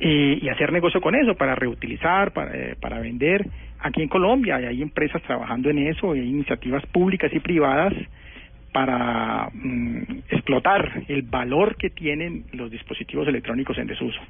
eh, 0.00 0.38
y 0.40 0.48
hacer 0.48 0.72
negocio 0.72 1.00
con 1.00 1.14
eso 1.14 1.34
para 1.34 1.54
reutilizar, 1.54 2.32
para, 2.32 2.54
eh, 2.54 2.76
para 2.80 3.00
vender. 3.00 3.46
Aquí 3.80 4.02
en 4.02 4.08
Colombia 4.08 4.60
y 4.60 4.66
hay 4.66 4.82
empresas 4.82 5.22
trabajando 5.22 5.70
en 5.70 5.78
eso, 5.78 6.12
hay 6.12 6.20
iniciativas 6.20 6.84
públicas 6.86 7.32
y 7.32 7.40
privadas 7.40 7.92
para 8.72 9.48
mm, 9.52 10.02
explotar 10.30 11.04
el 11.08 11.22
valor 11.22 11.76
que 11.76 11.90
tienen 11.90 12.44
los 12.52 12.70
dispositivos 12.70 13.28
electrónicos 13.28 13.76
en 13.78 13.86
desuso. 13.86 14.20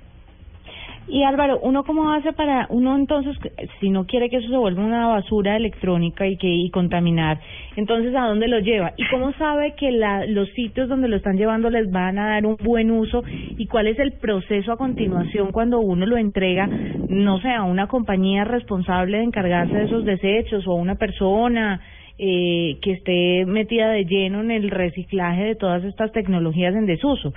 Y 1.09 1.25
Álvaro, 1.25 1.59
¿uno 1.62 1.83
cómo 1.83 2.12
hace 2.12 2.33
para, 2.33 2.67
uno 2.71 2.97
entonces, 2.97 3.37
si 3.81 3.91
no 3.91 4.07
quiere 4.07 4.31
que 4.31 4.37
eso 4.37 4.49
se 4.49 4.57
vuelva 4.57 4.85
una 4.85 5.09
basura 5.09 5.57
electrónica 5.57 6.27
y 6.27 6.37
que 6.37 6.49
y 6.49 6.71
contaminar, 6.71 7.41
entonces 7.77 8.15
¿a 8.15 8.27
dónde 8.27 8.47
lo 8.47 8.61
lleva? 8.61 8.93
¿Y 8.97 9.07
cómo 9.09 9.33
sabe 9.33 9.75
que 9.75 9.91
la, 9.91 10.27
los 10.27 10.49
sitios 10.51 10.88
donde 10.88 11.09
lo 11.09 11.17
están 11.17 11.37
llevando 11.37 11.71
les 11.71 11.91
van 11.91 12.19
a 12.19 12.29
dar 12.29 12.47
un 12.47 12.57
buen 12.57 12.91
uso? 12.91 13.25
¿Y 13.27 13.67
cuál 13.67 13.88
es 13.88 13.99
el 13.99 14.12
proceso 14.12 14.73
a 14.73 14.77
continuación 14.77 15.51
cuando 15.51 15.81
uno 15.81 16.07
lo 16.07 16.17
entrega, 16.17 16.69
no 17.09 17.41
sé, 17.41 17.51
a 17.51 17.65
una 17.65 17.88
compañía 17.88 18.45
responsable 18.45 19.19
de 19.19 19.25
encargarse 19.25 19.75
de 19.75 19.85
esos 19.85 20.05
desechos 20.05 20.67
o 20.67 20.73
a 20.73 20.77
una 20.77 20.95
persona? 20.95 21.81
Eh, 22.19 22.79
que 22.83 22.93
esté 22.93 23.47
metida 23.47 23.88
de 23.88 24.05
lleno 24.05 24.43
en 24.43 24.51
el 24.51 24.71
reciclaje 24.71 25.45
de 25.45 25.55
todas 25.57 25.83
estas 25.83 26.12
tecnologías 26.12 26.75
en 26.75 26.87
desuso. 26.87 27.33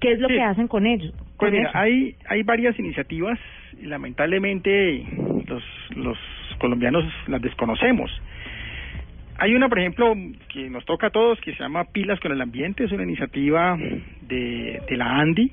¿Qué 0.00 0.12
es 0.12 0.20
lo 0.20 0.28
Sí. 0.28 0.34
que 0.34 0.42
hacen 0.42 0.68
con 0.68 0.86
ellos? 0.86 1.12
Pues 1.38 1.52
mira, 1.52 1.68
eso? 1.70 1.78
hay, 1.78 2.14
hay 2.28 2.42
varias 2.42 2.78
iniciativas 2.78 3.38
y 3.80 3.86
lamentablemente 3.86 5.04
los, 5.46 5.62
los 5.96 6.18
colombianos 6.58 7.04
las 7.26 7.42
desconocemos. 7.42 8.10
Hay 9.38 9.54
una, 9.54 9.68
por 9.68 9.80
ejemplo, 9.80 10.14
que 10.48 10.70
nos 10.70 10.84
toca 10.84 11.08
a 11.08 11.10
todos, 11.10 11.40
que 11.40 11.52
se 11.54 11.58
llama 11.62 11.84
Pilas 11.86 12.20
con 12.20 12.30
el 12.32 12.40
Ambiente, 12.40 12.84
es 12.84 12.92
una 12.92 13.02
iniciativa 13.02 13.76
de, 14.22 14.80
de 14.88 14.96
la 14.96 15.18
ANDI, 15.18 15.50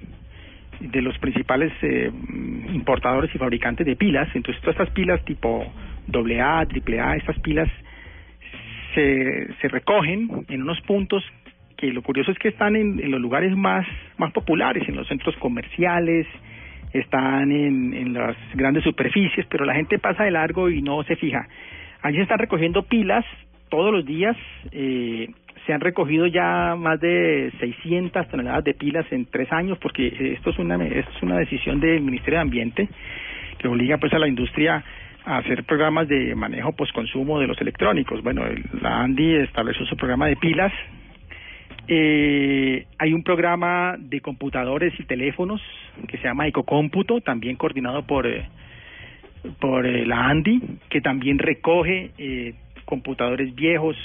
de 0.82 1.02
los 1.02 1.18
principales 1.18 1.72
eh, 1.82 2.12
importadores 2.74 3.34
y 3.34 3.38
fabricantes 3.40 3.86
de 3.88 3.96
pilas. 3.96 4.30
Entonces, 4.36 4.62
todas 4.62 4.76
estas 4.80 4.94
pilas 4.94 5.24
tipo 5.26 5.66
AA, 6.14 6.60
AAA, 6.60 7.16
estas 7.18 7.40
pilas 7.40 7.70
se, 8.94 9.48
se 9.62 9.68
recogen 9.68 10.46
en 10.50 10.62
unos 10.62 10.80
puntos 10.82 11.24
que 11.82 11.92
lo 11.92 12.04
curioso 12.04 12.32
es 12.32 12.38
que 12.38 12.50
están 12.50 12.76
en, 12.76 13.10
los 13.10 13.20
lugares 13.20 13.58
más, 13.58 13.86
más 14.18 14.32
populares, 14.32 14.88
en 14.88 14.96
los 14.96 15.08
centros 15.08 15.36
comerciales, 15.38 16.28
están 16.94 17.52
en, 17.52 18.14
las 18.14 18.38
grandes 18.54 18.84
superficies, 18.84 19.48
pero 19.48 19.66
la 19.66 19.74
gente 19.74 19.98
pasa 19.98 20.24
de 20.24 20.32
largo 20.32 20.70
y 20.70 20.82
no 20.84 21.02
se 21.04 21.16
fija. 21.16 21.48
Allí 22.04 22.18
se 22.18 22.24
están 22.24 22.38
recogiendo 22.38 22.84
pilas 22.84 23.26
todos 23.70 23.92
los 23.92 24.06
días, 24.06 24.38
eh, 24.72 25.30
se 25.66 25.74
han 25.74 25.82
recogido 25.82 26.28
ya 26.28 26.76
más 26.78 27.00
de 27.00 27.52
600 27.60 28.28
toneladas 28.30 28.64
de 28.64 28.76
pilas 28.76 29.06
en 29.12 29.26
tres 29.26 29.52
años, 29.52 29.80
porque 29.80 30.34
esto 30.36 30.52
es 30.52 30.60
una, 30.60 30.76
esto 30.86 31.12
es 31.16 31.24
una 31.24 31.38
decisión 31.38 31.80
del 31.80 32.02
Ministerio 32.02 32.38
de 32.38 32.44
Ambiente 32.44 32.90
que 33.58 33.68
obliga 33.68 33.98
pues 33.98 34.14
a 34.14 34.20
la 34.20 34.28
industria 34.28 34.84
a 35.26 35.38
hacer 35.38 35.64
programas 35.64 36.08
de 36.08 36.36
manejo 36.36 36.74
postconsumo 36.74 37.40
de 37.40 37.48
los 37.48 37.60
electrónicos. 37.60 38.22
Bueno, 38.24 38.44
la 38.82 39.02
ANDI 39.02 39.36
estableció 39.36 39.86
su 39.86 39.96
programa 39.96 40.28
de 40.28 40.36
pilas. 40.36 40.74
Eh, 41.94 42.86
hay 43.00 43.12
un 43.12 43.22
programa 43.22 43.98
de 44.00 44.22
computadores 44.22 44.98
y 44.98 45.04
teléfonos 45.04 45.62
que 46.08 46.18
se 46.20 46.24
llama 46.24 46.48
Ecocómputo, 46.48 47.20
también 47.20 47.58
coordinado 47.58 48.04
por 48.04 48.26
eh, 48.28 48.48
por 49.60 49.86
eh, 49.86 50.06
la 50.06 50.30
ANDI, 50.30 50.62
que 50.90 51.02
también 51.02 51.38
recoge 51.38 52.12
eh, 52.18 52.54
computadores 52.86 53.54
viejos, 53.56 53.98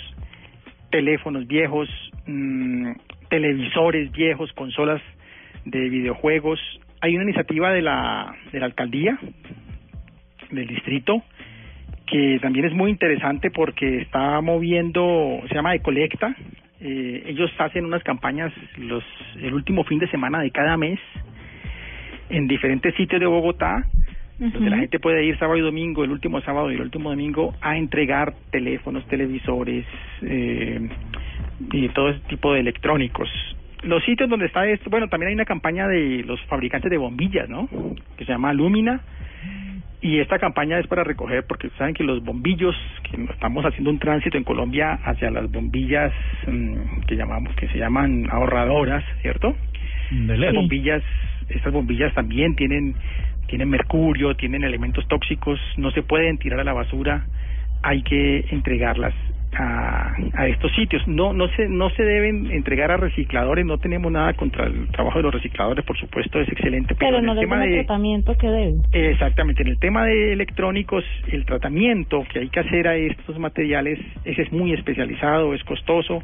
teléfonos 0.90 1.46
viejos, 1.46 1.88
mm, 2.26 2.90
televisores 3.30 4.10
viejos, 4.10 4.52
consolas 4.54 5.00
de 5.64 5.88
videojuegos. 5.88 6.58
Hay 7.00 7.14
una 7.14 7.22
iniciativa 7.22 7.70
de 7.70 7.82
la 7.82 8.34
de 8.50 8.58
la 8.58 8.66
alcaldía 8.66 9.16
del 10.50 10.66
distrito 10.66 11.22
que 12.04 12.40
también 12.42 12.64
es 12.64 12.72
muy 12.72 12.90
interesante 12.90 13.52
porque 13.52 13.98
está 13.98 14.40
moviendo, 14.40 15.40
se 15.46 15.54
llama 15.54 15.76
Ecolecta. 15.76 16.34
Eh, 16.80 17.24
ellos 17.26 17.50
hacen 17.58 17.84
unas 17.84 18.02
campañas 18.02 18.52
los 18.76 19.02
el 19.36 19.54
último 19.54 19.84
fin 19.84 19.98
de 19.98 20.08
semana 20.08 20.40
de 20.40 20.50
cada 20.50 20.76
mes 20.76 21.00
en 22.28 22.46
diferentes 22.46 22.94
sitios 22.96 23.20
de 23.20 23.26
Bogotá 23.26 23.86
donde 24.38 24.70
la 24.70 24.76
gente 24.76 24.98
puede 24.98 25.24
ir 25.24 25.38
sábado 25.38 25.56
y 25.56 25.62
domingo, 25.62 26.04
el 26.04 26.10
último 26.10 26.40
sábado 26.42 26.70
y 26.70 26.74
el 26.74 26.82
último 26.82 27.10
domingo, 27.10 27.54
a 27.62 27.76
entregar 27.76 28.34
teléfonos, 28.50 29.06
televisores 29.08 29.86
eh, 30.22 30.88
y 31.72 31.88
todo 31.90 32.10
ese 32.10 32.20
tipo 32.28 32.52
de 32.52 32.60
electrónicos. 32.60 33.28
Los 33.82 34.04
sitios 34.04 34.28
donde 34.28 34.46
está 34.46 34.66
esto, 34.66 34.90
bueno, 34.90 35.08
también 35.08 35.28
hay 35.28 35.34
una 35.34 35.44
campaña 35.44 35.88
de 35.88 36.22
los 36.26 36.40
fabricantes 36.46 36.90
de 36.90 36.98
bombillas, 36.98 37.48
¿no? 37.48 37.68
Que 38.16 38.24
se 38.24 38.32
llama 38.32 38.52
Lumina. 38.52 39.00
Y 40.06 40.20
esta 40.20 40.38
campaña 40.38 40.78
es 40.78 40.86
para 40.86 41.02
recoger, 41.02 41.44
porque 41.48 41.68
saben 41.76 41.92
que 41.92 42.04
los 42.04 42.22
bombillos, 42.22 42.76
que 43.02 43.20
estamos 43.24 43.64
haciendo 43.64 43.90
un 43.90 43.98
tránsito 43.98 44.38
en 44.38 44.44
Colombia 44.44 45.00
hacia 45.04 45.32
las 45.32 45.50
bombillas 45.50 46.12
mm, 46.46 47.00
que 47.08 47.16
llamamos, 47.16 47.54
que 47.56 47.66
se 47.68 47.78
llaman 47.78 48.28
ahorradoras, 48.30 49.02
¿cierto? 49.22 49.56
Estas 50.12 50.54
bombillas, 50.54 51.02
estas 51.48 51.72
bombillas 51.72 52.14
también 52.14 52.54
tienen, 52.54 52.94
tienen 53.48 53.68
mercurio, 53.68 54.36
tienen 54.36 54.62
elementos 54.62 55.08
tóxicos, 55.08 55.58
no 55.76 55.90
se 55.90 56.04
pueden 56.04 56.38
tirar 56.38 56.60
a 56.60 56.64
la 56.64 56.72
basura, 56.72 57.26
hay 57.82 58.02
que 58.02 58.44
entregarlas 58.52 59.12
a, 59.58 60.14
a 60.34 60.46
estos 60.48 60.72
sitios. 60.74 61.06
No, 61.06 61.32
no 61.32 61.48
se, 61.48 61.68
no 61.68 61.90
se 61.90 62.02
deben 62.02 62.50
entregar 62.50 62.90
a 62.90 62.96
recicladores. 62.96 63.64
No 63.64 63.78
tenemos 63.78 64.10
nada 64.12 64.34
contra 64.34 64.66
el 64.66 64.88
trabajo 64.88 65.18
de 65.18 65.24
los 65.24 65.34
recicladores, 65.34 65.84
por 65.84 65.98
supuesto, 65.98 66.40
es 66.40 66.48
excelente. 66.48 66.94
Pero, 66.94 67.20
no 67.22 67.32
el 67.32 67.40
tema 67.40 67.60
de, 67.60 67.74
tratamiento 67.76 68.36
que 68.36 68.48
deben. 68.48 68.82
Exactamente, 68.92 69.62
en 69.62 69.68
el 69.68 69.78
tema 69.78 70.04
de 70.04 70.32
electrónicos, 70.32 71.04
el 71.28 71.44
tratamiento 71.44 72.24
que 72.32 72.40
hay 72.40 72.48
que 72.48 72.60
hacer 72.60 72.88
a 72.88 72.96
estos 72.96 73.38
materiales, 73.38 73.98
ese 74.24 74.42
es 74.42 74.52
muy 74.52 74.72
especializado, 74.72 75.54
es 75.54 75.62
costoso 75.64 76.22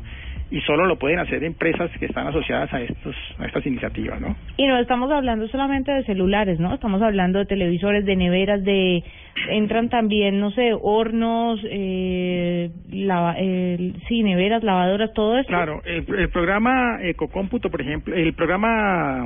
y 0.52 0.60
solo 0.60 0.84
lo 0.84 0.96
pueden 0.96 1.18
hacer 1.18 1.42
empresas 1.44 1.90
que 1.98 2.04
están 2.04 2.26
asociadas 2.26 2.70
a 2.74 2.82
estos 2.82 3.16
a 3.38 3.46
estas 3.46 3.64
iniciativas, 3.64 4.20
¿no? 4.20 4.36
Y 4.58 4.66
no 4.66 4.78
estamos 4.78 5.10
hablando 5.10 5.48
solamente 5.48 5.90
de 5.90 6.04
celulares, 6.04 6.60
¿no? 6.60 6.74
Estamos 6.74 7.00
hablando 7.00 7.38
de 7.38 7.46
televisores, 7.46 8.04
de 8.04 8.16
neveras, 8.16 8.62
de 8.62 9.02
entran 9.48 9.88
también, 9.88 10.38
no 10.38 10.50
sé, 10.50 10.72
hornos, 10.78 11.58
eh, 11.64 12.68
lava, 12.90 13.34
eh, 13.38 13.94
sí, 14.06 14.22
neveras, 14.22 14.62
lavadoras, 14.62 15.14
todo 15.14 15.38
eso. 15.38 15.48
Claro, 15.48 15.80
el, 15.86 16.04
el 16.18 16.28
programa 16.28 16.98
Ecocómputo, 17.00 17.70
por 17.70 17.80
ejemplo, 17.80 18.14
el 18.14 18.34
programa 18.34 19.24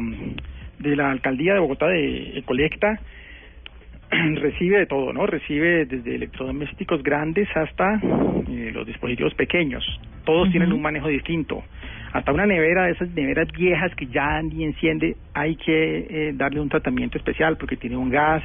de 0.79 0.95
la 0.95 1.11
alcaldía 1.11 1.55
de 1.55 1.61
Bogotá 1.61 1.89
de 1.89 2.39
Ecolecta 2.39 3.01
recibe 4.37 4.79
de 4.79 4.87
todo, 4.87 5.13
¿no? 5.13 5.27
Recibe 5.27 5.85
desde 5.87 6.15
electrodomésticos 6.15 7.03
grandes 7.03 7.49
hasta 7.57 7.95
eh, 8.49 8.71
los 8.73 8.87
dispositivos 8.87 9.35
pequeños. 9.35 9.85
Todos 10.25 10.51
tienen 10.51 10.73
un 10.73 10.83
manejo 10.83 11.09
distinto. 11.09 11.63
Hasta 12.13 12.33
una 12.33 12.47
nevera 12.47 12.85
de 12.85 12.93
esas 12.93 13.11
neveras 13.11 13.49
viejas 13.53 13.95
que 13.95 14.07
ya 14.07 14.41
ni 14.43 14.65
enciende, 14.65 15.17
hay 15.35 15.57
que 15.57 15.99
eh, 16.09 16.33
darle 16.35 16.61
un 16.61 16.69
tratamiento 16.69 17.19
especial 17.19 17.57
porque 17.57 17.77
tiene 17.77 17.97
un 17.97 18.11
gas 18.11 18.43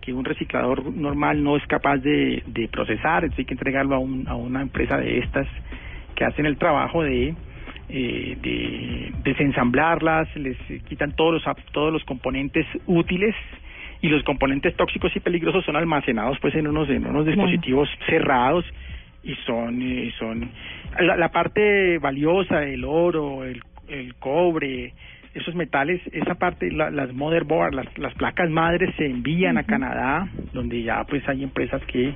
que 0.00 0.12
un 0.12 0.24
reciclador 0.24 0.84
normal 0.94 1.42
no 1.42 1.56
es 1.56 1.66
capaz 1.66 1.96
de, 1.98 2.42
de 2.46 2.68
procesar, 2.68 3.24
entonces 3.24 3.40
hay 3.40 3.44
que 3.46 3.54
entregarlo 3.54 3.94
a, 3.94 3.98
un, 3.98 4.28
a 4.28 4.34
una 4.34 4.60
empresa 4.60 4.98
de 4.98 5.18
estas 5.18 5.48
que 6.14 6.24
hacen 6.24 6.46
el 6.46 6.56
trabajo 6.56 7.02
de 7.02 7.34
eh, 7.88 8.36
de 8.40 9.12
desensamblarlas, 9.24 10.34
les 10.36 10.56
quitan 10.88 11.12
todos 11.12 11.34
los 11.34 11.56
todos 11.72 11.92
los 11.92 12.02
componentes 12.04 12.66
útiles 12.86 13.34
y 14.04 14.08
los 14.08 14.22
componentes 14.22 14.76
tóxicos 14.76 15.16
y 15.16 15.20
peligrosos 15.20 15.64
son 15.64 15.76
almacenados 15.76 16.38
pues 16.40 16.54
en 16.56 16.66
unos 16.66 16.90
en 16.90 17.06
unos 17.06 17.24
dispositivos 17.24 17.88
cerrados 18.06 18.62
y 19.22 19.34
son 19.46 19.80
y 19.80 20.10
son 20.18 20.50
la, 21.00 21.16
la 21.16 21.30
parte 21.30 21.96
valiosa 21.98 22.64
el 22.64 22.84
oro 22.84 23.44
el, 23.44 23.62
el 23.88 24.14
cobre 24.16 24.92
esos 25.32 25.54
metales 25.54 26.02
esa 26.12 26.34
parte 26.34 26.70
la- 26.70 26.90
las 26.90 27.14
motherboard 27.14 27.72
las, 27.74 27.86
las 27.96 28.12
placas 28.14 28.50
madres 28.50 28.94
se 28.98 29.06
envían 29.06 29.56
a 29.56 29.62
Canadá 29.64 30.28
donde 30.52 30.82
ya 30.82 31.02
pues 31.04 31.26
hay 31.26 31.42
empresas 31.42 31.80
que 31.86 32.12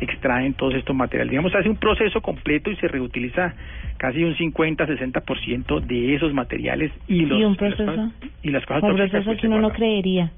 extraen 0.00 0.54
todos 0.54 0.74
estos 0.76 0.94
materiales 0.94 1.32
digamos 1.32 1.52
hace 1.56 1.68
un 1.68 1.76
proceso 1.76 2.20
completo 2.20 2.70
y 2.70 2.76
se 2.76 2.86
reutiliza 2.86 3.52
casi 3.98 4.22
un 4.22 4.36
50-60% 4.36 5.80
de 5.80 6.14
esos 6.14 6.32
materiales 6.32 6.92
y 7.08 7.26
los 7.26 7.40
y 7.40 7.44
un 7.44 7.56
proceso, 7.56 8.10
y 8.44 8.50
las 8.50 8.64
cosas 8.64 8.82
un 8.84 8.90
tóxicas, 8.90 9.10
proceso 9.10 9.30
pues, 9.30 9.40
que 9.40 9.46
uno 9.48 9.60
no 9.60 9.70
creería. 9.70 10.30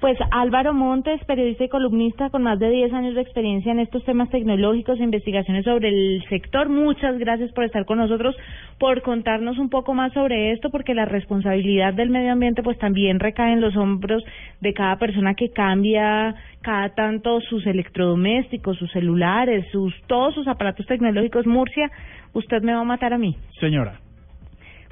Pues 0.00 0.18
Álvaro 0.30 0.74
Montes, 0.74 1.24
periodista 1.24 1.64
y 1.64 1.68
columnista 1.70 2.28
con 2.28 2.42
más 2.42 2.58
de 2.58 2.68
10 2.68 2.92
años 2.92 3.14
de 3.14 3.22
experiencia 3.22 3.72
en 3.72 3.80
estos 3.80 4.04
temas 4.04 4.28
tecnológicos 4.28 5.00
e 5.00 5.02
investigaciones 5.02 5.64
sobre 5.64 5.88
el 5.88 6.22
sector. 6.28 6.68
Muchas 6.68 7.18
gracias 7.18 7.50
por 7.52 7.64
estar 7.64 7.86
con 7.86 7.98
nosotros, 7.98 8.36
por 8.78 9.00
contarnos 9.00 9.58
un 9.58 9.70
poco 9.70 9.94
más 9.94 10.12
sobre 10.12 10.52
esto, 10.52 10.68
porque 10.68 10.94
la 10.94 11.06
responsabilidad 11.06 11.94
del 11.94 12.10
medio 12.10 12.32
ambiente 12.32 12.62
pues 12.62 12.78
también 12.78 13.20
recae 13.20 13.54
en 13.54 13.62
los 13.62 13.74
hombros 13.74 14.22
de 14.60 14.74
cada 14.74 14.98
persona 14.98 15.34
que 15.34 15.50
cambia 15.50 16.34
cada 16.60 16.90
tanto 16.90 17.40
sus 17.40 17.66
electrodomésticos, 17.66 18.76
sus 18.76 18.90
celulares, 18.92 19.64
sus 19.72 19.94
todos 20.06 20.34
sus 20.34 20.46
aparatos 20.46 20.84
tecnológicos. 20.86 21.46
Murcia, 21.46 21.90
usted 22.34 22.60
me 22.62 22.74
va 22.74 22.80
a 22.80 22.84
matar 22.84 23.14
a 23.14 23.18
mí 23.18 23.34
Señora. 23.60 24.05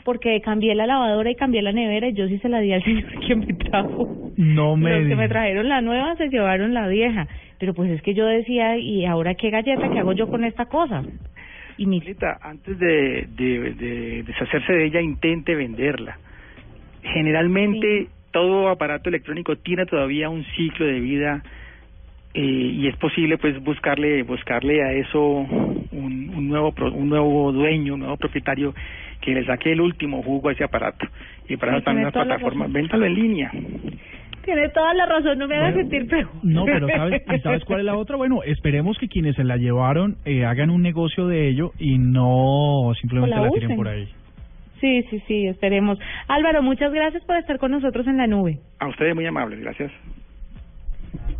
Porque 0.04 0.40
cambié 0.40 0.74
la 0.74 0.86
lavadora 0.86 1.30
y 1.30 1.34
cambié 1.34 1.62
la 1.62 1.72
nevera 1.72 2.08
y 2.08 2.12
yo 2.14 2.28
sí 2.28 2.38
se 2.38 2.48
la 2.48 2.60
di 2.60 2.72
al 2.72 2.84
señor 2.84 3.18
que 3.26 3.34
me 3.34 3.46
trajo. 3.54 4.32
No 4.36 4.76
me 4.76 4.90
Los 5.00 5.08
que 5.08 5.16
me 5.16 5.28
trajeron 5.28 5.68
la 5.68 5.80
nueva 5.80 6.14
se 6.16 6.28
llevaron 6.28 6.74
la 6.74 6.86
vieja. 6.88 7.26
Pero 7.58 7.72
pues 7.74 7.90
es 7.90 8.02
que 8.02 8.14
yo 8.14 8.26
decía, 8.26 8.76
¿y 8.78 9.06
ahora 9.06 9.34
qué 9.34 9.50
galleta? 9.50 9.88
¿Qué 9.90 9.98
hago 9.98 10.12
yo 10.12 10.28
con 10.28 10.44
esta 10.44 10.66
cosa? 10.66 11.02
Y 11.78 11.86
mi... 11.86 12.00
Lita, 12.00 12.38
antes 12.42 12.78
de, 12.78 13.26
de, 13.36 13.74
de 13.74 14.22
deshacerse 14.24 14.72
de 14.72 14.84
ella, 14.86 15.00
intente 15.00 15.54
venderla. 15.54 16.18
Generalmente 17.02 18.08
todo 18.32 18.68
aparato 18.68 19.08
electrónico 19.08 19.56
tiene 19.56 19.86
todavía 19.86 20.28
un 20.28 20.44
ciclo 20.56 20.86
de 20.86 21.00
vida 21.00 21.42
eh, 22.34 22.40
y 22.42 22.88
es 22.88 22.96
posible 22.96 23.38
pues 23.38 23.62
buscarle 23.62 24.22
buscarle 24.24 24.82
a 24.82 24.92
eso 24.92 25.20
un, 25.22 26.32
un 26.34 26.48
nuevo 26.48 26.72
pro- 26.72 26.92
un 26.92 27.08
nuevo 27.08 27.52
dueño, 27.52 27.94
un 27.94 28.00
nuevo 28.00 28.16
propietario 28.16 28.74
que 29.24 29.34
le 29.34 29.44
saque 29.46 29.72
el 29.72 29.80
último 29.80 30.22
jugo 30.22 30.48
a 30.48 30.52
ese 30.52 30.64
aparato. 30.64 31.06
Y 31.48 31.56
para 31.56 31.76
eso 31.76 31.84
también 31.84 32.10
tiene 32.10 32.26
las 32.26 32.28
la 32.28 32.34
plataformas, 32.36 32.68
razón. 32.68 32.72
véntalo 32.72 33.06
en 33.06 33.14
línea. 33.14 33.50
Tiene 34.44 34.68
toda 34.68 34.92
la 34.92 35.06
razón, 35.06 35.38
no 35.38 35.48
me 35.48 35.56
hagas 35.56 35.72
Bueno, 35.74 35.88
sentir 35.88 36.08
peor. 36.10 36.28
No, 36.42 36.66
pero 36.66 36.86
¿sabes, 36.88 37.22
y 37.34 37.38
¿sabes 37.40 37.64
cuál 37.64 37.80
es 37.80 37.86
la 37.86 37.96
otra? 37.96 38.16
Bueno, 38.16 38.42
esperemos 38.42 38.98
que 38.98 39.08
quienes 39.08 39.36
se 39.36 39.44
la 39.44 39.56
llevaron 39.56 40.16
eh, 40.26 40.44
hagan 40.44 40.68
un 40.68 40.82
negocio 40.82 41.26
de 41.26 41.48
ello 41.48 41.72
y 41.78 41.96
no 41.96 42.92
simplemente 43.00 43.34
la 43.34 43.42
la 43.42 43.50
tiren 43.50 43.64
usen. 43.68 43.76
por 43.76 43.88
ahí. 43.88 44.06
Sí, 44.80 45.02
sí, 45.08 45.22
sí, 45.26 45.46
esperemos. 45.46 45.98
Álvaro, 46.28 46.62
muchas 46.62 46.92
gracias 46.92 47.24
por 47.24 47.36
estar 47.38 47.58
con 47.58 47.70
nosotros 47.70 48.06
en 48.06 48.18
la 48.18 48.26
nube. 48.26 48.58
A 48.80 48.88
ustedes 48.88 49.14
muy 49.14 49.24
amables, 49.24 49.58
gracias. 49.60 49.90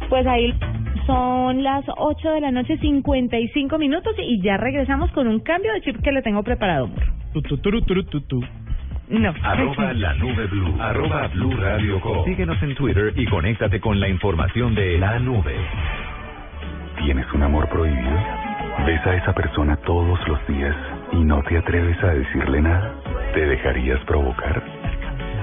Pues 0.09 0.27
ahí 0.27 0.55
son 1.07 1.63
las 1.63 1.85
8 1.97 2.31
de 2.31 2.41
la 2.41 2.51
noche, 2.51 2.79
55 2.79 3.79
minutos 3.79 4.15
y 4.19 4.41
ya 4.41 4.57
regresamos 4.57 5.11
con 5.13 5.27
un 5.27 5.41
cambio 5.41 5.73
de 5.73 5.81
chip 5.83 6.03
que 6.03 6.13
le 6.13 6.23
tengo 6.23 6.43
preparado. 6.43 6.89
Tu, 7.33 7.43
tu, 7.43 7.59
turu, 7.59 7.83
turu, 7.83 8.05
tu, 8.05 8.21
tu. 8.23 8.41
No. 9.09 9.35
Arroba 9.43 9.93
la 9.93 10.15
nube 10.15 10.47
blue. 10.47 10.75
Arroba 10.81 11.29
blue 11.29 11.57
radio 11.57 12.01
com. 12.01 12.25
Síguenos 12.25 12.63
en 12.63 12.75
Twitter 12.75 13.13
y 13.17 13.27
conéctate 13.27 13.81
con 13.81 14.01
la 14.01 14.09
información 14.09 14.75
de 14.75 14.99
la 14.99 15.19
nube. 15.19 15.55
¿Tienes 17.05 17.31
un 17.35 17.43
amor 17.43 17.69
prohibido? 17.69 18.19
¿Ves 18.87 19.07
a 19.07 19.15
esa 19.15 19.35
persona 19.35 19.77
todos 19.77 20.19
los 20.27 20.47
días 20.47 20.75
y 21.13 21.17
no 21.17 21.43
te 21.43 21.59
atreves 21.59 22.03
a 22.03 22.09
decirle 22.09 22.63
nada? 22.63 22.95
¿Te 23.35 23.47
dejarías 23.47 24.01
provocar? 24.05 24.63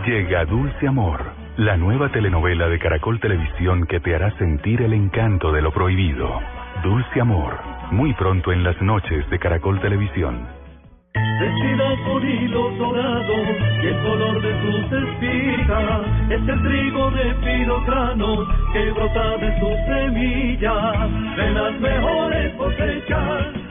Llega 0.05 0.45
Dulce 0.45 0.87
Amor, 0.87 1.21
la 1.61 1.77
nueva 1.77 2.09
telenovela 2.09 2.67
de 2.69 2.79
Caracol 2.79 3.19
Televisión 3.19 3.85
que 3.85 3.99
te 3.99 4.15
hará 4.15 4.35
sentir 4.39 4.81
el 4.81 4.93
encanto 4.93 5.51
de 5.51 5.61
lo 5.61 5.71
prohibido. 5.71 6.27
Dulce 6.81 7.21
Amor, 7.21 7.55
muy 7.91 8.15
pronto 8.15 8.51
en 8.51 8.63
las 8.63 8.81
noches 8.81 9.29
de 9.29 9.37
Caracol 9.37 9.79
Televisión. 9.79 10.47
Vestida 11.13 12.03
con 12.03 12.27
hilos 12.27 12.77
dorados 12.79 13.47
y 13.83 13.85
el 13.85 14.01
color 14.01 14.41
de 14.41 14.61
sus 14.61 14.91
espigas 14.91 16.01
es 16.31 16.49
el 16.49 16.63
trigo 16.63 17.11
de 17.11 17.33
fino 17.35 17.85
grano 17.85 18.47
que 18.73 18.91
brota 18.91 19.37
de 19.37 19.59
sus 19.59 19.77
semillas. 19.85 21.35
De 21.37 21.51
las 21.51 21.79
mejores 21.79 22.55
cosechas 22.55 23.70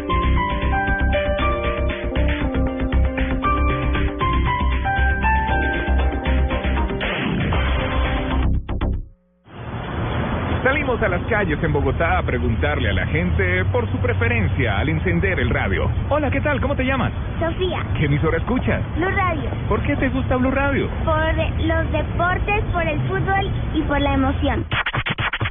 Salimos 10.63 11.01
a 11.01 11.07
las 11.09 11.21
calles 11.23 11.57
en 11.63 11.73
Bogotá 11.73 12.19
a 12.19 12.23
preguntarle 12.23 12.89
a 12.89 12.93
la 12.93 13.07
gente 13.07 13.65
por 13.71 13.89
su 13.91 13.97
preferencia 13.97 14.77
al 14.77 14.89
encender 14.89 15.39
el 15.39 15.49
radio. 15.49 15.89
Hola, 16.09 16.29
¿qué 16.29 16.39
tal? 16.39 16.61
¿Cómo 16.61 16.75
te 16.75 16.83
llamas? 16.85 17.11
Sofía, 17.39 17.83
¿Qué 17.97 18.05
emisora 18.05 18.37
escuchas? 18.37 18.79
Blue 18.95 19.09
Radio, 19.09 19.49
¿Por 19.67 19.81
qué 19.81 19.95
te 19.95 20.09
gusta 20.09 20.35
Blue 20.35 20.51
Radio? 20.51 20.87
por 21.03 21.33
los 21.35 21.91
deportes, 21.91 22.63
por 22.71 22.83
el 22.87 22.99
fútbol 23.07 23.51
y 23.73 23.81
por 23.83 23.99
la 24.01 24.13
emoción. 24.13 24.63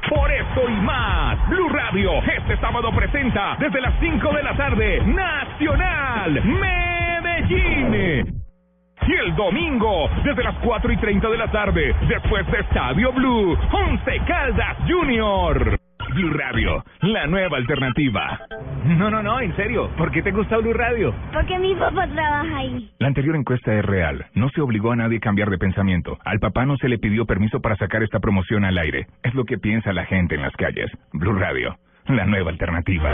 Por 0.09 0.31
esto 0.31 0.61
y 0.69 0.81
más, 0.81 1.49
Blue 1.49 1.69
Radio 1.69 2.11
este 2.37 2.57
sábado 2.57 2.89
presenta 2.95 3.57
desde 3.59 3.81
las 3.81 3.93
5 3.99 4.33
de 4.33 4.43
la 4.43 4.55
tarde 4.55 5.01
Nacional 5.05 6.41
Medellín. 6.45 8.40
Y 9.07 9.13
el 9.13 9.35
domingo, 9.35 10.09
desde 10.23 10.43
las 10.43 10.55
4 10.57 10.91
y 10.91 10.97
30 10.97 11.29
de 11.29 11.37
la 11.37 11.51
tarde, 11.51 11.95
después 12.07 12.45
de 12.51 12.59
Estadio 12.59 13.11
Blue, 13.11 13.57
Once 13.71 14.21
Caldas 14.27 14.77
Junior. 14.87 15.77
Blue 16.13 16.33
Radio, 16.33 16.83
la 17.01 17.25
nueva 17.25 17.57
alternativa. 17.57 18.39
No, 18.83 19.09
no, 19.09 19.23
no, 19.23 19.39
en 19.39 19.55
serio. 19.55 19.89
¿Por 19.97 20.11
qué 20.11 20.21
te 20.21 20.31
gusta 20.31 20.57
Blue 20.57 20.73
Radio? 20.73 21.13
Porque 21.31 21.57
mi 21.57 21.73
papá 21.75 22.05
trabaja 22.07 22.57
ahí. 22.57 22.91
La 22.99 23.07
anterior 23.07 23.35
encuesta 23.35 23.73
es 23.73 23.85
real. 23.85 24.25
No 24.33 24.49
se 24.49 24.61
obligó 24.61 24.91
a 24.91 24.95
nadie 24.95 25.17
a 25.17 25.21
cambiar 25.21 25.49
de 25.49 25.57
pensamiento. 25.57 26.17
Al 26.25 26.39
papá 26.39 26.65
no 26.65 26.75
se 26.77 26.89
le 26.89 26.97
pidió 26.97 27.25
permiso 27.25 27.61
para 27.61 27.77
sacar 27.77 28.03
esta 28.03 28.19
promoción 28.19 28.65
al 28.65 28.77
aire. 28.77 29.07
Es 29.23 29.33
lo 29.33 29.45
que 29.45 29.57
piensa 29.57 29.93
la 29.93 30.05
gente 30.05 30.35
en 30.35 30.41
las 30.41 30.55
calles. 30.57 30.91
Blue 31.13 31.33
Radio, 31.33 31.77
la 32.07 32.25
nueva 32.25 32.51
alternativa. 32.51 33.09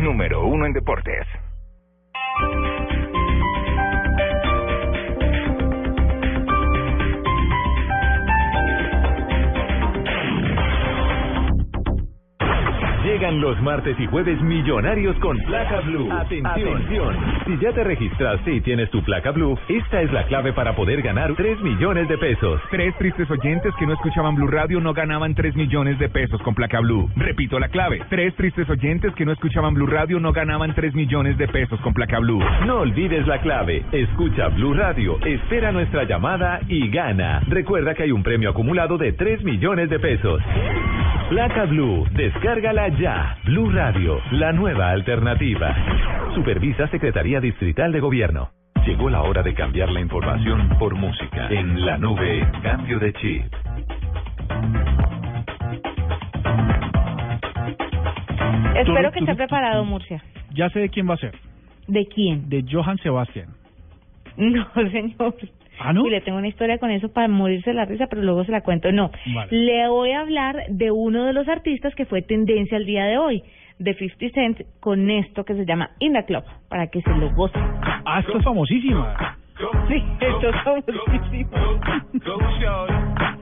Número 0.00 0.44
uno 0.44 0.66
en 0.66 0.72
deportes. 0.72 1.26
thank 2.40 2.64
you. 2.64 2.73
Llegan 13.04 13.38
los 13.38 13.60
martes 13.60 14.00
y 14.00 14.06
jueves 14.06 14.40
millonarios 14.40 15.14
con 15.18 15.36
placa 15.40 15.80
blue. 15.80 16.10
Atención. 16.10 17.14
Si 17.46 17.58
ya 17.58 17.70
te 17.72 17.84
registraste 17.84 18.54
y 18.54 18.62
tienes 18.62 18.88
tu 18.88 19.02
placa 19.04 19.30
blue, 19.30 19.58
esta 19.68 20.00
es 20.00 20.10
la 20.10 20.24
clave 20.24 20.54
para 20.54 20.74
poder 20.74 21.02
ganar 21.02 21.34
3 21.36 21.60
millones 21.60 22.08
de 22.08 22.16
pesos. 22.16 22.62
Tres 22.70 22.96
tristes 22.96 23.30
oyentes 23.30 23.74
que 23.78 23.86
no 23.86 23.92
escuchaban 23.92 24.34
Blue 24.34 24.46
Radio 24.46 24.80
no 24.80 24.94
ganaban 24.94 25.34
3 25.34 25.54
millones 25.54 25.98
de 25.98 26.08
pesos 26.08 26.40
con 26.40 26.54
placa 26.54 26.80
Blue. 26.80 27.10
Repito 27.14 27.58
la 27.58 27.68
clave. 27.68 28.00
Tres 28.08 28.34
tristes 28.36 28.68
oyentes 28.70 29.14
que 29.14 29.26
no 29.26 29.32
escuchaban 29.32 29.74
Blue 29.74 29.86
Radio 29.86 30.18
no 30.18 30.32
ganaban 30.32 30.74
3 30.74 30.94
millones 30.94 31.36
de 31.36 31.46
pesos 31.48 31.78
con 31.82 31.92
placa 31.92 32.18
Blue. 32.20 32.40
No 32.64 32.80
olvides 32.80 33.26
la 33.26 33.38
clave. 33.42 33.84
Escucha 33.92 34.48
Blue 34.48 34.72
Radio, 34.72 35.18
espera 35.26 35.72
nuestra 35.72 36.04
llamada 36.04 36.60
y 36.68 36.88
gana. 36.88 37.42
Recuerda 37.48 37.94
que 37.94 38.04
hay 38.04 38.12
un 38.12 38.22
premio 38.22 38.48
acumulado 38.48 38.96
de 38.96 39.12
3 39.12 39.44
millones 39.44 39.90
de 39.90 39.98
pesos. 39.98 40.40
Placa 41.28 41.64
Blue, 41.66 42.06
descárgala 42.12 42.93
ya. 42.98 43.36
Blue 43.44 43.70
Radio, 43.70 44.20
la 44.32 44.52
nueva 44.52 44.90
alternativa. 44.90 45.74
Supervisa 46.34 46.88
Secretaría 46.88 47.40
Distrital 47.40 47.92
de 47.92 48.00
Gobierno. 48.00 48.50
Llegó 48.86 49.08
la 49.08 49.22
hora 49.22 49.42
de 49.42 49.54
cambiar 49.54 49.90
la 49.90 50.00
información 50.00 50.68
por 50.78 50.94
música. 50.94 51.48
En 51.48 51.84
la 51.86 51.96
nube, 51.96 52.46
cambio 52.62 52.98
de 52.98 53.12
chip. 53.14 53.44
Espero 58.76 59.12
que 59.12 59.20
esté 59.20 59.34
preparado, 59.34 59.84
Murcia. 59.84 60.22
Ya 60.52 60.68
sé 60.70 60.80
de 60.80 60.88
quién 60.88 61.08
va 61.08 61.14
a 61.14 61.18
ser. 61.18 61.34
¿De 61.86 62.06
quién? 62.06 62.48
De 62.48 62.64
Johann 62.70 62.98
Sebastian. 62.98 63.48
No, 64.36 64.66
señor. 64.90 65.34
¿Ah, 65.78 65.92
no? 65.92 66.06
Y 66.06 66.10
le 66.10 66.20
tengo 66.20 66.38
una 66.38 66.48
historia 66.48 66.78
con 66.78 66.90
eso 66.90 67.12
para 67.12 67.28
morirse 67.28 67.70
de 67.70 67.76
la 67.76 67.84
risa, 67.84 68.06
pero 68.08 68.22
luego 68.22 68.44
se 68.44 68.52
la 68.52 68.60
cuento. 68.62 68.90
No, 68.92 69.10
Vale. 69.34 69.48
le 69.50 69.88
voy 69.88 70.12
a 70.12 70.20
hablar 70.20 70.56
de 70.68 70.90
uno 70.90 71.24
de 71.24 71.32
los 71.32 71.48
artistas 71.48 71.94
que 71.94 72.04
fue 72.06 72.22
tendencia 72.22 72.76
el 72.76 72.86
día 72.86 73.04
de 73.04 73.18
hoy, 73.18 73.42
de 73.78 73.94
50 73.94 74.34
Cent, 74.34 74.60
con 74.80 75.10
esto 75.10 75.44
que 75.44 75.54
se 75.54 75.66
llama 75.66 75.90
In 75.98 76.12
the 76.12 76.24
Club, 76.24 76.44
para 76.68 76.86
que 76.88 77.00
se 77.02 77.10
lo 77.10 77.30
gocen. 77.34 77.60
Ah, 78.04 78.20
esto 78.20 78.38
es 78.38 78.44
famosísima. 78.44 79.36
Sí, 79.88 80.02
esto 80.20 80.48
es 80.48 80.56
famosísimo. 80.62 81.50
Go 82.24 82.38
shorty, 82.60 82.94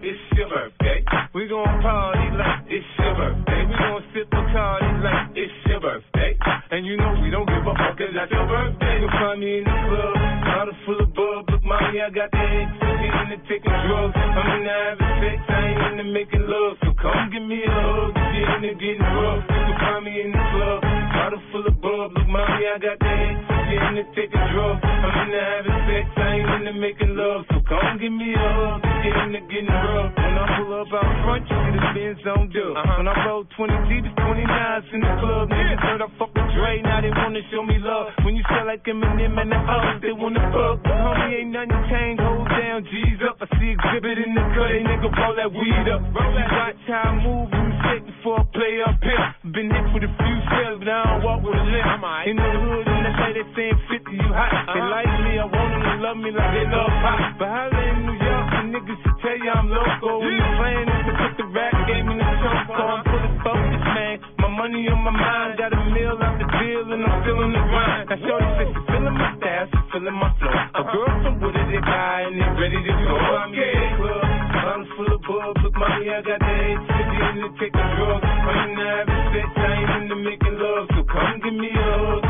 it's 0.03 0.19
your 0.37 0.49
birthday. 0.49 1.05
We 1.35 1.47
gon' 1.49 1.81
party 1.83 2.31
like 2.37 2.65
it's 2.69 2.87
your 2.99 3.15
birthday. 3.17 3.65
We 3.67 3.75
gon' 3.77 4.03
sip 4.13 4.29
Bacardi 4.31 5.03
like 5.03 5.31
it's 5.37 5.53
your 5.67 5.81
birthday. 5.81 6.37
And 6.71 6.85
you 6.87 6.97
know 6.97 7.13
we 7.23 7.31
don't 7.31 7.47
give 7.49 7.67
a 7.67 7.75
fuck 7.75 7.97
'cause 7.97 8.13
that's 8.15 8.31
your 8.31 8.47
birthday. 8.47 9.01
You'll 9.01 9.11
find 9.11 9.41
me 9.41 9.59
in 9.59 9.65
the 9.65 9.71
club, 9.71 10.17
bottle 10.53 10.77
full 10.85 11.01
of 11.01 11.15
bub. 11.17 11.49
Mommy, 11.65 12.01
I 12.05 12.11
got 12.13 12.31
the 12.31 12.45
ecstasy 12.45 13.09
in 13.09 13.27
the 13.33 13.39
taking 13.49 13.73
drugs. 13.89 14.13
I'm 14.13 14.61
in 14.61 14.65
the 14.69 14.75
having 14.77 15.13
sex, 15.25 15.39
I 15.49 15.59
ain't 15.65 16.01
into 16.01 16.05
making 16.13 16.45
love. 16.45 16.77
So 16.85 16.93
come 17.01 17.33
give 17.33 17.43
me 17.43 17.65
a 17.65 17.73
hug 17.73 18.13
if 18.13 18.31
you're 18.37 18.53
into 18.61 18.73
getting 18.77 19.01
rough. 19.01 19.45
You 19.49 19.61
can 19.65 19.77
find 19.81 20.05
me 20.05 20.13
in 20.21 20.31
the 20.33 20.43
club, 20.53 20.81
bottle 21.17 21.43
full 21.51 21.67
of 21.67 21.77
bub. 21.81 22.13
Look, 22.13 22.29
mommy, 22.29 22.65
I 22.69 22.77
got 22.77 22.99
the 23.01 23.52
in 23.79 23.95
the 24.01 24.05
taking 24.13 24.45
drugs. 24.53 24.81
I'm 24.83 25.17
in 25.25 25.29
the 25.33 25.41
having 25.41 25.81
sex, 25.89 26.07
I 26.17 26.29
ain't 26.37 26.51
into 26.61 26.73
making 26.77 27.13
love. 27.17 27.45
So 27.49 27.57
come 27.69 27.99
give 28.01 28.13
me 28.13 28.35
a 28.35 28.41
hug 28.41 28.83
you're 29.03 29.19
into 29.27 29.41
getting 29.51 29.67
rough. 29.67 30.15
When 30.15 30.35
I 30.39 30.45
pull 30.57 30.73
up 30.79 30.93
out 30.95 31.15
front, 31.27 31.43
you 31.51 31.57
see 31.59 31.73
the 31.75 31.83
Benz 31.95 32.27
on 32.27 32.45
dub. 32.55 32.73
Uh-huh. 32.79 32.97
When 33.03 33.07
I 33.11 33.15
roll 33.27 33.45
20 33.59 33.91
deep, 33.91 34.05
it's 34.07 34.15
29s 34.15 34.87
in 34.95 35.01
the 35.03 35.13
club. 35.19 35.45
Niggas 35.51 35.83
heard 35.83 36.03
I 36.03 36.09
fuck 36.19 36.31
with 36.33 36.51
Dre, 36.55 36.83
now 36.83 37.01
they 37.03 37.11
wanna 37.11 37.43
show 37.51 37.63
me 37.67 37.77
love. 37.83 38.15
When 38.23 38.37
you 38.39 38.45
sell 38.47 38.67
like 38.67 38.85
Eminem 38.87 39.35
and 39.39 39.51
the 39.51 39.59
O's, 39.59 39.99
they 40.03 40.15
wanna 40.15 40.43
fuck. 40.55 40.83
But 40.87 40.97
homie, 40.97 41.43
ain't 41.43 41.51
nothing 41.51 41.83
changed, 41.91 42.23
hold 42.23 42.49
down, 42.49 42.87
G's 42.87 43.21
up. 43.27 43.43
I 43.43 43.47
see 43.59 43.75
exhibit 43.75 44.17
in 44.23 44.35
the 44.35 44.45
cut, 44.55 44.71
they 44.71 44.83
nigga 44.87 45.09
roll 45.11 45.35
that 45.37 45.51
weed 45.51 45.87
up. 45.91 46.03
Roll 46.15 46.33
that 46.37 46.51
watch 46.53 46.83
how 46.87 47.11
I 47.11 47.23
move 47.23 47.51
and 47.53 47.73
before 48.07 48.41
I 48.41 48.45
play 48.55 48.75
up 48.87 48.99
here. 49.03 49.53
Been 49.53 49.71
hit 49.71 49.87
with 49.95 50.05
a 50.07 50.13
few 50.15 50.39
shells, 50.49 50.79
but 50.79 50.89
I 50.89 51.03
don't 51.05 51.25
walk 51.25 51.43
with 51.43 51.59
a 51.59 51.65
limp. 51.65 51.91
In 52.27 52.37
the 52.37 52.51
hood, 52.55 52.92
in 53.23 53.35
the 53.35 53.41
lady 53.41 53.43
saying 53.55 53.79
50, 54.03 54.11
you 54.13 54.31
hot. 54.35 54.51
They 54.75 54.83
like 54.83 55.15
me, 55.23 55.39
I 55.39 55.47
want 55.47 55.71
them 55.71 55.83
to 55.83 55.95
love 56.03 56.19
me 56.19 56.31
like 56.35 56.53
they 56.55 56.67
love 56.67 56.93
pop. 57.03 57.21
But 57.39 57.49
holla 57.49 57.83
in 57.83 57.97
New 58.07 58.17
York, 58.19 58.47
the 58.51 58.63
niggas 58.75 58.99
should 59.03 59.17
tell 59.23 59.39
you 59.39 59.51
I'm 59.53 59.69
loco. 59.71 60.11
When 60.23 60.35
the 60.35 60.49
plan 60.59 60.85
is 60.91 61.01
to 61.07 61.13
put 61.13 61.33
the 61.39 61.47
rap 61.55 61.75
game 61.87 62.09
in 62.11 62.19
the 62.19 62.29
choke, 62.43 62.67
so 62.73 62.83
I'm 62.83 63.03
fully 63.07 63.33
focused, 63.43 63.89
man. 63.95 64.15
My 64.43 64.49
money 64.51 64.89
on 64.91 65.01
my 65.07 65.15
mind, 65.15 65.59
got 65.59 65.73
a 65.73 65.81
meal 65.95 66.19
out 66.19 66.37
the 66.39 66.47
deal, 66.59 66.85
and 66.93 67.03
I'm 67.07 67.17
feeling 67.23 67.53
the 67.55 67.63
grind. 67.63 68.07
Now, 68.11 68.19
Shorty 68.27 68.49
said 68.59 68.69
she 68.75 68.81
feeling 68.91 69.17
my 69.17 69.29
style, 69.39 69.67
she 69.71 69.81
feeling 69.93 70.19
my 70.19 70.31
flow. 70.39 70.51
A 70.51 70.83
uh-huh. 70.83 70.93
girl 70.93 71.13
from 71.23 71.35
Wooded, 71.41 71.69
they 71.71 71.83
guy, 71.83 72.27
and 72.27 72.37
they 72.37 72.51
ready 72.59 72.81
to 72.83 72.93
go. 73.07 73.15
I'm 73.15 73.55
in 73.55 73.63
the 73.63 73.91
club, 74.03 74.25
I'm 74.67 74.83
full 74.99 75.11
of 75.15 75.21
bub. 75.23 75.55
Look, 75.63 75.75
mommy, 75.79 76.11
I 76.11 76.21
got 76.27 76.41
the 76.43 76.57
city 76.91 77.19
in 77.23 77.37
the 77.39 77.49
taking 77.61 77.89
drugs. 77.97 78.27
I'm 78.27 78.59
in 78.67 78.71
the 78.77 78.87
having 78.87 79.23
sex, 79.33 79.49
I 79.57 79.69
ain't 79.79 79.91
into 80.03 80.17
making 80.17 80.57
love. 80.59 80.85
So 80.97 81.01
come 81.07 81.39
give 81.43 81.55
me 81.55 81.71
a 81.71 81.87
hug, 82.03 82.22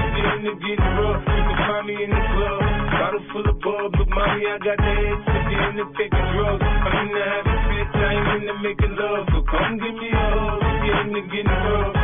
you're 0.43 0.53
into 0.53 0.67
getting 0.67 0.93
rough. 0.99 1.23
You 1.23 1.43
can 1.47 1.59
find 1.71 1.87
me 1.87 1.95
in 2.03 2.11
the 2.11 2.23
club, 2.35 2.61
bottle 2.99 3.25
full 3.31 3.47
of 3.47 3.57
bub. 3.63 3.95
Look, 3.95 4.09
mommy, 4.11 4.43
I 4.51 4.59
got 4.59 4.79
the 4.79 4.91
eight 4.91 5.21
city 5.23 5.55
in 5.55 5.73
the 5.79 5.87
taking 5.95 6.27
drugs. 6.35 6.63
I'm 6.63 6.95
in 6.99 7.09
the 7.15 7.23
having 7.23 7.61
sex, 7.71 7.89
I 7.95 8.11
ain't 8.11 8.43
into 8.43 8.55
making 8.59 8.95
love. 8.99 9.23
So 9.31 9.39
come 9.47 9.79
give 9.79 9.95
me 9.95 10.11
a 10.11 10.25
hug, 10.35 10.63
if 10.83 10.99
you're 11.15 11.29
getting 11.31 11.47
rough. 11.47 11.95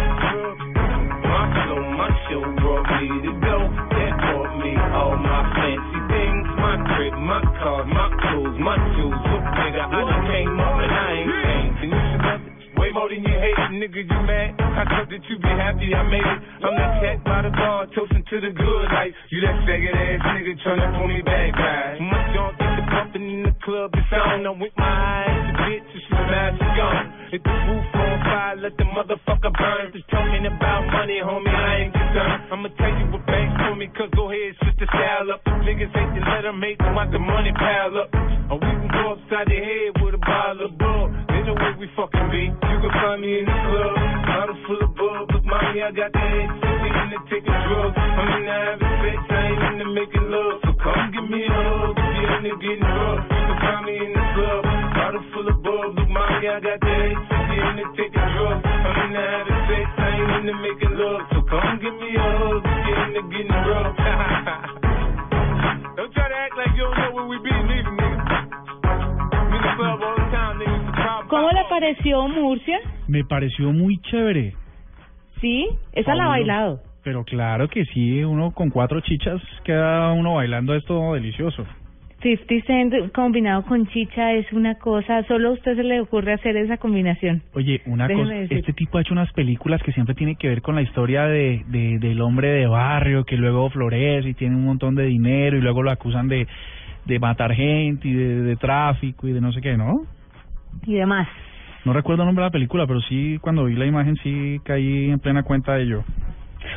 My 1.18 1.44
flow, 1.66 1.83
my 1.98 2.11
show 2.31 2.42
brought 2.62 2.87
me 3.03 3.09
to 3.27 3.33
go. 3.42 3.57
That 3.98 4.12
brought 4.22 4.55
me 4.62 4.72
all 4.94 5.16
my 5.18 5.40
fancy 5.59 6.01
things. 6.07 6.46
My 6.62 6.74
crib, 6.94 7.14
my 7.18 7.42
car, 7.59 7.83
my 7.90 8.07
clothes, 8.22 8.57
my 8.62 8.77
shoes. 8.94 9.28
Way 12.88 12.96
more 12.96 13.12
than 13.12 13.20
you 13.20 13.37
hate 13.37 13.61
nigga, 13.77 14.01
you 14.01 14.20
mad? 14.24 14.57
I 14.64 14.81
thought 14.88 15.12
that 15.12 15.20
you 15.29 15.37
be 15.37 15.53
happy 15.61 15.92
I 15.92 16.09
made 16.09 16.24
it. 16.24 16.40
I'm 16.64 16.72
that 16.72 16.92
cat 17.05 17.20
by 17.20 17.44
the 17.44 17.53
bar, 17.53 17.85
toasting 17.92 18.24
to 18.24 18.37
the 18.40 18.48
good 18.48 18.85
life. 18.88 19.12
You 19.29 19.44
that 19.44 19.61
faggot 19.68 19.92
ass 19.92 20.24
nigga 20.24 20.57
tryna 20.64 20.96
pull 20.96 21.12
me 21.12 21.20
back, 21.20 21.53
right? 21.53 22.01
Junk 22.33 22.57
get 22.57 22.72
the 22.81 22.85
pumping 22.88 23.29
in 23.29 23.40
the 23.44 23.53
club, 23.61 23.92
it's 23.92 24.09
on. 24.09 24.40
I'm 24.40 24.57
with 24.57 24.72
my 24.81 24.88
eyes, 24.88 25.37
the 25.37 25.55
bitch, 25.68 25.85
and 25.85 26.01
she 26.01 26.12
smash, 26.16 26.57
she 26.57 26.68
gone. 26.81 27.07
Hit 27.29 27.42
the 27.44 27.57
roof 27.68 27.92
on 27.92 28.16
fire, 28.24 28.57
let 28.57 28.74
the 28.81 28.88
motherfucker 28.88 29.53
burn. 29.53 29.92
Just 29.92 30.09
talking 30.09 30.48
about 30.48 30.88
money, 30.88 31.20
homie, 31.20 31.53
I 31.53 31.85
ain't 31.85 31.92
concerned. 31.92 32.40
I'ma 32.57 32.72
tell 32.72 32.94
you 32.96 33.05
what 33.12 33.20
banks 33.29 33.53
for 33.68 33.77
me, 33.77 33.92
cause 33.92 34.09
go 34.16 34.33
ahead, 34.33 34.57
switch 34.64 34.81
the 34.81 34.88
style 34.88 35.29
up. 35.29 35.44
If 35.44 35.61
niggas 35.61 35.92
hate 35.92 36.12
to 36.16 36.22
let 36.24 36.48
them 36.48 36.57
hate, 36.64 36.81
the 36.81 37.20
money 37.20 37.53
pile 37.53 38.01
up. 38.01 38.09
Or 38.48 38.57
we 38.57 38.72
can 38.81 38.88
go 38.88 39.12
upside 39.12 39.44
the 39.44 39.61
head 39.61 40.01
with 40.01 40.16
a 40.16 40.22
bottle 40.24 40.72
of 40.72 40.79
bull. 40.81 41.12
Ain't 41.37 41.44
no 41.44 41.53
way 41.53 41.77
we 41.77 41.85
fucking 41.92 42.17
be. 42.31 42.53
You 42.53 42.77
can 42.81 42.93
find 42.93 43.21
me 43.21 43.41
in 43.41 43.45
the 43.49 43.57
club, 43.69 43.97
bottle 44.29 44.59
full 44.67 44.81
of 44.85 44.91
bub. 44.97 45.33
Look, 45.33 45.45
mommy, 45.45 45.81
I 45.83 45.91
got 45.91 46.12
the 46.12 46.21
head, 46.21 46.49
sitting 46.61 46.97
in 46.99 47.09
the 47.12 47.21
taking 47.29 47.59
drugs. 47.69 47.97
I'm 47.97 48.29
in 48.37 48.45
the 48.45 48.53
having 48.53 48.95
sex, 49.01 49.19
I 49.29 49.41
ain't 49.49 49.62
into 49.73 49.87
making 49.97 50.27
love. 50.29 50.57
So 50.64 50.71
come 50.79 51.11
give 51.12 51.29
me 51.29 51.41
a 51.45 51.53
hug, 51.53 51.97
if 51.97 52.05
you're 52.21 52.33
into 52.38 52.53
getting 52.61 52.85
rough. 52.85 53.23
You 53.29 53.43
can 53.49 53.59
find 53.64 53.83
me 53.88 53.95
in 53.97 54.12
the 54.12 54.25
club, 54.37 54.62
bottle 54.95 55.25
full 55.33 55.49
of 55.49 55.59
bub. 55.64 55.88
Look, 55.97 56.09
mommy, 56.09 56.47
I 56.49 56.61
got 56.61 56.79
the 56.81 56.93
head, 56.93 57.17
sitting 57.29 57.64
in 57.64 57.77
the 57.81 57.87
taking 57.97 58.27
drugs. 58.37 58.62
I'm 58.64 58.97
in 59.05 59.11
the 59.17 59.23
having 59.25 59.62
sex, 59.69 59.87
I 59.97 60.09
ain't 60.12 60.33
into 60.38 60.55
making 60.61 60.95
love. 61.01 61.23
So 61.33 61.38
come 61.49 61.81
give 61.81 61.97
me 61.97 62.11
a 62.12 62.25
hug, 62.25 62.61
if 62.61 62.85
you're 62.88 63.03
into 63.09 63.23
getting 63.33 63.57
rough. 63.69 63.95
don't 65.97 66.12
try 66.12 66.27
to 66.29 66.37
act 66.37 66.55
like 66.61 66.73
you 66.77 66.85
don't 66.85 66.99
know 66.99 67.11
where 67.17 67.29
we 67.33 67.37
be, 67.41 67.53
nigga, 67.53 67.88
nigga. 67.88 68.21
In 69.49 69.61
the 69.64 69.73
club 69.81 69.99
all 70.05 70.17
the 70.19 70.29
time, 70.29 70.61
nigga. 70.61 70.78
¿Cómo 71.29 71.51
le 71.51 71.64
pareció 71.68 72.27
Murcia? 72.29 72.79
Me 73.07 73.25
pareció 73.25 73.73
muy 73.73 73.99
chévere. 74.03 74.55
Sí, 75.40 75.68
esa 75.92 76.14
la 76.14 76.25
ha 76.25 76.29
bailado. 76.29 76.81
Pero 77.05 77.25
claro 77.25 77.68
que 77.68 77.85
sí, 77.87 78.23
uno 78.25 78.51
con 78.51 78.71
cuatro 78.71 79.01
chichas 79.01 79.40
queda 79.64 80.12
uno 80.12 80.35
bailando 80.35 80.74
esto 80.74 81.14
delicioso. 81.14 81.64
50 82.20 82.66
Cent 82.66 83.12
combinado 83.12 83.62
con 83.62 83.87
chicha 83.87 84.32
es 84.32 84.53
una 84.53 84.74
cosa, 84.74 85.22
solo 85.28 85.51
a 85.51 85.53
usted 85.53 85.76
se 85.76 85.85
le 85.85 86.01
ocurre 86.01 86.32
hacer 86.32 86.57
esa 86.57 86.76
combinación. 86.76 87.43
Oye, 87.55 87.80
una 87.87 88.09
Déjeme 88.09 88.24
cosa, 88.28 88.35
decir. 88.41 88.59
este 88.59 88.72
tipo 88.72 88.99
ha 88.99 89.03
hecho 89.03 89.12
unas 89.12 89.32
películas 89.32 89.80
que 89.85 89.93
siempre 89.93 90.16
tienen 90.16 90.35
que 90.35 90.49
ver 90.49 90.61
con 90.61 90.74
la 90.74 90.82
historia 90.82 91.26
de, 91.26 91.62
de 91.68 92.01
del 92.01 92.20
hombre 92.20 92.49
de 92.49 92.66
barrio 92.66 93.24
que 93.24 93.37
luego 93.37 93.70
florece 93.70 94.30
y 94.30 94.35
tiene 94.35 94.57
un 94.57 94.64
montón 94.64 94.97
de 94.97 95.05
dinero 95.05 95.57
y 95.57 95.61
luego 95.61 95.85
lo 95.85 95.93
acusan 95.93 96.26
de, 96.26 96.49
de 97.07 97.18
matar 97.20 97.55
gente 97.55 98.09
y 98.09 98.12
de, 98.14 98.43
de 98.43 98.57
tráfico 98.57 99.28
y 99.28 99.32
de 99.32 99.41
no 99.41 99.53
sé 99.53 99.61
qué, 99.61 99.76
¿no? 99.76 100.01
Y 100.87 100.95
demás. 100.95 101.29
No 101.85 101.93
recuerdo 101.93 102.22
el 102.22 102.26
nombre 102.26 102.43
de 102.43 102.49
la 102.49 102.53
película, 102.53 102.87
pero 102.87 103.01
sí, 103.01 103.39
cuando 103.41 103.64
vi 103.64 103.74
la 103.74 103.87
imagen 103.87 104.16
sí 104.22 104.61
caí 104.64 105.11
en 105.11 105.18
plena 105.20 105.43
cuenta 105.43 105.74
de 105.74 105.85
ello. 105.85 106.05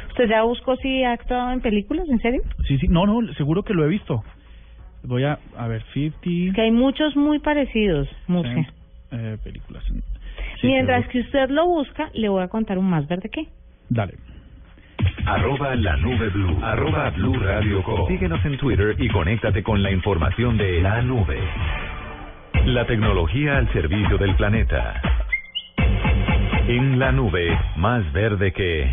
¿Usted 0.10 0.30
ya 0.30 0.44
buscó 0.44 0.76
si 0.78 1.04
ha 1.04 1.14
actuado 1.14 1.52
en 1.52 1.62
películas, 1.62 2.08
en 2.10 2.20
serio? 2.20 2.42
Sí, 2.68 2.78
sí, 2.78 2.88
no, 2.88 3.06
no, 3.06 3.34
seguro 3.34 3.64
que 3.64 3.74
lo 3.74 3.84
he 3.84 3.88
visto. 3.88 4.24
Voy 5.04 5.24
a, 5.24 5.40
a 5.58 5.68
ver, 5.68 5.84
50 5.94 6.56
Que 6.56 6.62
hay 6.62 6.72
muchos 6.72 7.16
muy 7.16 7.40
parecidos, 7.40 8.08
Murcia. 8.28 8.54
Cent, 8.54 8.68
eh, 9.12 9.38
películas. 9.44 9.84
Sí, 10.62 10.68
Mientras 10.68 11.08
que 11.08 11.22
usted 11.22 11.50
lo 11.50 11.66
busca, 11.66 12.10
le 12.14 12.30
voy 12.30 12.44
a 12.44 12.48
contar 12.48 12.78
un 12.78 12.90
más 12.90 13.08
verde 13.08 13.30
que. 13.30 13.48
Dale. 13.90 14.14
Arroba 15.26 15.76
la 15.76 15.98
nube 15.98 16.30
blue. 16.30 16.58
Arroba 16.64 17.10
blue 17.12 17.34
radio 17.34 17.84
com. 17.84 18.08
Síguenos 18.08 18.44
en 18.46 18.58
Twitter 18.58 18.96
y 19.00 19.10
conéctate 19.10 19.64
con 19.64 19.82
la 19.82 19.92
información 19.92 20.58
de 20.58 20.82
la 20.82 21.02
nube. 21.02 21.40
La 22.66 22.86
tecnología 22.86 23.58
al 23.58 23.72
servicio 23.74 24.20
del 24.20 24.36
planeta. 24.36 25.02
En 26.68 27.00
la 27.00 27.12
nube, 27.12 27.58
más 27.76 28.14
verde 28.14 28.54
que... 28.54 28.88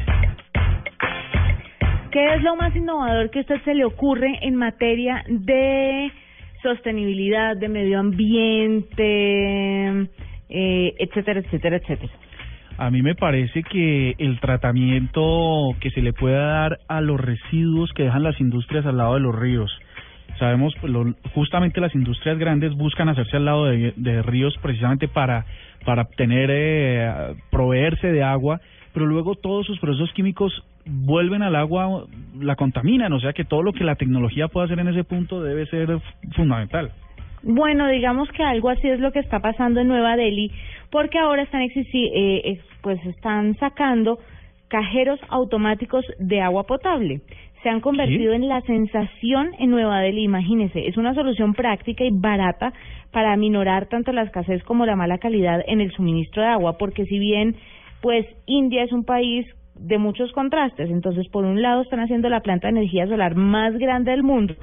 ¿Qué 2.11 2.35
es 2.35 2.43
lo 2.43 2.57
más 2.57 2.75
innovador 2.75 3.29
que 3.31 3.41
a 3.41 3.43
usted 3.43 3.61
se 3.64 3.75
le 3.75 3.85
ocurre 3.85 4.39
en 4.41 4.57
materia 4.57 5.23
de 5.29 6.11
sostenibilidad, 6.62 7.59
de 7.59 7.69
medio 7.69 8.01
ambiente, 8.01 9.03
eh, 10.49 10.95
etcétera, 10.99 11.41
etcétera, 11.41 11.77
etcétera? 11.77 12.12
A 12.79 12.91
mí 12.91 13.03
me 13.03 13.14
parece 13.14 13.62
que 13.64 14.14
el 14.19 14.41
tratamiento 14.41 15.75
que 15.81 15.91
se 15.91 16.01
le 16.01 16.14
pueda 16.14 16.41
dar 16.41 16.79
a 16.89 17.03
los 17.03 17.21
residuos 17.21 17.93
que 17.93 18.05
dejan 18.05 18.23
las 18.23 18.41
industrias 18.41 18.87
al 18.87 18.97
lado 18.97 19.14
de 19.14 19.21
los 19.21 19.39
ríos. 19.39 19.71
Sabemos, 20.39 20.74
pues, 20.80 20.93
lo- 20.93 21.14
justamente 21.34 21.80
las 21.80 21.95
industrias 21.95 22.39
grandes 22.39 22.74
buscan 22.74 23.09
hacerse 23.09 23.36
al 23.36 23.45
lado 23.45 23.64
de, 23.66 24.22
ríos 24.22 24.57
precisamente 24.62 25.09
para, 25.09 25.45
para 25.84 26.03
obtener, 26.03 26.51
eh, 26.53 27.34
proveerse 27.51 28.12
de 28.12 28.22
agua, 28.22 28.61
pero 28.93 29.07
luego 29.07 29.34
todos 29.34 29.66
sus 29.66 29.78
procesos 29.80 30.12
químicos 30.12 30.53
vuelven 30.86 31.43
al 31.43 31.57
agua, 31.57 32.05
la 32.41 32.57
contaminan, 32.57 33.12
o 33.12 33.20
sea 33.20 33.32
que 33.32 33.45
todo 33.45 33.62
lo 33.62 33.72
que 33.72 33.84
la 33.84 33.97
tecnología 33.97 34.49
pueda 34.49 34.66
hacer 34.66 34.78
en 34.78 34.89
ese 34.89 35.05
punto 35.05 35.43
debe 35.43 35.66
ser 35.66 35.99
fundamental. 36.34 36.93
Bueno, 37.43 37.86
digamos 37.89 38.28
que 38.30 38.43
algo 38.43 38.68
así 38.70 38.89
es 38.89 38.99
lo 38.99 39.12
que 39.12 39.20
está 39.20 39.41
pasando 39.41 39.80
en 39.80 39.89
Nueva 39.89 40.16
Delhi, 40.16 40.51
porque 40.91 41.18
ahora 41.18 41.43
están 41.43 41.62
eh, 41.62 42.61
pues 42.82 43.05
están 43.07 43.55
sacando 43.59 44.18
cajeros 44.68 45.18
automáticos 45.28 46.05
de 46.18 46.41
agua 46.41 46.64
potable. 46.64 47.20
Se 47.63 47.69
han 47.69 47.81
convertido 47.81 48.35
en 48.35 48.49
la 48.49 48.61
sensación 48.63 49.51
en 49.59 49.71
Nueva 49.71 50.01
Delhi, 50.01 50.23
imagínese, 50.23 50.87
es 50.87 50.97
una 50.97 51.13
solución 51.15 51.55
práctica 51.55 52.05
y 52.05 52.11
barata 52.13 52.73
para 53.11 53.33
aminorar 53.33 53.87
tanto 53.87 54.13
la 54.13 54.23
escasez 54.23 54.63
como 54.63 54.87
la 54.87 54.95
mala 54.95 55.19
calidad 55.19 55.65
en 55.67 55.81
el 55.81 55.91
suministro 55.93 56.43
de 56.43 56.49
agua, 56.49 56.79
porque 56.79 57.05
si 57.07 57.19
bien 57.19 57.57
pues 58.01 58.27
India 58.47 58.85
es 58.85 58.93
un 58.93 59.05
país 59.05 59.47
de 59.75 59.99
muchos 59.99 60.31
contrastes, 60.33 60.89
entonces 60.91 61.27
por 61.29 61.45
un 61.45 61.61
lado 61.61 61.83
están 61.83 62.01
haciendo 62.01 62.29
la 62.29 62.41
planta 62.41 62.69
de 62.69 62.79
energía 62.79 63.07
solar 63.09 63.35
más 63.35 63.77
grande 63.77 64.13
del 64.13 64.23
mundo, 64.23 64.55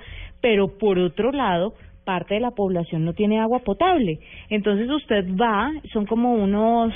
pero 0.42 0.78
por 0.78 0.98
otro 0.98 1.32
lado 1.32 1.74
parte 2.06 2.36
de 2.36 2.40
la 2.40 2.52
población 2.52 3.04
no 3.04 3.14
tiene 3.14 3.40
agua 3.40 3.60
potable. 3.60 4.20
Entonces 4.50 4.90
usted 4.90 5.26
va, 5.36 5.72
son 5.92 6.06
como 6.06 6.34
unos, 6.34 6.94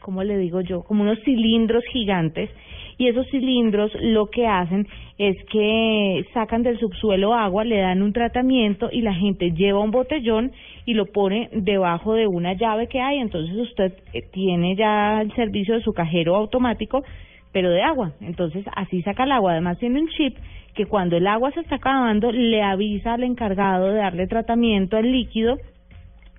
¿cómo 0.00 0.24
le 0.24 0.36
digo 0.36 0.60
yo? 0.60 0.82
Como 0.82 1.02
unos 1.04 1.18
cilindros 1.24 1.84
gigantes 1.92 2.50
y 2.98 3.06
esos 3.06 3.26
cilindros 3.30 3.92
lo 4.00 4.26
que 4.26 4.46
hacen 4.46 4.88
es 5.18 5.36
que 5.50 6.26
sacan 6.34 6.64
del 6.64 6.78
subsuelo 6.78 7.32
agua, 7.32 7.64
le 7.64 7.78
dan 7.78 8.02
un 8.02 8.12
tratamiento 8.12 8.88
y 8.90 9.02
la 9.02 9.14
gente 9.14 9.52
lleva 9.52 9.78
un 9.78 9.92
botellón 9.92 10.50
y 10.84 10.94
lo 10.94 11.06
pone 11.06 11.48
debajo 11.52 12.14
de 12.14 12.26
una 12.26 12.54
llave 12.54 12.88
que 12.88 13.00
hay. 13.00 13.18
Entonces 13.18 13.56
usted 13.56 13.92
eh, 14.12 14.22
tiene 14.32 14.74
ya 14.74 15.20
el 15.20 15.32
servicio 15.34 15.74
de 15.74 15.82
su 15.82 15.92
cajero 15.92 16.34
automático, 16.34 17.04
pero 17.52 17.70
de 17.70 17.82
agua. 17.82 18.12
Entonces 18.20 18.64
así 18.74 19.00
saca 19.02 19.22
el 19.22 19.32
agua. 19.32 19.52
Además 19.52 19.78
tiene 19.78 20.00
un 20.00 20.08
chip 20.08 20.36
que 20.74 20.86
cuando 20.86 21.16
el 21.16 21.26
agua 21.28 21.52
se 21.52 21.60
está 21.60 21.76
acabando 21.76 22.32
le 22.32 22.62
avisa 22.62 23.14
al 23.14 23.22
encargado 23.22 23.86
de 23.86 23.98
darle 23.98 24.26
tratamiento 24.26 24.96
al 24.96 25.10
líquido 25.10 25.56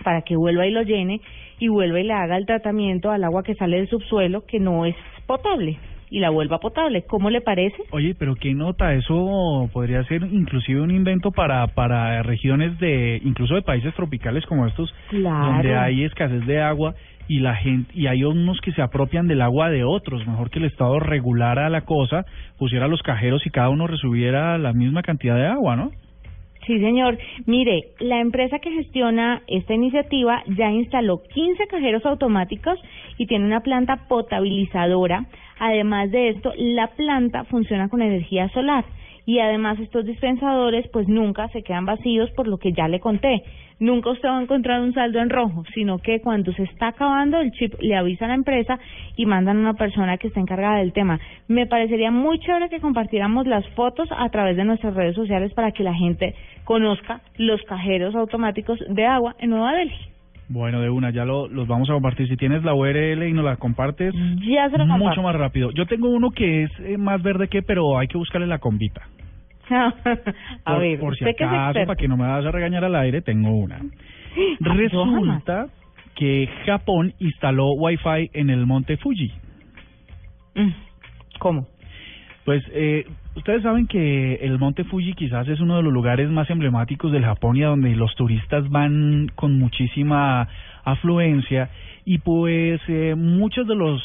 para 0.04 0.24
que 0.24 0.36
vuelva 0.36 0.68
y 0.68 0.72
lo 0.72 0.82
llene 0.82 1.22
y 1.58 1.70
vuelva 1.70 2.00
y 2.02 2.04
le 2.04 2.14
haga 2.14 2.38
el 2.38 2.46
tratamiento 2.46 3.12
al 3.12 3.24
agua 3.24 3.44
que 3.44 3.56
sale 3.56 3.78
del 3.78 3.90
subsuelo 3.90 4.46
que 4.46 4.60
no 4.60 4.86
es 4.86 4.96
potable 5.26 5.78
y 6.10 6.20
la 6.20 6.30
vuelva 6.30 6.60
potable. 6.60 7.04
¿Cómo 7.04 7.30
le 7.30 7.42
parece? 7.42 7.78
Oye, 7.92 8.16
pero 8.18 8.36
qué 8.36 8.54
nota, 8.54 8.94
eso 8.94 9.70
podría 9.74 10.04
ser 10.06 10.24
inclusive 10.24 10.82
un 10.82 10.92
invento 10.92 11.32
para 11.32 11.68
para 11.68 12.24
regiones 12.24 12.78
de 12.80 13.22
incluso 13.24 13.56
de 13.56 13.62
países 13.62 13.94
tropicales 13.96 14.46
como 14.46 14.68
estos 14.68 14.94
Claro. 15.10 15.54
donde 15.54 15.76
hay 15.76 16.04
escasez 16.04 16.46
de 16.46 16.62
agua 16.62 16.96
y 17.28 17.40
la 17.40 17.56
gente 17.56 17.92
y 17.94 18.08
hay 18.08 18.24
unos 18.24 18.60
que 18.62 18.72
se 18.72 18.82
apropian 18.82 19.28
del 19.28 19.42
agua 19.42 19.70
de 19.70 19.84
otros, 19.84 20.26
mejor 20.28 20.50
que 20.50 20.60
el 20.60 20.66
Estado 20.66 21.00
regulara 21.00 21.70
la 21.70 21.82
cosa, 21.82 22.26
pusiera 22.58 22.88
los 22.88 23.02
cajeros 23.04 23.46
y 23.46 23.52
cada 23.52 23.70
uno 23.70 23.86
recibiera 23.88 24.58
la 24.58 24.74
misma 24.74 25.04
cantidad 25.04 25.36
de 25.36 25.46
agua, 25.46 25.76
¿no? 25.76 25.92
Sí, 26.66 26.78
señor. 26.80 27.18
Mire, 27.46 27.86
la 28.00 28.20
empresa 28.20 28.60
que 28.60 28.72
gestiona 28.72 29.42
esta 29.48 29.74
iniciativa 29.74 30.44
ya 30.56 30.70
instaló 30.72 31.22
15 31.24 31.68
cajeros 31.68 32.06
automáticos 32.06 32.78
y 33.18 33.26
tiene 33.28 33.46
una 33.46 33.62
planta 33.62 34.08
potabilizadora. 34.08 35.26
Además 35.60 36.10
de 36.12 36.30
esto, 36.30 36.54
la 36.58 36.88
planta 36.88 37.44
funciona 37.44 37.90
con 37.90 38.02
energía 38.02 38.50
solar 38.50 38.86
y 39.30 39.40
además 39.40 39.80
estos 39.80 40.06
dispensadores 40.06 40.88
pues 40.88 41.08
nunca 41.08 41.50
se 41.50 41.62
quedan 41.62 41.86
vacíos 41.86 42.32
por 42.32 42.48
lo 42.48 42.58
que 42.58 42.72
ya 42.74 42.88
le 42.88 43.00
conté. 43.00 43.44
Nunca 43.80 44.10
usted 44.10 44.28
va 44.28 44.40
a 44.40 44.42
encontrar 44.42 44.82
un 44.82 44.94
saldo 44.94 45.20
en 45.20 45.30
rojo, 45.30 45.64
sino 45.74 46.00
que 46.00 46.20
cuando 46.20 46.52
se 46.54 46.64
está 46.64 46.88
acabando 46.88 47.40
el 47.40 47.52
chip 47.52 47.76
le 47.80 47.96
avisa 47.96 48.26
a 48.26 48.30
la 48.30 48.34
empresa 48.34 48.80
y 49.16 49.28
mandan 49.28 49.58
a 49.58 49.60
una 49.60 49.74
persona 49.76 50.18
que 50.18 50.30
está 50.30 50.40
encargada 50.40 50.80
del 50.80 50.94
tema. 50.94 51.20
Me 51.48 51.68
parecería 51.68 52.10
muy 52.10 52.40
chévere 52.40 52.70
que 52.70 52.82
compartiéramos 52.82 53.46
las 53.46 53.68
fotos 53.76 54.10
a 54.12 54.28
través 54.30 54.58
de 54.58 54.66
nuestras 54.66 54.96
redes 54.96 55.16
sociales 55.16 55.54
para 55.54 55.72
que 55.74 55.84
la 55.84 55.94
gente 55.94 56.34
conozca 56.64 57.22
los 57.38 57.62
cajeros 57.64 58.16
automáticos 58.16 58.80
de 58.90 59.06
agua 59.06 59.36
en 59.38 59.52
Nueva 59.52 59.74
Delhi. 59.74 60.09
Bueno, 60.50 60.82
de 60.82 60.90
una, 60.90 61.12
ya 61.12 61.26
lo, 61.26 61.48
los 61.48 61.68
vamos 61.68 61.90
a 61.90 61.94
compartir. 61.94 62.28
Si 62.28 62.36
tienes 62.36 62.64
la 62.64 62.74
URL 62.74 63.28
y 63.28 63.34
nos 63.34 63.46
la 63.46 63.58
compartes, 63.58 64.14
Ya 64.40 64.70
se 64.70 64.78
lo 64.80 64.86
mucho 64.86 64.98
comparto. 64.98 65.22
más 65.22 65.36
rápido. 65.36 65.70
Yo 65.72 65.86
tengo 65.86 66.10
uno 66.10 66.32
que 66.32 66.64
es 66.64 66.72
eh, 66.80 66.98
más 66.98 67.22
verde 67.22 67.48
que, 67.48 67.62
pero 67.62 67.98
hay 68.00 68.08
que 68.08 68.18
buscarle 68.18 68.48
la 68.48 68.58
combita. 68.58 69.02
a 69.70 69.94
por, 70.66 70.80
ver, 70.80 71.00
por 71.00 71.16
si 71.16 71.26
acaso, 71.30 71.80
para 71.86 71.96
que 71.96 72.08
no 72.08 72.18
me 72.18 72.26
vas 72.26 72.44
a 72.44 72.52
regañar 72.52 72.84
al 72.84 72.96
aire, 72.96 73.22
tengo 73.22 73.52
una. 73.52 73.80
Resulta 74.60 75.68
que 76.16 76.50
Japón 76.66 77.14
instaló 77.20 77.74
Wi-Fi 77.74 78.32
en 78.34 78.50
el 78.50 78.66
monte 78.66 78.98
Fuji. 78.98 79.32
Mm, 80.56 80.70
¿Cómo? 81.38 81.68
Pues 82.44 82.64
eh, 82.72 83.06
ustedes 83.40 83.64
saben 83.64 83.88
que 83.88 84.36
el 84.36 84.60
monte 84.60 84.84
Fuji 84.84 85.14
quizás 85.14 85.48
es 85.48 85.60
uno 85.60 85.78
de 85.78 85.84
los 85.84 85.94
lugares 85.94 86.30
más 86.30 86.50
emblemáticos 86.50 87.12
del 87.12 87.24
Japón 87.24 87.56
y 87.56 87.64
a 87.64 87.68
donde 87.68 87.96
los 87.96 88.14
turistas 88.16 88.70
van 88.70 89.28
con 89.36 89.58
muchísima 89.58 90.48
afluencia 90.84 91.70
y 92.06 92.18
pues 92.20 92.82
eh, 92.88 93.16
muchos 93.16 93.68
de 93.68 93.76
los 93.76 94.02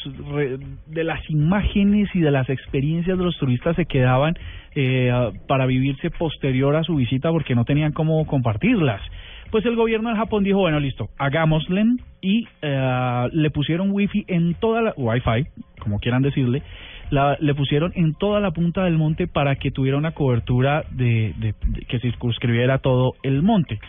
de 0.87 1.03
las 1.03 1.29
imágenes 1.29 2.09
y 2.13 2.19
de 2.19 2.31
las 2.31 2.49
experiencias 2.49 3.17
de 3.17 3.23
los 3.23 3.37
turistas 3.37 3.75
se 3.75 3.85
quedaban 3.85 4.35
eh, 4.73 5.11
para 5.47 5.65
vivirse 5.65 6.11
posterior 6.11 6.75
a 6.75 6.83
su 6.83 6.95
visita 6.95 7.29
porque 7.31 7.55
no 7.55 7.65
tenían 7.65 7.91
cómo 7.91 8.25
compartirlas. 8.25 9.01
Pues 9.51 9.65
el 9.65 9.75
gobierno 9.75 10.09
de 10.09 10.15
Japón 10.15 10.43
dijo, 10.43 10.59
bueno, 10.59 10.79
listo, 10.79 11.09
hagámosle 11.17 11.83
y 12.21 12.47
eh, 12.61 13.27
le 13.31 13.51
pusieron 13.51 13.91
wifi 13.91 14.25
en 14.27 14.55
toda 14.55 14.81
la 14.81 14.93
wifi, 14.97 15.47
como 15.79 15.99
quieran 15.99 16.21
decirle, 16.23 16.63
la, 17.11 17.37
le 17.39 17.53
pusieron 17.55 17.91
en 17.95 18.13
toda 18.15 18.39
la 18.39 18.51
punta 18.51 18.83
del 18.83 18.97
monte 18.97 19.27
para 19.27 19.55
que 19.55 19.71
tuviera 19.71 19.97
una 19.97 20.11
cobertura 20.11 20.83
de, 20.91 21.33
de- 21.37 21.53
que 21.87 21.99
circunscribiera 21.99 22.79
todo 22.79 23.13
el 23.23 23.41
monte. 23.43 23.79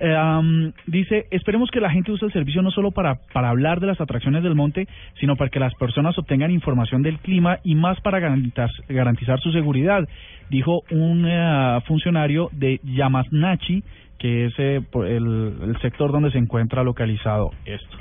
Eh, 0.00 0.72
dice, 0.86 1.26
esperemos 1.30 1.70
que 1.70 1.80
la 1.80 1.90
gente 1.90 2.10
use 2.10 2.26
el 2.26 2.32
servicio 2.32 2.62
no 2.62 2.70
solo 2.72 2.90
para, 2.90 3.14
para 3.32 3.48
hablar 3.50 3.78
de 3.80 3.86
las 3.86 4.00
atracciones 4.00 4.42
del 4.42 4.54
monte, 4.56 4.88
sino 5.20 5.36
para 5.36 5.50
que 5.50 5.60
las 5.60 5.72
personas 5.74 6.18
obtengan 6.18 6.50
información 6.50 7.02
del 7.02 7.18
clima 7.20 7.58
y 7.62 7.74
más 7.76 8.00
para 8.00 8.18
garantizar, 8.18 8.68
garantizar 8.88 9.38
su 9.40 9.52
seguridad, 9.52 10.08
dijo 10.50 10.82
un 10.90 11.26
eh, 11.28 11.78
funcionario 11.86 12.48
de 12.52 12.80
Yamasnachi, 12.82 13.84
que 14.18 14.46
es 14.46 14.54
eh, 14.58 14.80
el, 15.06 15.52
el 15.62 15.76
sector 15.80 16.10
donde 16.10 16.30
se 16.32 16.38
encuentra 16.38 16.82
localizado 16.82 17.50
esto. 17.64 17.96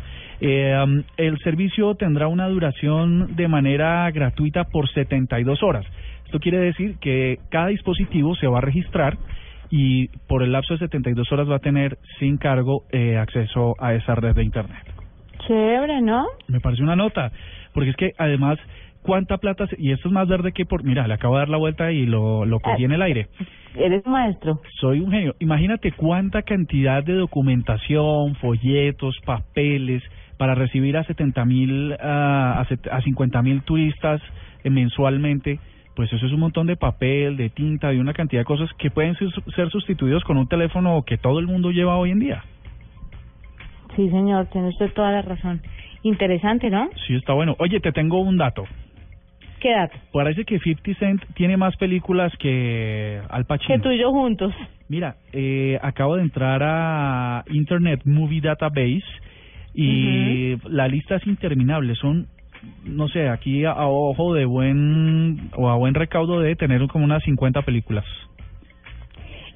Eh, 0.45 0.75
um, 0.83 1.03
el 1.15 1.37
servicio 1.39 1.95
tendrá 1.95 2.27
una 2.27 2.49
duración 2.49 3.33
de 3.37 3.47
manera 3.47 4.11
gratuita 4.11 4.65
por 4.65 4.89
72 4.89 5.63
horas. 5.63 5.85
Esto 6.25 6.39
quiere 6.39 6.57
decir 6.59 6.97
que 6.99 7.37
cada 7.49 7.67
dispositivo 7.67 8.35
se 8.35 8.47
va 8.47 8.57
a 8.57 8.61
registrar 8.61 9.17
y 9.69 10.09
por 10.27 10.43
el 10.43 10.51
lapso 10.51 10.73
de 10.73 10.79
72 10.79 11.31
horas 11.31 11.49
va 11.49 11.55
a 11.55 11.59
tener 11.59 11.97
sin 12.19 12.35
cargo 12.37 12.83
eh, 12.91 13.15
acceso 13.17 13.75
a 13.79 13.93
esa 13.93 14.15
red 14.15 14.35
de 14.35 14.43
Internet. 14.43 14.83
Chévere, 15.47 16.01
¿no? 16.01 16.25
Me 16.49 16.59
parece 16.59 16.83
una 16.83 16.97
nota, 16.97 17.31
porque 17.73 17.91
es 17.91 17.95
que 17.95 18.11
además, 18.17 18.59
¿cuánta 19.01 19.37
plata? 19.37 19.65
se- 19.67 19.77
y 19.79 19.91
esto 19.93 20.09
es 20.09 20.13
más 20.13 20.27
verde 20.27 20.51
que 20.51 20.65
por... 20.65 20.83
Mira, 20.83 21.07
le 21.07 21.13
acabo 21.13 21.35
de 21.35 21.39
dar 21.39 21.49
la 21.49 21.57
vuelta 21.57 21.89
y 21.93 22.05
lo, 22.05 22.43
lo 22.45 22.59
cogí 22.59 22.83
en 22.83 22.91
el 22.91 23.01
aire. 23.01 23.27
Eres 23.75 24.05
maestro. 24.05 24.59
Soy 24.81 24.99
un 24.99 25.09
genio. 25.09 25.35
Imagínate 25.39 25.93
cuánta 25.93 26.41
cantidad 26.41 27.01
de 27.01 27.13
documentación, 27.13 28.35
folletos, 28.35 29.15
papeles 29.25 30.03
para 30.37 30.55
recibir 30.55 30.97
a 30.97 31.03
70 31.03 31.45
mil, 31.45 31.93
a, 31.99 32.65
a 32.91 33.01
50 33.01 33.41
mil 33.41 33.61
turistas 33.63 34.21
eh, 34.63 34.69
mensualmente. 34.69 35.59
Pues 35.95 36.11
eso 36.11 36.25
es 36.25 36.31
un 36.31 36.39
montón 36.39 36.65
de 36.67 36.75
papel, 36.75 37.37
de 37.37 37.49
tinta, 37.49 37.89
de 37.89 37.99
una 37.99 38.13
cantidad 38.13 38.41
de 38.41 38.45
cosas 38.45 38.69
que 38.79 38.89
pueden 38.89 39.15
ser, 39.15 39.29
ser 39.55 39.69
sustituidos 39.69 40.23
con 40.23 40.37
un 40.37 40.47
teléfono 40.47 41.03
que 41.05 41.17
todo 41.17 41.39
el 41.39 41.45
mundo 41.45 41.69
lleva 41.71 41.97
hoy 41.97 42.11
en 42.11 42.19
día. 42.19 42.43
Sí, 43.95 44.09
señor, 44.09 44.47
tiene 44.47 44.69
usted 44.69 44.91
toda 44.93 45.11
la 45.11 45.21
razón. 45.21 45.61
Interesante, 46.01 46.69
¿no? 46.69 46.89
Sí, 47.05 47.15
está 47.15 47.33
bueno. 47.33 47.55
Oye, 47.59 47.79
te 47.79 47.91
tengo 47.91 48.19
un 48.19 48.37
dato. 48.37 48.65
¿Qué 49.59 49.71
dato? 49.71 49.97
Parece 50.11 50.43
que 50.43 50.59
50 50.59 50.99
Cent 50.99 51.23
tiene 51.35 51.55
más 51.55 51.77
películas 51.77 52.33
que 52.37 53.21
Al 53.29 53.45
Pacino. 53.45 53.75
Que 53.75 53.81
tú 53.81 53.91
y 53.91 53.99
yo 53.99 54.11
juntos. 54.11 54.53
Mira, 54.89 55.15
eh, 55.31 55.79
acabo 55.81 56.17
de 56.17 56.23
entrar 56.23 56.61
a 56.63 57.45
Internet 57.49 58.01
Movie 58.03 58.41
Database 58.41 59.05
y 59.73 60.55
la 60.69 60.87
lista 60.87 61.15
es 61.15 61.27
interminable. 61.27 61.95
Son, 61.95 62.27
no 62.83 63.07
sé, 63.07 63.29
aquí 63.29 63.65
a, 63.65 63.71
a 63.71 63.87
ojo 63.87 64.33
de 64.33 64.45
buen 64.45 65.49
o 65.55 65.69
a 65.69 65.75
buen 65.75 65.93
recaudo 65.93 66.39
de 66.39 66.55
tener 66.55 66.87
como 66.87 67.05
unas 67.05 67.23
50 67.23 67.61
películas. 67.63 68.05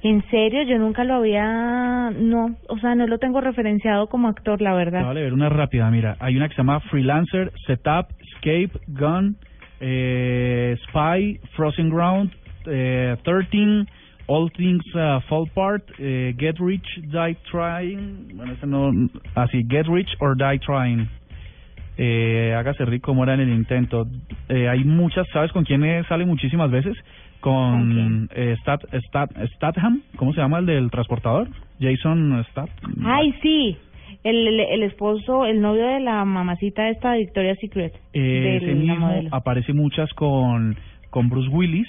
En 0.02 0.22
serio, 0.30 0.62
yo 0.62 0.78
nunca 0.78 1.02
lo 1.02 1.14
había, 1.14 2.10
no, 2.10 2.56
o 2.68 2.78
sea, 2.78 2.94
no 2.94 3.08
lo 3.08 3.18
tengo 3.18 3.40
referenciado 3.40 4.06
como 4.06 4.28
actor, 4.28 4.62
la 4.62 4.72
verdad. 4.74 5.02
Vale, 5.02 5.22
ver 5.22 5.32
una 5.32 5.48
rápida. 5.48 5.90
Mira, 5.90 6.16
hay 6.20 6.36
una 6.36 6.48
que 6.48 6.54
se 6.54 6.58
llama 6.58 6.78
Freelancer, 6.80 7.52
Setup, 7.66 8.06
Escape, 8.20 8.70
Gun, 8.86 9.36
eh, 9.80 10.76
Spy, 10.84 11.40
Frozen 11.56 11.90
Ground, 11.90 12.30
eh, 12.66 13.16
13, 13.24 13.86
All 14.28 14.50
Things 14.50 14.84
uh, 14.94 15.20
Fall 15.28 15.48
Apart, 15.50 15.82
eh, 15.98 16.34
Get 16.38 16.60
Rich, 16.60 16.86
Die 17.02 17.36
Trying. 17.50 18.36
Bueno, 18.36 18.52
ese 18.52 18.66
no. 18.66 18.92
Así, 19.34 19.64
Get 19.68 19.86
Rich 19.88 20.10
or 20.20 20.36
Die 20.36 20.58
Trying. 20.58 21.08
Eh, 21.96 22.54
hágase 22.56 22.84
rico, 22.84 23.12
muera 23.12 23.34
en 23.34 23.40
el 23.40 23.48
intento. 23.48 24.06
Eh, 24.48 24.68
hay 24.68 24.84
muchas, 24.84 25.26
¿sabes 25.32 25.50
con 25.50 25.64
quién 25.64 25.82
sale 26.08 26.24
muchísimas 26.26 26.70
veces? 26.70 26.96
Con 27.40 28.28
eh, 28.34 28.54
Stat, 28.60 28.82
Stat, 29.06 29.30
Statham, 29.56 30.02
¿cómo 30.16 30.32
se 30.32 30.40
llama 30.40 30.58
el 30.58 30.66
del 30.66 30.90
transportador? 30.90 31.48
Jason 31.80 32.44
Stat. 32.50 32.68
Ay, 33.04 33.34
sí, 33.42 33.76
el, 34.22 34.46
el, 34.46 34.60
el 34.60 34.82
esposo, 34.84 35.44
el 35.46 35.60
novio 35.60 35.86
de 35.86 36.00
la 36.00 36.24
mamacita 36.24 36.88
esta 36.88 37.12
de 37.12 37.18
Victoria's 37.18 37.58
Secret. 37.60 37.94
Eh, 38.12 38.60
ese 38.62 38.74
mismo 38.74 39.10
aparece 39.32 39.72
muchas 39.72 40.12
con, 40.14 40.76
con 41.10 41.28
Bruce 41.28 41.48
Willis. 41.48 41.88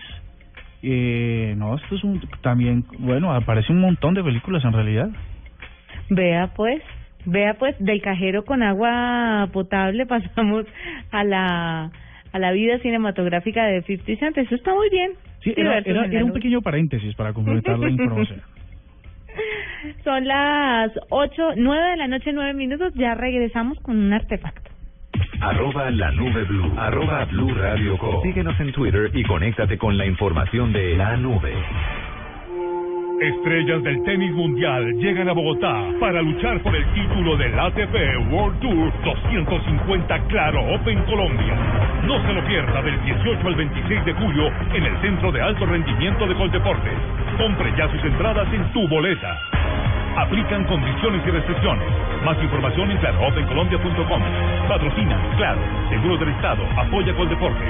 Eh, 0.82 1.56
no, 1.58 1.76
esto 1.76 1.96
es 1.96 2.04
un, 2.04 2.22
también, 2.42 2.86
bueno, 3.00 3.34
aparece 3.34 3.72
un 3.74 3.82
montón 3.82 4.14
de 4.14 4.24
películas 4.24 4.64
en 4.64 4.74
realidad. 4.74 5.10
Vea 6.10 6.52
pues, 6.56 6.82
vea 7.26 7.56
pues, 7.56 7.76
del 7.80 8.02
cajero 8.02 8.46
con 8.46 8.64
agua 8.64 9.50
potable 9.52 10.06
pasamos 10.08 10.66
a 11.12 11.24
la 11.24 11.92
a 12.32 12.38
la 12.40 12.52
vida 12.52 12.78
cinematográfica 12.80 13.66
de 13.66 13.82
50 13.82 14.20
Cent. 14.20 14.38
Eso 14.38 14.56
está 14.56 14.74
muy 14.74 14.90
bien. 14.90 15.14
Sí, 15.44 15.54
era, 15.56 15.82
un 16.24 16.34
pequeño 16.34 16.62
paréntesis 16.62 17.16
para 17.16 17.34
completar 17.34 17.80
la 17.80 17.90
información. 17.90 18.42
Son 20.04 20.28
las 20.28 20.92
ocho, 21.10 21.50
nueve 21.56 21.92
de 21.92 21.98
la 21.98 22.08
noche, 22.08 22.32
nueve 22.34 22.54
minutos. 22.54 22.94
Ya 22.96 23.16
regresamos 23.16 23.80
con 23.80 23.98
un 23.98 24.14
artefacto. 24.14 24.70
Arroba 25.42 25.90
la 25.92 26.12
nube 26.12 26.44
blue. 26.44 26.74
Arroba 26.78 27.26
blue 27.26 27.54
radio 27.56 27.98
com. 27.98 28.22
Síguenos 28.24 28.60
en 28.60 28.72
Twitter 28.72 29.10
y 29.14 29.24
conéctate 29.24 29.78
con 29.78 29.98
la 29.98 30.06
información 30.06 30.74
de 30.74 30.98
la 30.98 31.16
nube. 31.18 31.54
Estrellas 33.22 33.84
del 33.84 34.02
tenis 34.04 34.32
mundial 34.32 34.94
llegan 34.94 35.28
a 35.28 35.34
Bogotá 35.34 35.88
para 36.00 36.22
luchar 36.22 36.62
por 36.62 36.74
el 36.74 36.86
título 36.94 37.36
del 37.36 37.58
ATP 37.60 38.32
World 38.32 38.60
Tour 38.62 38.94
250 39.04 40.20
Claro 40.28 40.62
Open 40.74 41.04
Colombia. 41.04 41.54
No 42.06 42.26
se 42.26 42.34
lo 42.34 42.46
pierda 42.46 42.82
del 42.82 43.02
18 43.04 43.48
al 43.48 43.56
26 43.56 44.06
de 44.06 44.14
julio 44.14 44.48
en 44.74 44.84
el 44.86 45.02
Centro 45.02 45.34
de 45.34 45.42
Alto 45.42 45.66
Rendimiento 45.66 46.28
de 46.28 46.36
Coldeportes. 46.36 46.98
Compre 47.38 47.74
ya 47.78 47.92
sus 47.92 48.04
entradas 48.06 48.48
en 48.54 48.64
tu 48.72 48.88
boleta. 48.88 49.38
Aplican 50.18 50.64
condiciones 50.66 51.22
y 51.26 51.32
restricciones. 51.32 51.88
Más 52.24 52.41
información 52.41 52.91
en 52.91 52.97
claroopencolombia.com. 52.97 54.22
Patrocina, 54.68 55.20
claro, 55.38 55.60
Seguros 55.89 56.20
del 56.20 56.30
Estado, 56.30 56.64
apoya 56.78 57.16
Coldeportes. 57.16 57.68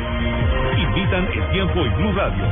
Invitan 0.77 1.27
el 1.33 1.49
tiempo 1.51 1.85
y 1.85 1.89
Blue 1.89 2.11
Radio. 2.13 2.43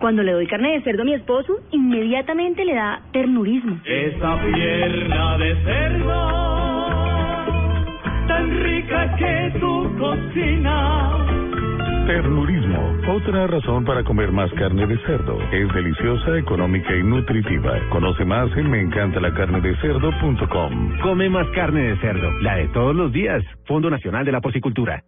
Cuando 0.00 0.22
le 0.22 0.32
doy 0.32 0.46
carne 0.46 0.72
de 0.72 0.82
cerdo 0.82 1.02
a 1.02 1.04
mi 1.04 1.12
esposo, 1.12 1.60
inmediatamente 1.72 2.64
le 2.64 2.74
da 2.74 3.02
ternurismo. 3.12 3.80
Esa 3.84 4.40
pierna 4.40 5.36
de 5.36 5.56
cerdo, 5.62 6.28
tan 8.26 8.62
rica 8.62 9.16
que 9.16 9.58
tu 9.60 9.98
cocina. 9.98 11.39
Ternurismo, 12.10 12.98
otra 13.08 13.46
razón 13.46 13.84
para 13.84 14.02
comer 14.02 14.32
más 14.32 14.52
carne 14.54 14.84
de 14.84 14.98
cerdo. 15.06 15.38
Es 15.52 15.72
deliciosa, 15.72 16.38
económica 16.38 16.92
y 16.92 17.04
nutritiva. 17.04 17.78
Conoce 17.88 18.24
más 18.24 18.50
en 18.56 18.68
meencantalacarnedecerdo.com. 18.68 20.98
Come 21.02 21.30
más 21.30 21.46
carne 21.54 21.82
de 21.82 21.96
cerdo, 21.98 22.32
la 22.40 22.56
de 22.56 22.66
todos 22.70 22.96
los 22.96 23.12
días. 23.12 23.44
Fondo 23.64 23.90
Nacional 23.90 24.24
de 24.24 24.32
la 24.32 24.40
Porcicultura. 24.40 25.04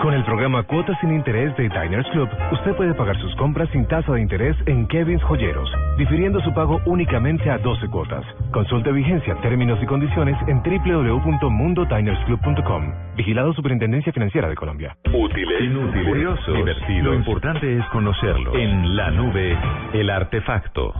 Con 0.00 0.14
el 0.14 0.24
programa 0.24 0.62
Cuotas 0.62 0.96
sin 1.00 1.12
Interés 1.12 1.54
de 1.58 1.64
Diners 1.64 2.08
Club, 2.12 2.26
usted 2.52 2.74
puede 2.74 2.94
pagar 2.94 3.20
sus 3.20 3.36
compras 3.36 3.68
sin 3.70 3.86
tasa 3.86 4.14
de 4.14 4.22
interés 4.22 4.56
en 4.64 4.88
Kevin's 4.88 5.22
Joyeros, 5.24 5.70
difiriendo 5.98 6.40
su 6.40 6.54
pago 6.54 6.80
únicamente 6.86 7.50
a 7.50 7.58
12 7.58 7.86
cuotas. 7.88 8.24
Consulte 8.50 8.92
vigencia, 8.92 9.34
términos 9.42 9.78
y 9.82 9.86
condiciones 9.86 10.38
en 10.48 10.62
www.mundodinersclub.com. 10.62 12.94
Vigilado 13.14 13.52
Superintendencia 13.52 14.10
Financiera 14.10 14.48
de 14.48 14.54
Colombia. 14.54 14.96
Útiles, 15.12 15.60
inútiles, 15.60 16.08
curiosos, 16.08 16.56
divertidos. 16.56 17.04
Lo 17.04 17.12
importante 17.14 17.76
es 17.76 17.84
conocerlo. 17.92 18.54
En 18.54 18.96
la 18.96 19.10
nube, 19.10 19.54
el 19.92 20.08
artefacto. 20.08 20.94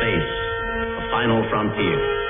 Space, 0.00 0.26
the 0.98 1.04
final 1.12 1.44
frontier. 1.48 2.21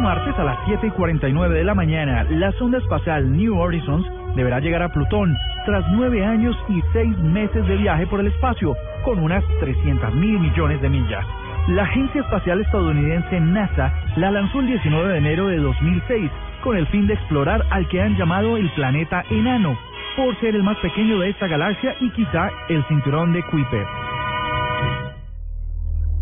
Martes 0.00 0.38
a 0.38 0.44
las 0.44 0.58
7 0.66 0.86
y 0.86 0.90
49 0.90 1.58
de 1.58 1.64
la 1.64 1.74
mañana, 1.74 2.24
la 2.30 2.52
sonda 2.52 2.78
espacial 2.78 3.36
New 3.36 3.58
Horizons 3.58 4.06
deberá 4.34 4.58
llegar 4.60 4.82
a 4.82 4.88
Plutón 4.88 5.36
tras 5.66 5.84
nueve 5.92 6.24
años 6.24 6.56
y 6.68 6.80
seis 6.92 7.16
meses 7.18 7.66
de 7.66 7.76
viaje 7.76 8.06
por 8.06 8.20
el 8.20 8.28
espacio, 8.28 8.74
con 9.04 9.18
unas 9.18 9.44
300 9.60 10.14
mil 10.14 10.38
millones 10.38 10.80
de 10.80 10.88
millas. 10.88 11.24
La 11.68 11.82
agencia 11.82 12.22
espacial 12.22 12.60
estadounidense 12.60 13.40
NASA 13.40 13.92
la 14.16 14.30
lanzó 14.30 14.60
el 14.60 14.68
19 14.68 15.08
de 15.08 15.18
enero 15.18 15.48
de 15.48 15.58
2006 15.58 16.30
con 16.62 16.76
el 16.76 16.86
fin 16.88 17.06
de 17.06 17.14
explorar 17.14 17.64
al 17.70 17.86
que 17.88 18.00
han 18.00 18.16
llamado 18.16 18.56
el 18.56 18.70
planeta 18.70 19.24
enano, 19.30 19.78
por 20.16 20.38
ser 20.40 20.54
el 20.54 20.62
más 20.62 20.78
pequeño 20.78 21.18
de 21.18 21.30
esta 21.30 21.46
galaxia 21.46 21.94
y 22.00 22.10
quizá 22.10 22.50
el 22.68 22.82
cinturón 22.84 23.32
de 23.32 23.42
Kuiper. 23.44 23.86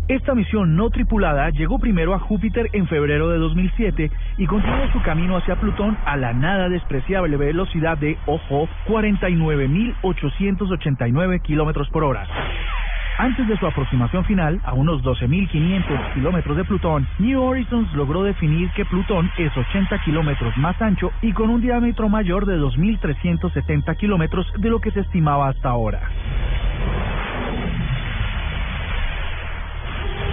Esta 0.09 0.33
misión 0.33 0.75
no 0.75 0.89
tripulada 0.89 1.51
llegó 1.51 1.77
primero 1.77 2.15
a 2.15 2.19
Júpiter 2.19 2.67
en 2.73 2.87
febrero 2.87 3.29
de 3.29 3.37
2007 3.37 4.09
y 4.39 4.47
continuó 4.47 4.91
su 4.91 4.99
camino 5.03 5.37
hacia 5.37 5.57
Plutón 5.57 5.95
a 6.03 6.17
la 6.17 6.33
nada 6.33 6.67
despreciable 6.67 7.37
velocidad 7.37 7.95
de, 7.95 8.17
ojo, 8.25 8.67
49.889 8.87 11.43
kilómetros 11.43 11.87
por 11.91 12.05
hora. 12.05 12.27
Antes 13.19 13.47
de 13.47 13.55
su 13.57 13.67
aproximación 13.67 14.25
final, 14.25 14.59
a 14.63 14.73
unos 14.73 15.03
12.500 15.03 16.15
kilómetros 16.15 16.57
de 16.57 16.65
Plutón, 16.65 17.07
New 17.19 17.43
Horizons 17.43 17.93
logró 17.93 18.23
definir 18.23 18.71
que 18.71 18.85
Plutón 18.85 19.29
es 19.37 19.55
80 19.55 19.95
kilómetros 19.99 20.57
más 20.57 20.81
ancho 20.81 21.11
y 21.21 21.33
con 21.33 21.51
un 21.51 21.61
diámetro 21.61 22.09
mayor 22.09 22.47
de 22.47 22.57
2.370 22.57 23.95
kilómetros 23.95 24.51
de 24.57 24.71
lo 24.71 24.79
que 24.79 24.89
se 24.89 25.01
estimaba 25.01 25.49
hasta 25.49 25.69
ahora. 25.69 26.01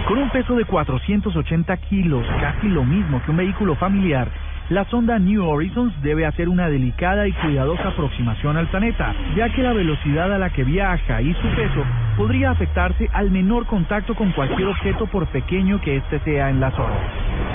Con 0.07 0.19
un 0.19 0.29
peso 0.29 0.55
de 0.55 0.63
480 0.63 1.75
kilos, 1.89 2.25
casi 2.39 2.69
lo 2.69 2.85
mismo 2.85 3.21
que 3.25 3.31
un 3.31 3.37
vehículo 3.37 3.75
familiar, 3.75 4.29
La 4.69 4.85
sonda 4.85 5.19
New 5.19 5.45
Horizons 5.45 5.93
debe 6.01 6.25
hacer 6.25 6.47
una 6.47 6.69
delicada 6.69 7.27
y 7.27 7.33
cuidadosa 7.33 7.89
aproximación 7.89 8.55
al 8.55 8.67
planeta, 8.67 9.13
ya 9.35 9.49
que 9.49 9.63
la 9.63 9.73
velocidad 9.73 10.33
a 10.33 10.37
la 10.37 10.49
que 10.49 10.63
viaja 10.63 11.21
y 11.21 11.33
su 11.33 11.47
peso 11.55 11.83
podría 12.15 12.51
afectarse 12.51 13.09
al 13.11 13.31
menor 13.31 13.65
contacto 13.65 14.15
con 14.15 14.31
cualquier 14.31 14.69
objeto 14.69 15.07
por 15.07 15.27
pequeño 15.27 15.81
que 15.81 15.97
éste 15.97 16.19
sea 16.19 16.49
en 16.49 16.61
la 16.61 16.71
zona. 16.71 17.46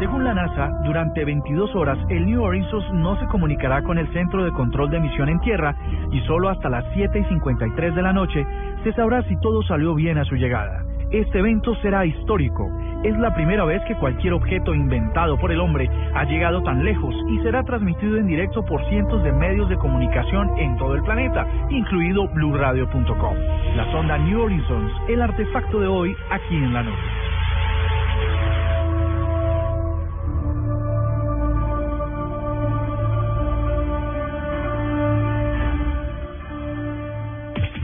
Según 0.00 0.24
la 0.24 0.32
NASA, 0.32 0.70
durante 0.82 1.26
22 1.26 1.74
horas 1.74 1.98
el 2.08 2.24
New 2.24 2.42
Horizons 2.42 2.90
no 2.94 3.20
se 3.20 3.26
comunicará 3.26 3.82
con 3.82 3.98
el 3.98 4.10
Centro 4.14 4.42
de 4.42 4.50
Control 4.50 4.88
de 4.88 4.96
Emisión 4.96 5.28
en 5.28 5.38
Tierra 5.40 5.76
y 6.10 6.20
solo 6.22 6.48
hasta 6.48 6.70
las 6.70 6.86
7 6.94 7.18
y 7.18 7.24
53 7.24 7.94
de 7.94 8.00
la 8.00 8.14
noche 8.14 8.46
se 8.82 8.94
sabrá 8.94 9.22
si 9.24 9.38
todo 9.42 9.62
salió 9.62 9.94
bien 9.94 10.16
a 10.16 10.24
su 10.24 10.36
llegada. 10.36 10.82
Este 11.10 11.40
evento 11.40 11.74
será 11.82 12.06
histórico. 12.06 12.66
Es 13.04 13.14
la 13.18 13.34
primera 13.34 13.66
vez 13.66 13.82
que 13.86 13.94
cualquier 13.94 14.32
objeto 14.32 14.74
inventado 14.74 15.36
por 15.38 15.52
el 15.52 15.60
hombre 15.60 15.90
ha 16.14 16.24
llegado 16.24 16.62
tan 16.62 16.82
lejos 16.82 17.14
y 17.28 17.38
será 17.40 17.62
transmitido 17.64 18.16
en 18.16 18.26
directo 18.26 18.64
por 18.64 18.82
cientos 18.88 19.22
de 19.22 19.32
medios 19.32 19.68
de 19.68 19.76
comunicación 19.76 20.50
en 20.56 20.78
todo 20.78 20.94
el 20.94 21.02
planeta, 21.02 21.46
incluido 21.68 22.26
BlueRadio.com. 22.28 23.36
La 23.76 23.92
sonda 23.92 24.16
New 24.16 24.40
Horizons, 24.40 24.92
el 25.10 25.20
artefacto 25.20 25.78
de 25.78 25.88
hoy 25.88 26.16
aquí 26.30 26.56
en 26.56 26.72
la 26.72 26.84
noche. 26.84 27.19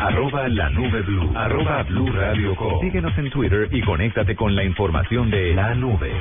Arroba 0.06 0.46
la 0.48 0.70
nube 0.70 1.02
blue. 1.02 1.32
Arroba 1.34 1.82
blue 1.82 2.06
radio 2.12 2.54
com. 2.54 2.80
Síguenos 2.80 3.18
en 3.18 3.28
Twitter 3.28 3.68
y 3.72 3.82
conéctate 3.82 4.36
con 4.36 4.54
la 4.54 4.62
información 4.62 5.28
de 5.30 5.52
la 5.52 5.74
nube. 5.74 6.12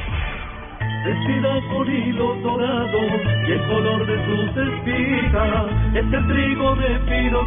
Vestida 1.05 1.61
con 1.69 1.87
hilo 1.87 2.33
dorado 2.41 2.99
y 3.47 3.51
el 3.51 3.61
color 3.67 4.07
de 4.07 4.25
sus 4.25 4.57
espigas 4.57 5.65
es 5.93 6.13
el 6.13 6.27
trigo 6.27 6.75
de 6.77 6.99
fino 7.05 7.39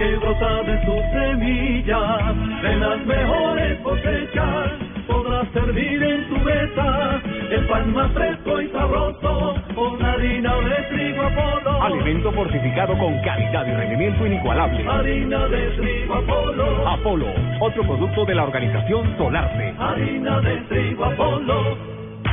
que 0.00 0.16
brota 0.16 0.62
de 0.64 0.84
sus 0.84 1.02
semillas. 1.12 2.62
De 2.62 2.76
las 2.78 3.06
mejores 3.06 3.78
cosechas 3.82 4.95
podrás 5.06 5.48
servir 5.52 6.02
en 6.02 6.28
tu 6.28 6.36
mesa 6.38 7.22
el 7.50 7.66
pan 7.66 7.92
más 7.92 8.12
fresco 8.12 8.60
y 8.60 8.68
sabroso 8.70 9.54
con 9.74 10.04
harina 10.04 10.54
de 10.56 10.74
trigo 10.90 11.22
Apolo. 11.22 11.82
Alimento 11.82 12.32
fortificado 12.32 12.98
con 12.98 13.18
calidad 13.22 13.66
y 13.66 13.70
rendimiento 13.70 14.26
inigualable. 14.26 14.84
Harina 14.88 15.46
de 15.48 15.70
trigo 15.70 16.14
Apolo. 16.14 16.88
Apolo, 16.88 17.26
otro 17.60 17.82
producto 17.84 18.24
de 18.24 18.34
la 18.34 18.44
organización 18.44 19.16
Solarte. 19.16 19.74
Harina 19.78 20.40
de 20.40 20.56
trigo 20.68 21.04
Apolo. 21.04 21.76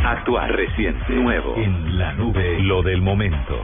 Actuar 0.05 0.51
reciente, 0.51 1.13
nuevo, 1.13 1.55
en 1.55 1.97
la 1.97 2.13
nube, 2.13 2.59
lo 2.61 2.82
del 2.82 3.01
momento. 3.01 3.59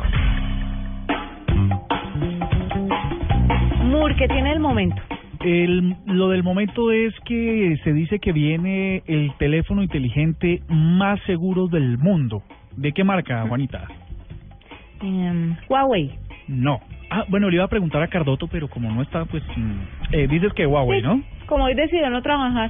Mur, 3.84 4.16
¿qué 4.16 4.28
tiene 4.28 4.54
el 4.54 4.60
momento? 4.60 5.02
El, 5.42 5.96
lo 6.06 6.30
del 6.30 6.44
momento 6.44 6.92
es 6.92 7.14
que 7.26 7.78
se 7.84 7.94
dice 7.94 8.20
que 8.20 8.34
viene 8.34 9.04
el 9.08 9.32
teléfono 9.38 9.82
inteligente 9.82 10.62
más 10.68 11.20
seguro 11.26 11.68
del 11.68 11.98
mundo. 11.98 12.44
¿De 12.76 12.92
qué 12.92 13.04
marca, 13.04 13.46
Juanita? 13.48 13.88
Em, 15.02 15.56
Huawei. 15.70 16.12
No. 16.48 16.80
Ah, 17.10 17.26
bueno, 17.30 17.50
le 17.50 17.56
iba 17.56 17.64
a 17.66 17.70
preguntar 17.70 18.02
a 18.04 18.08
Cardoto, 18.08 18.48
pero 18.48 18.68
como 18.68 18.92
no 18.92 19.02
está, 19.02 19.26
pues... 19.26 19.44
mm, 19.56 20.14
Eh, 20.14 20.28
dices 20.28 20.52
que 20.54 20.66
Huawei, 20.66 21.02
¿no? 21.02 21.24
Como 21.46 21.64
hoy 21.66 21.74
decidió 21.74 22.10
no 22.10 22.22
trabajar. 22.22 22.70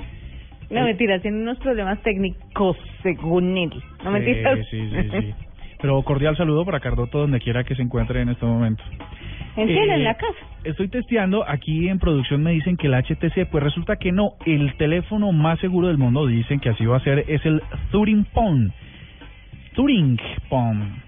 No, 0.69 0.83
mentira, 0.83 1.19
tiene 1.19 1.41
unos 1.41 1.57
problemas 1.57 1.99
técnicos 2.03 2.77
según 3.01 3.57
él. 3.57 3.71
No 4.03 4.11
mentiras. 4.11 4.59
Sí, 4.69 4.89
sí, 4.89 5.01
sí, 5.01 5.09
sí. 5.21 5.33
Pero 5.81 6.01
cordial 6.03 6.35
saludo 6.37 6.65
para 6.65 6.79
Cardoto 6.79 7.19
donde 7.19 7.39
quiera 7.39 7.63
que 7.63 7.73
se 7.73 7.81
encuentre 7.81 8.21
en 8.21 8.29
este 8.29 8.45
momento. 8.45 8.83
Entiende, 9.55 9.91
Eh, 9.91 9.95
en 9.95 10.03
la 10.03 10.13
casa. 10.15 10.33
Estoy 10.63 10.89
testeando, 10.89 11.47
aquí 11.47 11.87
en 11.87 11.99
producción 11.99 12.43
me 12.43 12.51
dicen 12.51 12.75
que 12.77 12.87
el 12.87 12.93
HTC, 12.93 13.45
pues 13.49 13.63
resulta 13.63 13.95
que 13.95 14.11
no, 14.11 14.33
el 14.45 14.73
teléfono 14.75 15.31
más 15.31 15.59
seguro 15.59 15.87
del 15.87 15.97
mundo, 15.97 16.25
dicen 16.27 16.59
que 16.59 16.69
así 16.69 16.85
va 16.85 16.97
a 16.97 16.99
ser, 17.01 17.25
es 17.27 17.45
el 17.45 17.61
Turing 17.91 18.25
Phone. 18.33 18.71
Turing 19.73 20.19
Phone. 20.49 21.01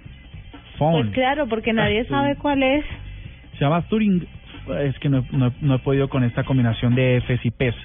Phone. 0.78 1.02
Pues 1.04 1.14
claro, 1.14 1.48
porque 1.48 1.74
nadie 1.74 2.02
Ah, 2.02 2.10
sabe 2.10 2.36
cuál 2.38 2.64
es. 2.64 2.86
Se 3.58 3.66
llama 3.66 3.82
Turing, 3.84 4.26
es 4.80 4.98
que 5.00 5.10
no, 5.10 5.26
no, 5.32 5.52
no 5.62 5.76
he 5.76 5.80
podido 5.80 6.08
con 6.10 6.24
esta 6.24 6.44
combinación 6.44 6.96
de 6.96 7.22
Fs 7.22 7.46
y 7.46 7.52
Ps. 7.52 7.76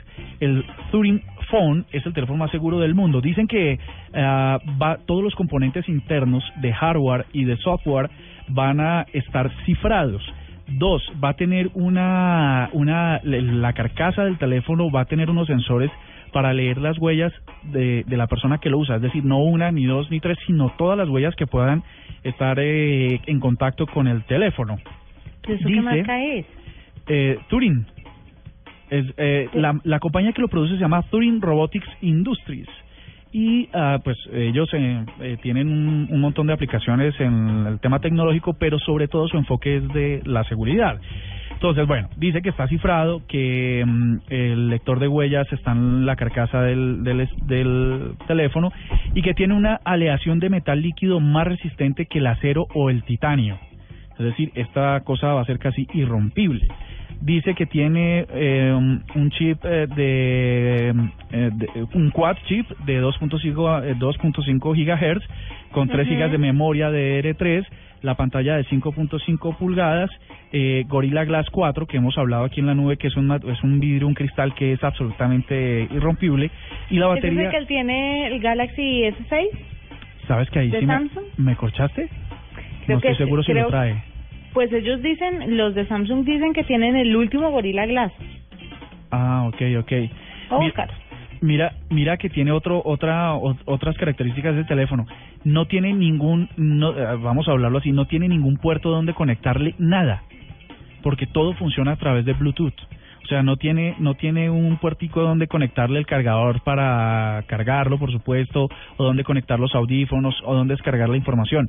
El 0.40 0.64
Turing 0.90 1.20
Phone 1.50 1.84
es 1.92 2.04
el 2.06 2.12
teléfono 2.12 2.38
más 2.38 2.50
seguro 2.50 2.78
del 2.78 2.94
mundo. 2.94 3.20
Dicen 3.20 3.46
que 3.48 3.78
ah, 4.14 4.58
va, 4.80 4.98
todos 5.06 5.22
los 5.22 5.34
componentes 5.34 5.88
internos 5.88 6.44
de 6.60 6.72
hardware 6.72 7.26
y 7.32 7.44
de 7.44 7.56
software 7.58 8.08
van 8.48 8.80
a 8.80 9.04
estar 9.12 9.50
cifrados. 9.64 10.22
Dos, 10.68 11.02
va 11.22 11.30
a 11.30 11.34
tener 11.34 11.70
una, 11.74 12.70
una, 12.72 13.20
la 13.22 13.72
carcasa 13.72 14.24
del 14.24 14.36
teléfono 14.36 14.90
va 14.90 15.02
a 15.02 15.04
tener 15.04 15.30
unos 15.30 15.46
sensores 15.46 15.90
para 16.32 16.52
leer 16.52 16.78
las 16.78 16.98
huellas 16.98 17.32
de, 17.62 18.02
de 18.06 18.16
la 18.16 18.26
persona 18.26 18.58
que 18.58 18.68
lo 18.68 18.78
usa, 18.78 18.96
es 18.96 19.02
decir, 19.02 19.24
no 19.24 19.38
una, 19.38 19.70
ni 19.70 19.84
dos, 19.86 20.10
ni 20.10 20.18
tres, 20.20 20.36
sino 20.46 20.70
todas 20.76 20.98
las 20.98 21.08
huellas 21.08 21.34
que 21.36 21.46
puedan 21.46 21.84
estar 22.24 22.58
eh, 22.58 23.20
en 23.26 23.38
contacto 23.40 23.86
con 23.86 24.08
el 24.08 24.24
teléfono. 24.24 24.76
¿Eso 25.44 25.58
qué 25.62 25.64
Dice- 25.66 25.80
marca 25.82 26.24
es? 26.24 26.46
Eh, 27.06 27.38
Turing. 27.48 27.86
Es, 28.90 29.06
eh, 29.16 29.48
la, 29.54 29.78
la 29.84 29.98
compañía 30.00 30.32
que 30.32 30.40
lo 30.42 30.48
produce 30.48 30.74
se 30.74 30.80
llama 30.80 31.02
Turing 31.02 31.40
Robotics 31.40 31.88
Industries. 32.02 32.68
Y 33.32 33.68
ah, 33.74 33.98
pues 34.02 34.16
ellos 34.32 34.68
eh, 34.72 35.04
eh, 35.20 35.36
tienen 35.42 35.68
un, 35.68 36.08
un 36.10 36.20
montón 36.20 36.46
de 36.46 36.52
aplicaciones 36.52 37.14
en 37.20 37.66
el 37.66 37.80
tema 37.80 38.00
tecnológico, 38.00 38.54
pero 38.54 38.78
sobre 38.78 39.08
todo 39.08 39.28
su 39.28 39.36
enfoque 39.36 39.76
es 39.76 39.88
de 39.88 40.22
la 40.24 40.44
seguridad. 40.44 41.00
Entonces, 41.56 41.86
bueno, 41.86 42.10
dice 42.18 42.42
que 42.42 42.50
está 42.50 42.68
cifrado, 42.68 43.22
que 43.26 43.82
mm, 43.86 44.16
el 44.28 44.68
lector 44.68 45.00
de 45.00 45.08
huellas 45.08 45.50
está 45.50 45.72
en 45.72 46.04
la 46.04 46.14
carcasa 46.14 46.60
del, 46.60 47.02
del, 47.02 48.14
teléfono 48.26 48.72
y 49.14 49.22
que 49.22 49.32
tiene 49.32 49.54
una 49.54 49.80
aleación 49.82 50.38
de 50.38 50.50
metal 50.50 50.82
líquido 50.82 51.18
más 51.18 51.46
resistente 51.46 52.06
que 52.06 52.18
el 52.18 52.26
acero 52.26 52.66
o 52.74 52.90
el 52.90 53.04
titanio. 53.04 53.58
Es 54.18 54.26
decir, 54.26 54.52
esta 54.54 55.00
cosa 55.00 55.28
va 55.28 55.40
a 55.40 55.46
ser 55.46 55.58
casi 55.58 55.86
irrompible. 55.94 56.68
Dice 57.26 57.54
que 57.56 57.66
tiene 57.66 58.24
eh, 58.32 58.72
un 58.72 59.30
chip 59.30 59.58
eh, 59.64 59.88
de, 59.88 60.90
eh, 61.32 61.50
de- 61.52 61.86
un 61.94 62.10
quad 62.12 62.36
chip 62.46 62.70
de 62.86 63.00
2.5 63.02 63.68
a- 63.68 63.84
eh, 63.84 63.94
2.5 63.98 64.74
gigahertz 64.76 65.24
con 65.72 65.88
3 65.88 66.06
Ujú. 66.06 66.14
gigas 66.14 66.30
de 66.30 66.38
memoria 66.38 66.88
de 66.92 67.18
R3, 67.24 67.66
la 68.02 68.14
pantalla 68.14 68.56
de 68.56 68.64
5.5 68.66 69.56
pulgadas, 69.58 70.08
eh, 70.52 70.84
Gorilla 70.86 71.24
Glass 71.24 71.50
4 71.50 71.86
que 71.86 71.96
hemos 71.96 72.16
hablado 72.16 72.44
aquí 72.44 72.60
en 72.60 72.66
la 72.66 72.74
nube 72.76 72.96
que 72.96 73.08
es 73.08 73.16
un 73.16 73.28
es 73.32 73.60
un 73.64 73.80
vidrio, 73.80 74.06
un 74.06 74.14
cristal 74.14 74.54
que 74.54 74.72
es 74.74 74.84
absolutamente 74.84 75.88
irrompible 75.90 76.48
y 76.90 76.98
la 76.98 77.06
¿Ese 77.08 77.18
es 77.18 77.24
el 77.24 77.30
batería, 77.34 77.50
que 77.50 77.56
él 77.56 77.66
tiene 77.66 78.26
el 78.28 78.38
Galaxy 78.40 79.02
S6? 79.02 79.48
¿sabes 80.28 80.48
que 80.50 80.60
ahí 80.60 80.70
de 80.70 80.78
sí 80.78 80.86
me, 80.86 80.94
Samsung? 80.94 81.24
me 81.38 81.56
corchaste? 81.56 82.06
Creo 82.84 82.88
no 82.88 82.94
estoy 82.98 83.10
que- 83.10 83.16
seguro 83.16 83.42
si 83.42 83.52
lo 83.52 83.58
creo- 83.66 83.68
trae. 83.70 83.96
Pues 84.56 84.72
ellos 84.72 85.02
dicen, 85.02 85.58
los 85.58 85.74
de 85.74 85.84
Samsung 85.86 86.24
dicen 86.24 86.54
que 86.54 86.64
tienen 86.64 86.96
el 86.96 87.14
último 87.14 87.50
Gorilla 87.50 87.84
Glass. 87.84 88.10
Ah, 89.10 89.44
ok, 89.48 89.62
ok. 89.80 89.92
O 90.48 90.60
Mi- 90.60 90.64
buscar. 90.64 90.88
Mira, 91.42 91.72
mira 91.90 92.16
que 92.16 92.30
tiene 92.30 92.52
otro, 92.52 92.80
otra, 92.82 93.34
o- 93.34 93.54
otras 93.66 93.98
características 93.98 94.54
del 94.54 94.64
teléfono. 94.66 95.04
No 95.44 95.66
tiene 95.66 95.92
ningún, 95.92 96.48
no, 96.56 96.96
eh, 96.98 97.16
vamos 97.22 97.46
a 97.48 97.50
hablarlo 97.50 97.76
así, 97.76 97.92
no 97.92 98.06
tiene 98.06 98.28
ningún 98.28 98.56
puerto 98.56 98.88
donde 98.88 99.12
conectarle 99.12 99.74
nada, 99.76 100.22
porque 101.02 101.26
todo 101.26 101.52
funciona 101.52 101.92
a 101.92 101.96
través 101.96 102.24
de 102.24 102.32
Bluetooth. 102.32 102.72
O 103.24 103.28
sea, 103.28 103.42
no 103.42 103.58
tiene, 103.58 103.94
no 103.98 104.14
tiene 104.14 104.48
un 104.48 104.78
puertico 104.78 105.20
donde 105.20 105.48
conectarle 105.48 105.98
el 105.98 106.06
cargador 106.06 106.62
para 106.62 107.44
cargarlo, 107.46 107.98
por 107.98 108.10
supuesto, 108.10 108.70
o 108.96 109.04
donde 109.04 109.22
conectar 109.22 109.60
los 109.60 109.74
audífonos, 109.74 110.34
o 110.46 110.54
donde 110.54 110.72
descargar 110.72 111.10
la 111.10 111.18
información. 111.18 111.68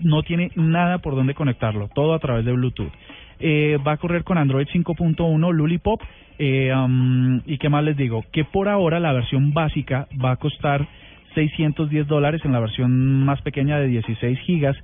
No 0.00 0.22
tiene 0.22 0.50
nada 0.54 0.98
por 0.98 1.14
donde 1.14 1.34
conectarlo, 1.34 1.88
todo 1.94 2.14
a 2.14 2.18
través 2.18 2.44
de 2.44 2.52
Bluetooth. 2.52 2.92
Eh, 3.38 3.78
va 3.86 3.92
a 3.92 3.96
correr 3.98 4.24
con 4.24 4.38
Android 4.38 4.66
5.1 4.68 5.52
Lollipop. 5.52 6.00
Eh, 6.38 6.70
am, 6.72 7.42
¿Y 7.46 7.58
qué 7.58 7.68
más 7.68 7.84
les 7.84 7.96
digo? 7.96 8.24
Que 8.32 8.44
por 8.44 8.68
ahora 8.68 9.00
la 9.00 9.12
versión 9.12 9.52
básica 9.52 10.06
va 10.22 10.32
a 10.32 10.36
costar 10.36 10.86
610 11.34 12.06
dólares 12.06 12.40
en 12.44 12.52
la 12.52 12.60
versión 12.60 13.24
más 13.24 13.40
pequeña 13.42 13.78
de 13.78 13.88
16 13.88 14.38
gigas 14.40 14.76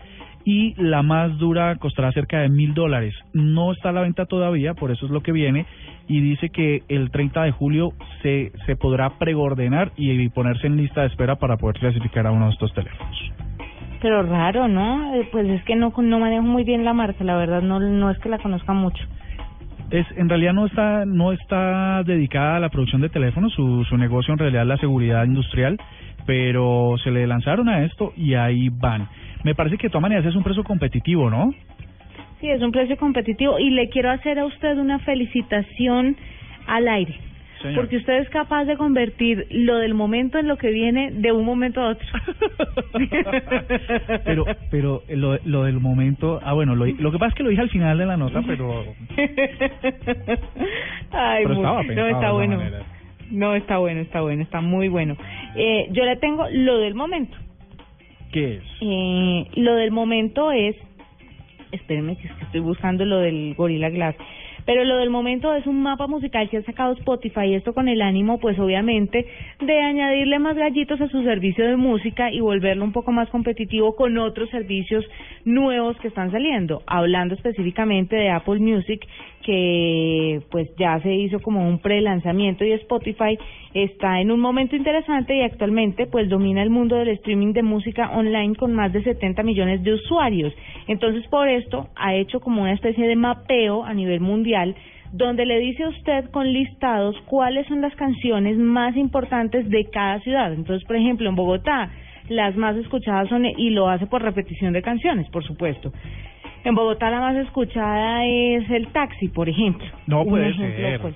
y 0.44 0.74
la 0.76 1.02
más 1.02 1.38
dura 1.38 1.76
costará 1.76 2.12
cerca 2.12 2.40
de 2.40 2.48
mil 2.48 2.74
dólares. 2.74 3.14
No 3.32 3.72
está 3.72 3.90
a 3.90 3.92
la 3.92 4.02
venta 4.02 4.26
todavía, 4.26 4.74
por 4.74 4.90
eso 4.90 5.06
es 5.06 5.12
lo 5.12 5.22
que 5.22 5.32
viene 5.32 5.66
y 6.08 6.20
dice 6.20 6.50
que 6.50 6.82
el 6.88 7.10
30 7.10 7.44
de 7.44 7.52
julio 7.52 7.92
se, 8.22 8.52
se 8.66 8.76
podrá 8.76 9.18
preordenar 9.18 9.92
y 9.96 10.28
ponerse 10.28 10.66
en 10.66 10.76
lista 10.76 11.02
de 11.02 11.08
espera 11.08 11.36
para 11.36 11.56
poder 11.56 11.78
clasificar 11.78 12.26
a 12.26 12.32
uno 12.32 12.46
de 12.46 12.52
estos 12.52 12.74
teléfonos. 12.74 13.32
Pero 14.03 14.22
raro, 14.24 14.68
¿no? 14.68 15.14
Eh, 15.14 15.28
Pues 15.32 15.48
es 15.48 15.62
que 15.64 15.76
no, 15.76 15.92
no 15.96 16.18
manejo 16.18 16.42
muy 16.42 16.64
bien 16.64 16.84
la 16.84 16.92
marca, 16.92 17.24
la 17.24 17.36
verdad 17.36 17.62
no, 17.62 17.80
no 17.80 18.11
es 18.11 18.18
que 18.18 18.28
la 18.28 18.38
conozca 18.38 18.72
mucho. 18.74 19.03
Es, 19.90 20.07
en 20.16 20.28
realidad 20.28 20.53
no 20.55 20.66
está 20.66 21.05
no 21.05 21.32
está 21.32 22.03
dedicada 22.03 22.57
a 22.57 22.61
la 22.61 22.68
producción 22.70 23.00
de 23.03 23.09
teléfonos, 23.11 23.53
su, 23.53 23.84
su 23.84 23.96
negocio 23.96 24.32
en 24.32 24.38
realidad 24.38 24.62
es 24.62 24.68
la 24.68 24.76
seguridad 24.78 25.24
industrial. 25.24 25.78
pero 26.26 26.94
se 27.03 27.11
le 27.11 27.26
lanzaron 27.26 27.68
a 27.68 27.84
esto 27.84 28.12
y 28.16 28.34
ahí 28.34 28.68
van. 28.68 29.09
Me 29.44 29.55
parece 29.55 29.76
que 29.76 29.88
de 29.88 29.90
todas 29.90 30.03
maneras 30.03 30.24
es 30.24 30.36
un 30.36 30.42
precio 30.44 30.62
competitivo, 30.64 31.28
¿no? 31.30 31.53
Sí, 32.40 32.48
es 32.48 32.62
un 32.62 32.72
precio 32.72 32.96
competitivo 32.96 33.59
y 33.59 33.70
le 33.70 33.88
quiero 33.88 34.11
hacer 34.11 34.38
a 34.38 34.46
usted 34.46 34.78
una 34.78 34.98
felicitación 35.00 36.16
al 36.66 36.88
aire. 36.88 37.14
Señor. 37.62 37.80
Porque 37.80 37.96
usted 37.96 38.18
es 38.18 38.28
capaz 38.30 38.64
de 38.64 38.76
convertir 38.76 39.46
lo 39.50 39.76
del 39.78 39.94
momento 39.94 40.38
en 40.38 40.48
lo 40.48 40.56
que 40.56 40.70
viene 40.70 41.10
de 41.12 41.32
un 41.32 41.44
momento 41.44 41.80
a 41.80 41.90
otro. 41.90 42.06
Pero, 44.24 44.44
pero 44.70 45.02
lo, 45.08 45.38
lo 45.44 45.64
del 45.64 45.80
momento, 45.80 46.40
ah 46.42 46.52
bueno, 46.52 46.74
lo, 46.74 46.86
lo 46.86 47.10
que 47.10 47.18
pasa 47.18 47.28
es 47.30 47.34
que 47.34 47.42
lo 47.42 47.48
dije 47.50 47.62
al 47.62 47.70
final 47.70 47.96
de 47.98 48.06
la 48.06 48.16
nota, 48.16 48.42
pero 48.46 48.84
Ay, 51.10 51.44
Pero 51.44 51.54
estaba 51.54 51.82
no, 51.82 52.06
está 52.06 52.32
bueno. 52.32 52.56
manera. 52.56 52.82
No, 53.30 53.54
está 53.54 53.78
bueno, 53.78 54.00
está 54.00 54.20
bueno, 54.20 54.42
está 54.42 54.60
muy 54.60 54.88
bueno. 54.88 55.16
Eh, 55.56 55.88
yo 55.92 56.04
le 56.04 56.16
tengo 56.16 56.46
lo 56.50 56.78
del 56.78 56.94
momento. 56.94 57.36
¿qué 58.32 58.56
es? 58.56 58.62
Eh, 58.80 59.46
lo 59.56 59.74
del 59.74 59.90
momento 59.92 60.50
es, 60.52 60.74
espérenme 61.70 62.16
que 62.16 62.26
es 62.26 62.32
que 62.34 62.44
estoy 62.44 62.60
buscando 62.60 63.04
lo 63.04 63.18
del 63.18 63.54
Gorilla 63.54 63.90
Glass, 63.90 64.16
pero 64.64 64.84
lo 64.84 64.96
del 64.96 65.10
momento 65.10 65.54
es 65.54 65.66
un 65.66 65.82
mapa 65.82 66.06
musical 66.06 66.48
que 66.48 66.58
ha 66.58 66.62
sacado 66.62 66.92
Spotify, 66.94 67.46
y 67.46 67.54
esto 67.54 67.74
con 67.74 67.88
el 67.88 68.02
ánimo, 68.02 68.38
pues 68.38 68.58
obviamente, 68.58 69.26
de 69.60 69.80
añadirle 69.80 70.38
más 70.38 70.56
gallitos 70.56 71.00
a 71.00 71.08
su 71.08 71.22
servicio 71.22 71.66
de 71.66 71.76
música 71.76 72.30
y 72.30 72.40
volverlo 72.40 72.84
un 72.84 72.92
poco 72.92 73.12
más 73.12 73.28
competitivo 73.30 73.96
con 73.96 74.16
otros 74.18 74.50
servicios 74.50 75.04
nuevos 75.44 75.96
que 75.98 76.08
están 76.08 76.30
saliendo, 76.30 76.82
hablando 76.86 77.34
específicamente 77.34 78.16
de 78.16 78.30
Apple 78.30 78.60
Music, 78.60 79.06
que 79.43 80.40
pues 80.51 80.68
ya 80.78 81.01
se 81.01 81.14
hizo 81.14 81.40
como 81.40 81.68
un 81.68 81.78
pre-lanzamiento 81.78 82.64
y 82.64 82.72
Spotify 82.72 83.38
está 83.74 84.20
en 84.20 84.30
un 84.30 84.40
momento 84.40 84.76
interesante 84.76 85.36
y 85.36 85.43
actualmente 85.43 86.07
pues 86.07 86.28
domina 86.28 86.62
el 86.62 86.70
mundo 86.70 86.97
del 86.97 87.09
streaming 87.09 87.53
de 87.53 87.62
música 87.62 88.11
online 88.12 88.55
con 88.57 88.74
más 88.74 88.93
de 88.93 89.03
70 89.03 89.43
millones 89.43 89.82
de 89.82 89.95
usuarios. 89.95 90.55
Entonces 90.86 91.26
por 91.28 91.49
esto 91.49 91.88
ha 91.97 92.14
hecho 92.14 92.40
como 92.40 92.62
una 92.62 92.72
especie 92.72 93.07
de 93.07 93.16
mapeo 93.16 93.84
a 93.84 93.95
nivel 93.95 94.20
mundial 94.20 94.74
donde 95.12 95.45
le 95.45 95.59
dice 95.59 95.84
a 95.84 95.88
usted 95.88 96.30
con 96.30 96.51
listados 96.51 97.14
cuáles 97.26 97.66
son 97.66 97.82
las 97.82 97.95
canciones 97.97 98.57
más 98.57 98.97
importantes 98.97 99.68
de 99.68 99.84
cada 99.90 100.20
ciudad. 100.20 100.53
Entonces, 100.53 100.86
por 100.86 100.97
ejemplo, 100.97 101.28
en 101.28 101.36
Bogotá 101.36 101.90
las 102.28 102.57
más 102.57 102.76
escuchadas 102.76 103.28
son 103.28 103.45
y 103.45 103.70
lo 103.70 103.88
hace 103.88 104.07
por 104.07 104.22
repetición 104.22 104.72
de 104.72 104.82
canciones, 104.82 105.28
por 105.30 105.45
supuesto. 105.45 105.93
En 106.64 106.74
Bogotá 106.74 107.10
la 107.10 107.20
más 107.20 107.36
escuchada 107.36 108.24
es 108.24 108.70
el 108.70 108.88
taxi, 108.88 109.28
por 109.28 109.48
ejemplo. 109.48 109.86
No 110.06 110.24
puede 110.24 110.54
ser. 110.54 111.00
cual- 111.00 111.14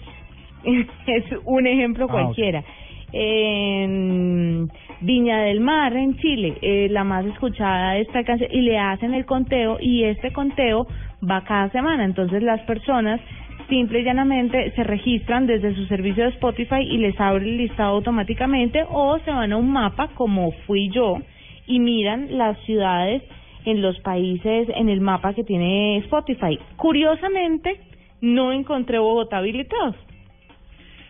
es 1.06 1.24
un 1.44 1.66
ejemplo 1.66 2.06
Ah, 2.08 2.12
cualquiera. 2.12 2.64
En 3.12 4.68
Viña 5.00 5.38
del 5.42 5.60
Mar, 5.60 5.94
en 5.96 6.16
Chile, 6.18 6.54
eh, 6.62 6.88
la 6.90 7.04
más 7.04 7.24
escuchada 7.26 7.96
esta 7.98 8.24
canción, 8.24 8.50
y 8.52 8.62
le 8.62 8.78
hacen 8.78 9.14
el 9.14 9.24
conteo, 9.26 9.78
y 9.80 10.04
este 10.04 10.32
conteo 10.32 10.86
va 11.28 11.42
cada 11.44 11.70
semana. 11.70 12.04
Entonces 12.04 12.42
las 12.42 12.60
personas 12.62 13.20
simple 13.68 14.00
y 14.00 14.04
llanamente 14.04 14.70
se 14.72 14.84
registran 14.84 15.46
desde 15.46 15.74
su 15.74 15.86
servicio 15.86 16.24
de 16.24 16.30
Spotify 16.30 16.80
y 16.82 16.98
les 16.98 17.18
abre 17.20 17.44
el 17.44 17.56
listado 17.58 17.94
automáticamente 17.96 18.84
o 18.88 19.18
se 19.20 19.30
van 19.30 19.52
a 19.52 19.56
un 19.56 19.70
mapa 19.72 20.08
como 20.14 20.52
fui 20.66 20.88
yo 20.90 21.18
y 21.66 21.78
miran 21.80 22.26
las 22.36 22.58
ciudades 22.60 23.22
en 23.66 23.82
los 23.82 23.98
países 24.00 24.68
en 24.74 24.88
el 24.88 25.00
mapa 25.00 25.34
que 25.34 25.44
tiene 25.44 25.98
Spotify. 25.98 26.58
Curiosamente, 26.76 27.80
no 28.22 28.52
encontré 28.52 28.98
Bogotá 28.98 29.38
habilitado. 29.38 29.94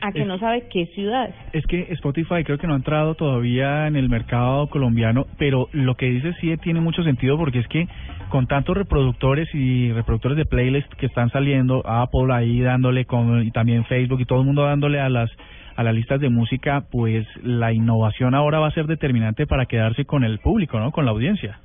A 0.03 0.13
que 0.13 0.21
Es- 0.23 0.27
no 0.27 0.39
sabe 0.39 0.69
qué 0.71 0.87
ciudades. 0.95 1.35
Es 1.55 1.67
que 1.67 1.87
Spotify 1.93 2.45
creo 2.45 2.59
que 2.59 2.67
no 2.67 2.75
ha 2.75 2.77
entrado 2.77 3.15
todavía 3.15 3.87
en 3.87 3.97
el 3.97 4.09
mercado 4.11 4.67
colombiano, 4.69 5.27
pero 5.39 5.69
lo 5.73 5.95
que 5.95 6.07
dice 6.11 6.35
sí 6.41 6.55
tiene 6.59 6.81
mucho 6.81 7.03
sentido 7.03 7.39
porque 7.39 7.61
es 7.61 7.69
que 7.69 7.89
con 8.29 8.47
tantos 8.47 8.77
reproductores 8.77 9.49
y 9.55 9.91
reproductores 9.93 10.37
de 10.37 10.45
playlist 10.45 10.93
que 10.95 11.07
están 11.07 11.31
saliendo, 11.31 11.83
Apple 11.87 12.33
ahí 12.33 12.61
dándole 12.61 13.07
con 13.07 13.43
y 13.43 13.51
también 13.53 13.85
Facebook 13.87 14.21
y 14.21 14.27
todo 14.27 14.41
el 14.41 14.47
mundo 14.47 14.65
dándole 14.65 15.01
a 15.01 15.09
las 15.09 15.31
a 15.77 15.83
las 15.83 15.95
listas 15.95 16.21
de 16.21 16.31
música, 16.31 16.85
pues 16.91 17.27
la 17.43 17.71
innovación 17.73 18.35
ahora 18.35 18.59
va 18.61 18.69
a 18.69 18.71
ser 18.71 18.87
determinante 18.87 19.47
para 19.47 19.67
quedarse 19.67 20.07
con 20.07 20.25
el 20.25 20.39
público, 20.39 20.79
¿no? 20.81 20.91
Con 20.91 21.05
la 21.05 21.11
audiencia. 21.11 21.59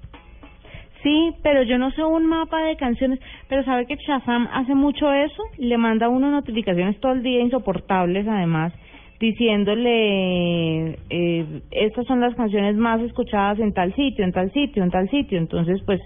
Sí, 1.03 1.33
pero 1.41 1.63
yo 1.63 1.79
no 1.79 1.91
sé 1.91 2.03
un 2.03 2.27
mapa 2.27 2.61
de 2.63 2.75
canciones, 2.75 3.19
pero 3.47 3.63
sabe 3.63 3.87
que 3.87 3.95
Shazam 3.95 4.47
hace 4.51 4.75
mucho 4.75 5.11
eso, 5.11 5.43
le 5.57 5.77
manda 5.77 6.05
a 6.05 6.09
uno 6.09 6.29
notificaciones 6.29 6.99
todo 6.99 7.13
el 7.13 7.23
día 7.23 7.39
insoportables 7.41 8.27
además, 8.27 8.71
diciéndole, 9.19 10.97
eh, 11.09 11.61
estas 11.71 12.05
son 12.05 12.21
las 12.21 12.35
canciones 12.35 12.75
más 12.75 13.01
escuchadas 13.01 13.59
en 13.59 13.73
tal 13.73 13.95
sitio, 13.95 14.23
en 14.23 14.31
tal 14.31 14.51
sitio, 14.51 14.83
en 14.83 14.91
tal 14.91 15.09
sitio, 15.09 15.39
entonces 15.39 15.81
pues 15.85 16.01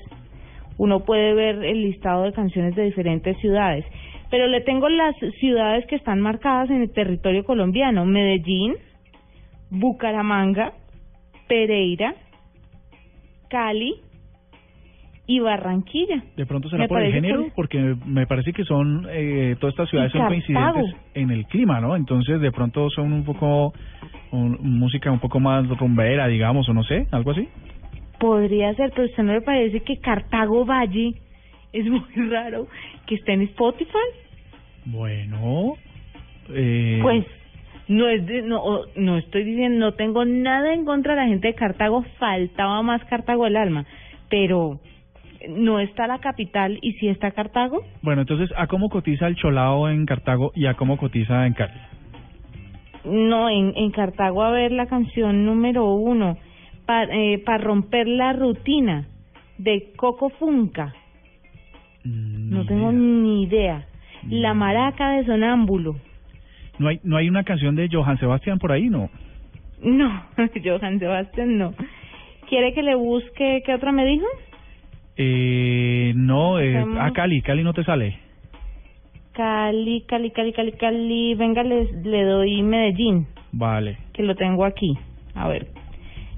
uno 0.77 1.01
puede 1.01 1.33
ver 1.33 1.63
el 1.63 1.81
listado 1.81 2.23
de 2.23 2.33
canciones 2.33 2.73
de 2.75 2.83
diferentes 2.83 3.37
ciudades. 3.39 3.85
Pero 4.31 4.47
le 4.47 4.61
tengo 4.61 4.87
las 4.87 5.15
ciudades 5.39 5.85
que 5.87 5.95
están 5.95 6.21
marcadas 6.21 6.69
en 6.69 6.81
el 6.81 6.91
territorio 6.91 7.43
colombiano, 7.43 8.05
Medellín, 8.05 8.75
Bucaramanga, 9.69 10.73
Pereira, 11.47 12.15
Cali 13.49 14.04
y 15.27 15.39
Barranquilla. 15.39 16.23
De 16.37 16.45
pronto 16.45 16.69
será 16.69 16.83
Me 16.83 16.87
por 16.87 17.01
el 17.01 17.11
género, 17.11 17.45
que- 17.45 17.51
porque 17.55 17.95
me 18.05 18.27
parece 18.27 18.53
que 18.53 18.63
son, 18.63 19.07
eh, 19.09 19.55
todas 19.59 19.73
estas 19.73 19.89
ciudades 19.89 20.11
son 20.11 20.27
coincidentes 20.27 20.95
en 21.15 21.31
el 21.31 21.45
clima, 21.47 21.79
¿no? 21.81 21.95
Entonces 21.95 22.39
de 22.41 22.51
pronto 22.51 22.89
son 22.91 23.11
un 23.13 23.23
poco, 23.23 23.73
un- 24.31 24.57
música 24.79 25.11
un 25.11 25.19
poco 25.19 25.39
más 25.39 25.67
rumbera, 25.67 26.27
digamos, 26.27 26.67
o 26.69 26.73
no 26.73 26.83
sé, 26.83 27.07
algo 27.11 27.31
así. 27.31 27.47
Podría 28.19 28.73
ser, 28.75 28.91
pero 28.95 29.07
¿usted 29.07 29.23
no 29.23 29.33
le 29.33 29.41
parece 29.41 29.81
que 29.81 29.97
Cartago 29.97 30.65
Valle 30.65 31.13
es 31.73 31.85
muy 31.89 32.29
raro 32.29 32.67
que 33.07 33.15
esté 33.15 33.33
en 33.33 33.41
Spotify? 33.43 33.97
Bueno, 34.85 35.73
eh, 36.53 36.99
Pues 37.01 37.25
no 37.87 38.07
es 38.07 38.25
de, 38.25 38.41
no 38.43 38.61
no 38.95 39.17
estoy 39.17 39.43
diciendo 39.43 39.79
no 39.87 39.93
tengo 39.93 40.25
nada 40.25 40.73
en 40.73 40.85
contra 40.85 41.13
de 41.15 41.21
la 41.21 41.27
gente 41.27 41.47
de 41.47 41.53
Cartago, 41.55 42.03
faltaba 42.19 42.81
más 42.83 43.03
Cartago 43.05 43.47
el 43.47 43.57
alma, 43.57 43.85
pero 44.29 44.79
no 45.49 45.79
está 45.79 46.07
la 46.07 46.19
capital 46.19 46.79
y 46.81 46.93
si 46.93 47.07
está 47.07 47.31
Cartago, 47.31 47.83
bueno, 48.01 48.21
entonces, 48.21 48.49
¿a 48.57 48.67
cómo 48.67 48.89
cotiza 48.89 49.27
el 49.27 49.35
cholao 49.35 49.89
en 49.89 50.05
Cartago 50.05 50.51
y 50.55 50.65
a 50.65 50.75
cómo 50.75 50.97
cotiza 50.97 51.45
en 51.45 51.53
Cali? 51.53 51.79
no 53.05 53.49
en 53.49 53.73
en 53.75 53.91
Cartago 53.91 54.43
a 54.43 54.51
ver 54.51 54.71
la 54.71 54.87
canción 54.87 55.45
número 55.45 55.93
uno 55.93 56.37
para 56.85 57.15
eh, 57.15 57.43
romper 57.59 58.07
la 58.07 58.33
rutina 58.33 59.07
de 59.57 59.91
Coco 59.95 60.29
Funca. 60.29 60.93
No 62.03 62.65
tengo 62.65 62.91
ni 62.91 63.43
idea. 63.43 63.87
La 64.29 64.53
maraca 64.53 65.11
de 65.11 65.25
sonámbulo. 65.25 65.95
No 66.77 66.89
hay, 66.89 66.99
no 67.03 67.17
hay 67.17 67.29
una 67.29 67.43
canción 67.43 67.75
de 67.75 67.87
Johann 67.91 68.19
Sebastián 68.19 68.59
por 68.59 68.71
ahí, 68.71 68.89
¿no? 68.89 69.09
No, 69.81 70.23
Johan 70.63 70.99
Sebastián 70.99 71.57
no. 71.57 71.73
¿Quiere 72.47 72.73
que 72.73 72.81
le 72.81 72.95
busque 72.95 73.61
qué 73.65 73.73
otra 73.73 73.91
me 73.91 74.05
dijo? 74.05 74.25
Eh, 75.17 76.13
no, 76.15 76.59
eh, 76.59 76.83
a 76.99 77.11
Cali, 77.11 77.41
Cali 77.41 77.63
no 77.63 77.73
te 77.73 77.83
sale. 77.83 78.19
Cali, 79.33 80.01
Cali, 80.07 80.31
Cali, 80.31 80.53
Cali, 80.53 80.71
Cali. 80.73 81.35
Venga, 81.35 81.63
le, 81.63 81.85
le 82.03 82.23
doy 82.23 82.61
Medellín, 82.63 83.27
Vale. 83.51 83.97
que 84.13 84.23
lo 84.23 84.35
tengo 84.35 84.65
aquí. 84.65 84.97
A 85.33 85.47
ver. 85.47 85.67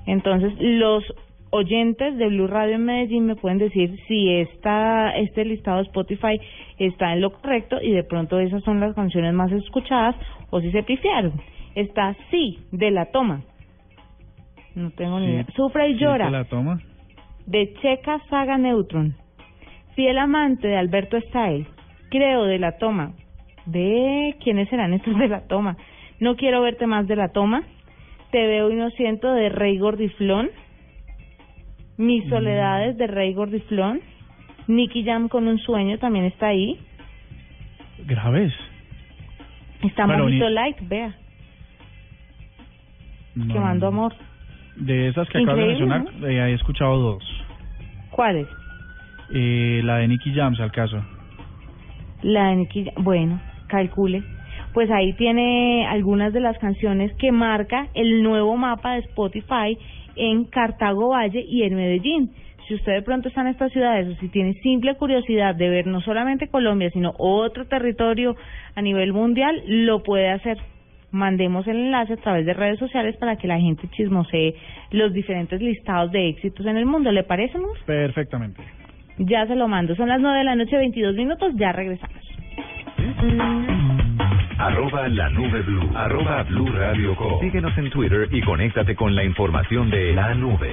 Entonces, 0.06 0.54
los 0.60 1.04
oyentes 1.50 2.18
de 2.18 2.28
Blue 2.28 2.48
Radio 2.48 2.76
en 2.76 2.86
Medellín 2.86 3.26
me 3.26 3.36
pueden 3.36 3.58
decir 3.58 3.98
si 4.08 4.30
esta, 4.32 5.16
este 5.18 5.46
listado 5.46 5.78
de 5.78 5.84
Spotify 5.84 6.40
está 6.78 7.14
en 7.14 7.22
lo 7.22 7.32
correcto 7.32 7.78
y 7.82 7.92
de 7.92 8.04
pronto 8.04 8.40
esas 8.40 8.64
son 8.64 8.80
las 8.80 8.94
canciones 8.96 9.34
más 9.34 9.52
escuchadas 9.52 10.16
o 10.50 10.60
si 10.62 10.72
se 10.72 10.84
pifiaron. 10.84 11.34
Está 11.76 12.16
Sí, 12.32 12.60
de 12.72 12.90
la 12.92 13.06
toma. 13.12 13.42
No 14.76 14.92
tengo 14.92 15.20
ni 15.20 15.28
Sí, 15.28 15.32
idea. 15.34 15.46
Sufre 15.56 15.90
y 15.90 15.94
sí, 15.94 16.00
llora. 16.00 16.26
te 16.26 16.32
la 16.32 16.44
toma. 16.46 16.80
De 17.48 17.74
Checa 17.82 18.20
Saga 18.30 18.58
Neutron. 18.58 19.16
Fiel 19.96 20.18
amante 20.20 20.68
de 20.68 20.78
Alberto 20.78 21.20
Style. 21.20 21.66
Creo 22.10 22.44
de 22.44 22.60
la 22.60 22.78
toma. 22.78 23.14
De 23.66 24.36
quiénes 24.44 24.70
serán 24.70 24.94
estos 24.94 25.18
de 25.18 25.28
la 25.28 25.48
toma. 25.48 25.76
No 26.20 26.36
quiero 26.36 26.62
verte 26.62 26.86
más 26.88 27.08
de 27.08 27.16
la 27.16 27.30
toma. 27.30 27.64
Te 28.32 28.46
veo 28.46 28.70
y 28.72 28.76
no 28.76 28.90
siento 28.92 29.32
de 29.34 29.50
Rey 29.50 29.78
Gordiflón. 29.78 30.50
Mis 31.98 32.26
Mm. 32.26 32.30
soledades 32.30 32.98
de 32.98 33.08
Rey 33.08 33.34
Gordiflón. 33.34 34.02
Nicky 34.68 35.04
Jam 35.04 35.30
con 35.30 35.48
un 35.48 35.58
sueño 35.60 35.98
también 35.98 36.26
está 36.26 36.48
ahí. 36.48 36.78
Graves. 38.06 38.54
Está 39.84 40.06
Bueno, 40.06 40.26
Mojito 40.26 40.48
ni- 40.50 40.54
Light, 40.54 40.78
vea. 40.82 41.16
No, 43.36 43.54
Quemando 43.54 43.88
amor. 43.88 44.14
De 44.76 45.08
esas 45.08 45.28
que 45.30 45.40
acabas 45.40 45.58
de 45.60 45.66
mencionar, 45.68 46.06
eh, 46.24 46.52
he 46.52 46.54
escuchado 46.54 46.98
dos. 46.98 47.37
¿Cuáles? 48.18 48.48
Eh, 49.32 49.82
la 49.84 49.98
de 49.98 50.08
Nicky 50.08 50.34
Jams, 50.34 50.60
al 50.60 50.72
caso. 50.72 51.06
La 52.24 52.50
de 52.50 52.56
Nicky 52.56 52.86
Jam. 52.86 53.04
Bueno, 53.04 53.40
calcule. 53.68 54.24
pues 54.74 54.90
ahí 54.90 55.14
tiene 55.14 55.86
algunas 55.86 56.34
de 56.34 56.40
las 56.40 56.58
canciones 56.58 57.14
que 57.20 57.32
marca 57.32 57.90
el 57.94 58.24
nuevo 58.24 58.58
mapa 58.58 58.94
de 58.94 59.02
Spotify 59.02 59.78
en 60.16 60.46
Cartago 60.46 61.10
Valle 61.10 61.46
y 61.48 61.62
en 61.62 61.76
Medellín. 61.76 62.32
Si 62.68 62.74
usted 62.74 62.94
de 62.94 63.02
pronto 63.04 63.28
está 63.28 63.42
en 63.42 63.48
estas 63.50 63.72
ciudades 63.72 64.08
o 64.08 64.20
si 64.20 64.30
tiene 64.30 64.54
simple 64.64 64.96
curiosidad 64.96 65.54
de 65.54 65.70
ver 65.70 65.86
no 65.86 66.02
solamente 66.02 66.48
Colombia, 66.48 66.90
sino 66.90 67.14
otro 67.20 67.68
territorio 67.68 68.36
a 68.74 68.82
nivel 68.82 69.14
mundial, 69.14 69.62
lo 69.68 70.02
puede 70.02 70.30
hacer. 70.32 70.58
Mandemos 71.12 71.66
el 71.68 71.78
enlace 71.78 72.14
a 72.14 72.18
través 72.18 72.46
de 72.46 72.54
redes 72.54 72.80
sociales 72.80 73.16
para 73.18 73.38
que 73.38 73.48
la 73.48 73.60
gente 73.60 73.88
chismosee 73.90 74.56
los 74.92 75.14
diferentes 75.14 75.62
listados 75.62 76.12
de 76.12 76.30
éxitos 76.30 76.66
en 76.66 76.78
el 76.78 76.86
mundo. 76.86 77.12
¿Le 77.12 77.24
parece, 77.24 77.58
amor? 77.58 77.78
Perfectamente. 77.86 78.62
Ya 79.18 79.48
se 79.48 79.56
lo 79.56 79.68
mando. 79.68 79.96
Son 79.96 80.10
las 80.10 80.20
9 80.20 80.40
de 80.40 80.44
la 80.44 80.56
noche, 80.56 80.78
22 80.78 81.16
minutos. 81.16 81.54
Ya 81.56 81.72
regresamos. 81.72 82.18
Arroba 84.60 85.08
la 85.08 85.30
nube 85.30 85.62
blue. 85.62 85.90
Arroba 85.96 86.44
blue 86.44 86.68
radio 86.72 87.16
com. 87.16 87.40
Síguenos 87.40 87.78
en 87.78 87.90
Twitter 87.90 88.28
y 88.32 88.42
conéctate 88.42 88.96
con 88.96 89.16
la 89.16 89.24
información 89.24 89.90
de 89.90 90.14
la 90.14 90.34
nube. 90.34 90.72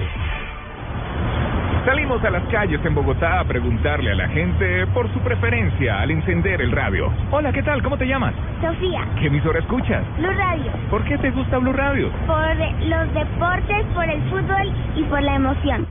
Salimos 1.85 2.25
a 2.25 2.31
las 2.31 2.43
calles 2.45 2.81
en 2.85 2.95
Bogotá 2.95 3.41
a 3.41 3.45
preguntarle 3.45 4.13
a 4.13 4.15
la 4.15 4.29
gente 4.29 4.87
por 4.89 5.13
su 5.13 5.21
preferencia 5.21 6.01
al 6.01 6.11
encender 6.13 6.63
el 6.63 6.73
radio. 6.73 7.13
Hola, 7.31 7.53
¿qué 7.53 7.63
tal? 7.63 7.83
¿Cómo 7.83 7.99
te 7.99 8.07
llamas? 8.07 8.35
Sofía, 8.63 9.05
¿Qué 9.21 9.27
emisora 9.27 9.59
escuchas? 9.59 10.03
Blue 10.17 10.33
Radio, 10.33 10.73
¿Por 10.91 11.05
qué 11.05 11.19
te 11.19 11.31
gusta 11.31 11.59
Blue 11.59 11.75
Radio? 11.75 12.11
por 12.27 12.57
los 12.57 13.15
deportes, 13.15 13.85
por 13.95 14.05
el 14.09 14.23
fútbol 14.31 14.73
y 14.97 15.03
por 15.05 15.23
la 15.23 15.35
emoción. 15.37 15.87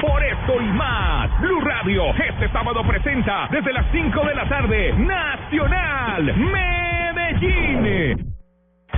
Por 0.00 0.24
esto 0.24 0.60
y 0.60 0.72
más, 0.72 1.40
Blue 1.40 1.60
Radio 1.60 2.04
este 2.26 2.48
sábado 2.48 2.82
presenta 2.86 3.46
desde 3.50 3.72
las 3.74 3.84
5 3.92 4.26
de 4.26 4.34
la 4.34 4.48
tarde 4.48 4.92
Nacional 4.94 6.34
Medellín. 6.36 8.33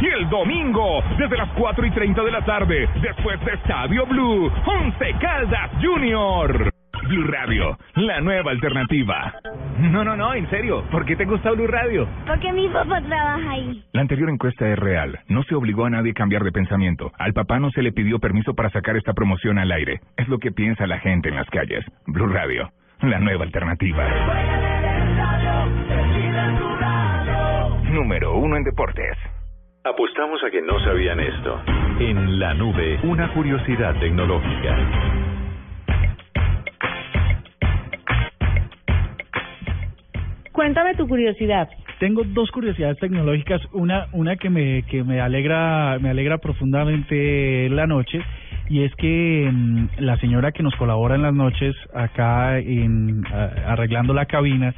Y 0.01 0.07
el 0.07 0.29
domingo, 0.29 1.03
desde 1.19 1.37
las 1.37 1.49
4 1.53 1.87
y 1.87 1.91
30 1.91 2.23
de 2.23 2.31
la 2.31 2.45
tarde, 2.45 2.89
después 3.01 3.43
de 3.45 3.53
Estadio 3.55 4.07
Blue, 4.07 4.53
Once 4.67 5.15
Caldas 5.21 5.71
Junior. 5.83 6.71
Blue 7.09 7.25
Radio, 7.29 7.79
la 7.95 8.21
nueva 8.21 8.51
alternativa. 8.51 9.33
No, 9.79 10.03
no, 10.03 10.17
no, 10.17 10.35
en 10.35 10.49
serio, 10.51 10.83
¿por 10.91 11.05
qué 11.05 11.15
te 11.15 11.25
gusta 11.25 11.53
Blue 11.53 11.67
Radio? 11.67 12.09
Porque 12.27 12.53
mi 12.53 12.69
papá 12.69 13.01
trabaja 13.01 13.51
ahí. 13.51 13.85
La 13.93 14.01
anterior 14.01 14.29
encuesta 14.29 14.69
es 14.69 14.79
real. 14.79 15.21
No 15.29 15.43
se 15.45 15.55
obligó 15.55 15.85
a 15.85 15.91
nadie 15.91 16.11
a 16.11 16.15
cambiar 16.15 16.43
de 16.43 16.53
pensamiento. 16.53 17.13
Al 17.19 17.33
papá 17.33 17.61
no 17.61 17.71
se 17.71 17.83
le 17.83 17.93
pidió 17.93 18.19
permiso 18.19 18.55
para 18.55 18.71
sacar 18.71 18.97
esta 18.97 19.13
promoción 19.13 19.59
al 19.59 19.71
aire. 19.71 20.01
Es 20.17 20.29
lo 20.29 20.39
que 20.39 20.51
piensa 20.51 20.87
la 20.87 20.99
gente 20.99 21.29
en 21.29 21.37
las 21.37 21.49
calles. 21.51 21.85
Blue 22.07 22.27
Radio, 22.27 22.71
la 23.01 23.21
nueva 23.21 23.45
alternativa. 23.45 24.05
Número 27.93 28.37
uno 28.37 28.57
en 28.57 28.65
deportes. 28.65 29.17
Apostamos 29.87 30.43
a 30.43 30.51
que 30.51 30.61
no 30.63 30.81
sabían 30.81 31.21
esto. 31.21 31.61
En 32.01 32.41
la 32.41 32.55
nube, 32.55 32.99
una 33.05 33.33
curiosidad 33.33 33.95
tecnológica. 34.01 34.77
Cuéntame 40.53 40.95
tu 40.95 41.07
curiosidad. 41.07 41.69
Tengo 41.99 42.23
dos 42.25 42.51
curiosidades 42.51 42.99
tecnológicas, 42.99 43.61
una 43.73 44.07
una 44.13 44.37
que 44.37 44.51
me 44.51 44.83
que 44.85 45.03
me 45.05 45.21
alegra 45.21 45.99
me 46.01 46.11
alegra 46.11 46.39
profundamente 46.39 47.69
la 47.71 47.87
noche 47.87 48.21
y 48.69 48.83
es 48.83 48.95
que 48.97 49.49
mm, 49.51 49.87
la 49.99 50.17
señora 50.19 50.53
que 50.53 50.63
nos 50.63 50.75
colabora 50.77 51.15
en 51.15 51.23
las 51.23 51.33
noches 51.35 51.75
acá 51.95 52.59
en 52.59 53.23
a- 53.33 53.73
arreglando 53.73 54.13
la 54.13 54.27
cabina 54.27 54.75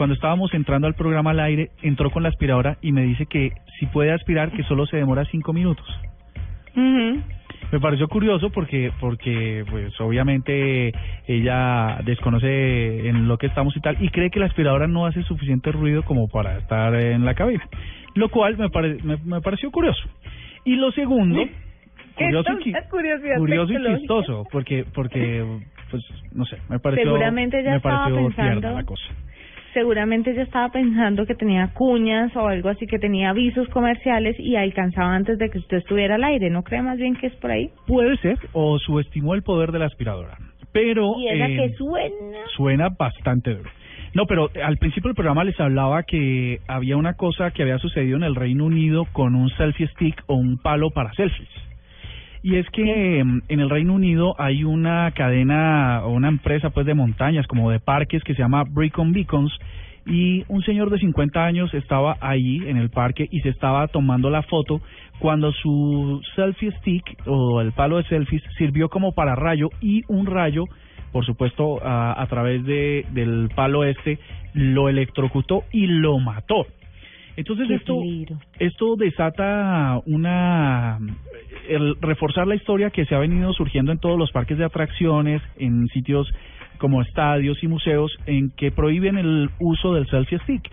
cuando 0.00 0.14
estábamos 0.14 0.54
entrando 0.54 0.86
al 0.86 0.94
programa 0.94 1.32
al 1.32 1.40
aire 1.40 1.72
entró 1.82 2.10
con 2.10 2.22
la 2.22 2.30
aspiradora 2.30 2.78
y 2.80 2.90
me 2.90 3.02
dice 3.02 3.26
que 3.26 3.52
si 3.78 3.84
puede 3.84 4.12
aspirar 4.12 4.50
que 4.50 4.62
solo 4.62 4.86
se 4.86 4.96
demora 4.96 5.26
cinco 5.26 5.52
minutos. 5.52 5.84
Me 7.70 7.78
pareció 7.80 8.08
curioso 8.08 8.48
porque, 8.48 8.92
porque, 8.98 9.62
pues, 9.68 10.00
obviamente 10.00 10.94
ella 11.28 11.98
desconoce 12.02 13.10
en 13.10 13.28
lo 13.28 13.36
que 13.36 13.48
estamos 13.48 13.76
y 13.76 13.80
tal 13.80 14.02
y 14.02 14.08
cree 14.08 14.30
que 14.30 14.40
la 14.40 14.46
aspiradora 14.46 14.86
no 14.88 15.04
hace 15.04 15.22
suficiente 15.24 15.70
ruido 15.70 16.02
como 16.02 16.28
para 16.28 16.56
estar 16.56 16.94
en 16.94 17.26
la 17.26 17.34
cabina, 17.34 17.68
lo 18.14 18.30
cual 18.30 18.56
me, 18.56 18.70
pare- 18.70 18.96
me, 19.04 19.18
me 19.18 19.42
pareció 19.42 19.70
curioso. 19.70 20.02
Y 20.64 20.76
lo 20.76 20.92
segundo, 20.92 21.42
curioso, 22.14 22.52
y, 22.64 22.72
curioso 23.36 23.72
y 23.74 23.76
chistoso, 23.98 24.44
porque, 24.50 24.86
porque, 24.94 25.44
pues, 25.90 26.02
no 26.32 26.46
sé, 26.46 26.56
me 26.70 26.78
pareció, 26.78 27.04
Seguramente 27.04 27.60
ella 27.60 27.72
me 27.72 27.76
estaba 27.76 28.04
pareció 28.04 28.26
pensando- 28.28 28.72
la 28.78 28.84
cosa. 28.84 29.04
Seguramente 29.74 30.32
ella 30.32 30.42
estaba 30.42 30.68
pensando 30.70 31.26
que 31.26 31.34
tenía 31.34 31.72
cuñas 31.74 32.34
o 32.36 32.48
algo 32.48 32.68
así, 32.68 32.86
que 32.86 32.98
tenía 32.98 33.30
avisos 33.30 33.68
comerciales 33.68 34.36
y 34.38 34.56
alcanzaba 34.56 35.14
antes 35.14 35.38
de 35.38 35.48
que 35.50 35.58
usted 35.58 35.78
estuviera 35.78 36.16
al 36.16 36.24
aire. 36.24 36.50
¿No 36.50 36.62
cree 36.62 36.82
más 36.82 36.98
bien 36.98 37.14
que 37.14 37.28
es 37.28 37.34
por 37.36 37.50
ahí? 37.50 37.70
Puede 37.86 38.16
ser, 38.18 38.38
o 38.52 38.78
subestimó 38.78 39.34
el 39.34 39.42
poder 39.42 39.70
de 39.72 39.78
la 39.78 39.86
aspiradora. 39.86 40.36
Pero 40.72 41.14
Y 41.18 41.28
eh, 41.28 41.56
que 41.56 41.74
suena. 41.74 42.38
suena 42.56 42.88
bastante 42.90 43.54
duro. 43.54 43.70
No, 44.12 44.26
pero 44.26 44.50
al 44.64 44.76
principio 44.78 45.08
del 45.08 45.14
programa 45.14 45.44
les 45.44 45.58
hablaba 45.60 46.02
que 46.02 46.60
había 46.66 46.96
una 46.96 47.14
cosa 47.14 47.52
que 47.52 47.62
había 47.62 47.78
sucedido 47.78 48.16
en 48.16 48.24
el 48.24 48.34
Reino 48.34 48.64
Unido 48.64 49.06
con 49.12 49.36
un 49.36 49.50
selfie 49.50 49.86
stick 49.88 50.22
o 50.26 50.34
un 50.34 50.58
palo 50.58 50.90
para 50.90 51.12
selfies. 51.12 51.48
Y 52.42 52.56
es 52.56 52.68
que 52.70 53.18
em, 53.18 53.42
en 53.48 53.60
el 53.60 53.68
Reino 53.68 53.94
Unido 53.94 54.34
hay 54.38 54.64
una 54.64 55.10
cadena 55.12 56.02
o 56.04 56.10
una 56.10 56.28
empresa 56.28 56.70
pues 56.70 56.86
de 56.86 56.94
montañas 56.94 57.46
como 57.46 57.70
de 57.70 57.80
parques 57.80 58.22
que 58.24 58.34
se 58.34 58.42
llama 58.42 58.64
Brecon 58.64 59.12
Beacons 59.12 59.52
y 60.06 60.44
un 60.48 60.62
señor 60.62 60.90
de 60.90 60.98
50 60.98 61.44
años 61.44 61.72
estaba 61.74 62.16
allí 62.20 62.66
en 62.66 62.76
el 62.76 62.90
parque 62.90 63.28
y 63.30 63.40
se 63.40 63.50
estaba 63.50 63.86
tomando 63.88 64.30
la 64.30 64.42
foto 64.42 64.80
cuando 65.18 65.52
su 65.52 66.20
selfie 66.34 66.72
stick 66.78 67.04
o 67.26 67.60
el 67.60 67.72
palo 67.72 67.98
de 67.98 68.04
selfies 68.04 68.42
sirvió 68.56 68.88
como 68.88 69.12
para 69.12 69.34
rayo 69.34 69.68
y 69.80 70.02
un 70.08 70.26
rayo 70.26 70.64
por 71.12 71.26
supuesto 71.26 71.84
a, 71.84 72.20
a 72.20 72.26
través 72.28 72.64
de 72.64 73.04
del 73.12 73.50
palo 73.54 73.84
este 73.84 74.18
lo 74.54 74.88
electrocutó 74.88 75.64
y 75.70 75.86
lo 75.86 76.18
mató 76.18 76.66
entonces 77.36 77.68
Qué 77.68 77.74
esto 77.74 77.98
peligro. 77.98 78.36
esto 78.58 78.96
desata 78.96 80.00
una 80.06 80.49
el 81.70 81.96
reforzar 82.00 82.46
la 82.46 82.56
historia 82.56 82.90
que 82.90 83.06
se 83.06 83.14
ha 83.14 83.18
venido 83.18 83.52
surgiendo 83.52 83.92
en 83.92 83.98
todos 83.98 84.18
los 84.18 84.32
parques 84.32 84.58
de 84.58 84.64
atracciones, 84.64 85.40
en 85.56 85.88
sitios 85.88 86.32
como 86.78 87.02
estadios 87.02 87.62
y 87.62 87.68
museos 87.68 88.10
en 88.26 88.50
que 88.50 88.72
prohíben 88.72 89.18
el 89.18 89.50
uso 89.60 89.94
del 89.94 90.08
selfie 90.08 90.38
stick. 90.40 90.68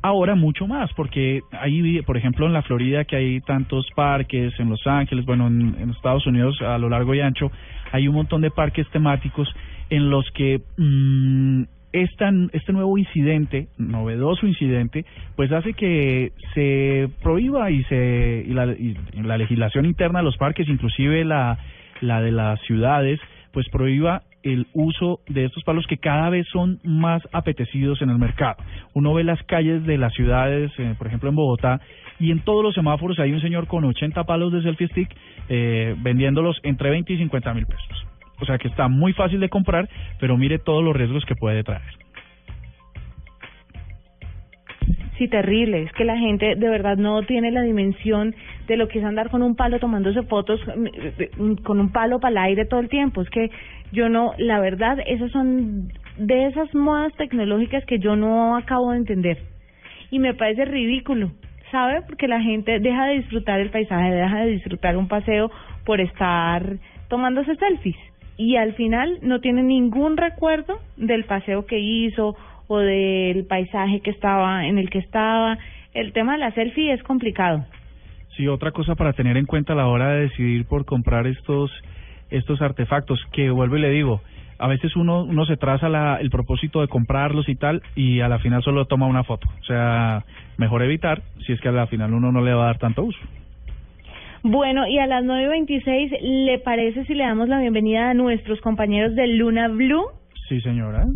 Ahora 0.00 0.34
mucho 0.34 0.66
más, 0.66 0.92
porque 0.94 1.42
ahí, 1.52 2.00
por 2.02 2.16
ejemplo, 2.16 2.46
en 2.46 2.52
la 2.52 2.62
Florida 2.62 3.04
que 3.04 3.16
hay 3.16 3.40
tantos 3.40 3.86
parques, 3.94 4.52
en 4.58 4.68
Los 4.68 4.84
Ángeles, 4.86 5.24
bueno, 5.24 5.46
en, 5.46 5.90
Estados 5.90 6.26
Unidos 6.26 6.60
a 6.60 6.76
lo 6.78 6.88
largo 6.88 7.14
y 7.14 7.20
ancho, 7.20 7.52
hay 7.92 8.08
un 8.08 8.14
montón 8.14 8.40
de 8.40 8.50
parques 8.50 8.88
temáticos 8.90 9.48
en 9.90 10.10
los 10.10 10.28
que 10.32 10.60
mm, 10.76 11.62
esta, 11.92 12.30
este 12.52 12.72
nuevo 12.72 12.96
incidente, 12.98 13.68
novedoso 13.78 14.46
incidente, 14.46 15.04
pues 15.36 15.52
hace 15.52 15.74
que 15.74 16.32
se 16.54 17.08
prohíba 17.22 17.70
y 17.70 17.82
se 17.84 18.44
y 18.46 18.52
la, 18.52 18.66
y 18.66 18.96
la 19.22 19.36
legislación 19.36 19.84
interna 19.84 20.20
de 20.20 20.24
los 20.24 20.36
parques, 20.36 20.68
inclusive 20.68 21.24
la, 21.24 21.58
la 22.00 22.20
de 22.20 22.32
las 22.32 22.60
ciudades, 22.62 23.20
pues 23.52 23.68
prohíba 23.70 24.22
el 24.42 24.66
uso 24.72 25.20
de 25.28 25.44
estos 25.44 25.62
palos 25.64 25.86
que 25.86 25.98
cada 25.98 26.28
vez 26.30 26.46
son 26.52 26.80
más 26.82 27.22
apetecidos 27.32 28.02
en 28.02 28.10
el 28.10 28.18
mercado. 28.18 28.56
Uno 28.92 29.14
ve 29.14 29.24
las 29.24 29.42
calles 29.44 29.84
de 29.86 29.98
las 29.98 30.12
ciudades, 30.14 30.72
eh, 30.78 30.94
por 30.98 31.06
ejemplo 31.06 31.28
en 31.28 31.36
Bogotá, 31.36 31.80
y 32.18 32.30
en 32.30 32.40
todos 32.40 32.62
los 32.62 32.74
semáforos 32.74 33.18
hay 33.18 33.32
un 33.32 33.40
señor 33.40 33.66
con 33.66 33.84
80 33.84 34.24
palos 34.24 34.52
de 34.52 34.62
selfie 34.62 34.88
stick 34.88 35.16
eh, 35.48 35.94
vendiéndolos 35.98 36.58
entre 36.62 36.90
20 36.90 37.12
y 37.12 37.18
50 37.18 37.54
mil 37.54 37.66
pesos. 37.66 38.06
O 38.42 38.44
sea 38.44 38.58
que 38.58 38.66
está 38.66 38.88
muy 38.88 39.12
fácil 39.12 39.38
de 39.38 39.48
comprar, 39.48 39.88
pero 40.18 40.36
mire 40.36 40.58
todos 40.58 40.82
los 40.82 40.96
riesgos 40.96 41.24
que 41.24 41.36
puede 41.36 41.62
traer. 41.62 41.82
Sí, 45.16 45.28
terrible. 45.28 45.84
Es 45.84 45.92
que 45.92 46.04
la 46.04 46.18
gente 46.18 46.56
de 46.56 46.68
verdad 46.68 46.96
no 46.96 47.22
tiene 47.22 47.52
la 47.52 47.62
dimensión 47.62 48.34
de 48.66 48.76
lo 48.76 48.88
que 48.88 48.98
es 48.98 49.04
andar 49.04 49.30
con 49.30 49.42
un 49.42 49.54
palo 49.54 49.78
tomándose 49.78 50.22
fotos 50.22 50.60
mm, 50.66 51.62
con 51.62 51.78
un 51.78 51.92
palo 51.92 52.18
para 52.18 52.32
el 52.32 52.38
aire 52.38 52.64
todo 52.64 52.80
el 52.80 52.88
tiempo. 52.88 53.22
Es 53.22 53.30
que 53.30 53.52
yo 53.92 54.08
no, 54.08 54.32
la 54.38 54.58
verdad, 54.58 54.98
esas 55.06 55.30
son 55.30 55.92
de 56.16 56.46
esas 56.46 56.74
modas 56.74 57.12
tecnológicas 57.14 57.84
que 57.84 58.00
yo 58.00 58.16
no 58.16 58.56
acabo 58.56 58.90
de 58.90 58.98
entender. 58.98 59.38
Y 60.10 60.18
me 60.18 60.34
parece 60.34 60.64
ridículo, 60.64 61.30
¿sabe? 61.70 62.02
Porque 62.02 62.26
la 62.26 62.40
gente 62.40 62.80
deja 62.80 63.06
de 63.06 63.18
disfrutar 63.18 63.60
el 63.60 63.70
paisaje, 63.70 64.10
deja 64.10 64.40
de 64.40 64.50
disfrutar 64.50 64.96
un 64.96 65.06
paseo 65.06 65.52
por 65.84 66.00
estar 66.00 66.64
tomándose 67.08 67.54
selfies. 67.54 68.11
Y 68.42 68.56
al 68.56 68.72
final 68.72 69.20
no 69.22 69.40
tiene 69.40 69.62
ningún 69.62 70.16
recuerdo 70.16 70.80
del 70.96 71.22
paseo 71.26 71.64
que 71.64 71.78
hizo 71.78 72.34
o 72.66 72.78
del 72.78 73.44
paisaje 73.44 74.00
que 74.00 74.10
estaba 74.10 74.66
en 74.66 74.78
el 74.78 74.90
que 74.90 74.98
estaba. 74.98 75.58
El 75.94 76.12
tema 76.12 76.32
de 76.32 76.38
la 76.38 76.50
selfie 76.50 76.92
es 76.92 77.00
complicado. 77.04 77.64
Sí, 78.36 78.48
otra 78.48 78.72
cosa 78.72 78.96
para 78.96 79.12
tener 79.12 79.36
en 79.36 79.46
cuenta 79.46 79.74
a 79.74 79.76
la 79.76 79.86
hora 79.86 80.08
de 80.08 80.22
decidir 80.22 80.64
por 80.64 80.84
comprar 80.84 81.28
estos 81.28 81.70
estos 82.30 82.60
artefactos, 82.60 83.20
que 83.30 83.48
vuelvo 83.50 83.76
y 83.76 83.80
le 83.80 83.90
digo, 83.90 84.20
a 84.58 84.66
veces 84.66 84.96
uno 84.96 85.22
uno 85.22 85.46
se 85.46 85.56
traza 85.56 85.88
la, 85.88 86.16
el 86.16 86.30
propósito 86.30 86.80
de 86.80 86.88
comprarlos 86.88 87.48
y 87.48 87.54
tal 87.54 87.80
y 87.94 88.22
a 88.22 88.28
la 88.28 88.40
final 88.40 88.64
solo 88.64 88.86
toma 88.86 89.06
una 89.06 89.22
foto. 89.22 89.46
O 89.60 89.64
sea, 89.66 90.24
mejor 90.56 90.82
evitar 90.82 91.22
si 91.46 91.52
es 91.52 91.60
que 91.60 91.68
a 91.68 91.72
la 91.72 91.86
final 91.86 92.12
uno 92.12 92.32
no 92.32 92.40
le 92.40 92.54
va 92.54 92.64
a 92.64 92.66
dar 92.66 92.78
tanto 92.78 93.04
uso. 93.04 93.20
Bueno, 94.44 94.88
y 94.88 94.98
a 94.98 95.06
las 95.06 95.24
9.26, 95.24 96.20
¿le 96.20 96.58
parece 96.58 97.04
si 97.04 97.14
le 97.14 97.22
damos 97.22 97.48
la 97.48 97.60
bienvenida 97.60 98.10
a 98.10 98.14
nuestros 98.14 98.60
compañeros 98.60 99.14
de 99.14 99.28
Luna 99.28 99.68
Blue? 99.68 100.06
Sí, 100.48 100.60
señora. 100.60 101.06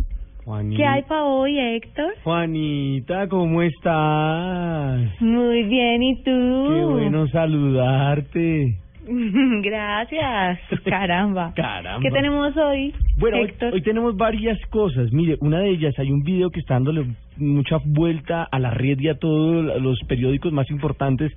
¿Qué 0.77 0.85
hay 0.85 1.03
para 1.03 1.25
hoy, 1.25 1.59
Héctor? 1.59 2.13
Juanita, 2.23 3.27
¿cómo 3.27 3.61
estás? 3.63 5.21
Muy 5.21 5.63
bien, 5.63 6.01
¿y 6.03 6.15
tú? 6.23 6.31
Qué 6.69 6.85
bueno 6.85 7.27
saludarte. 7.27 8.77
Gracias. 9.61 10.59
Caramba. 10.85 11.51
Caramba. 11.53 11.99
¿Qué 12.01 12.09
tenemos 12.11 12.55
hoy? 12.55 12.93
Bueno, 13.17 13.37
hoy, 13.37 13.43
Héctor? 13.43 13.73
hoy 13.73 13.81
tenemos 13.81 14.15
varias 14.15 14.57
cosas. 14.69 15.11
Mire, 15.11 15.35
una 15.41 15.59
de 15.59 15.71
ellas, 15.71 15.93
hay 15.99 16.11
un 16.11 16.23
video 16.23 16.49
que 16.49 16.61
está 16.61 16.75
dándole 16.75 17.05
mucha 17.35 17.79
vuelta 17.83 18.47
a 18.49 18.57
la 18.57 18.71
red 18.71 18.99
y 19.01 19.09
a 19.09 19.15
todos 19.15 19.81
los 19.81 19.99
periódicos 20.07 20.53
más 20.53 20.69
importantes 20.71 21.33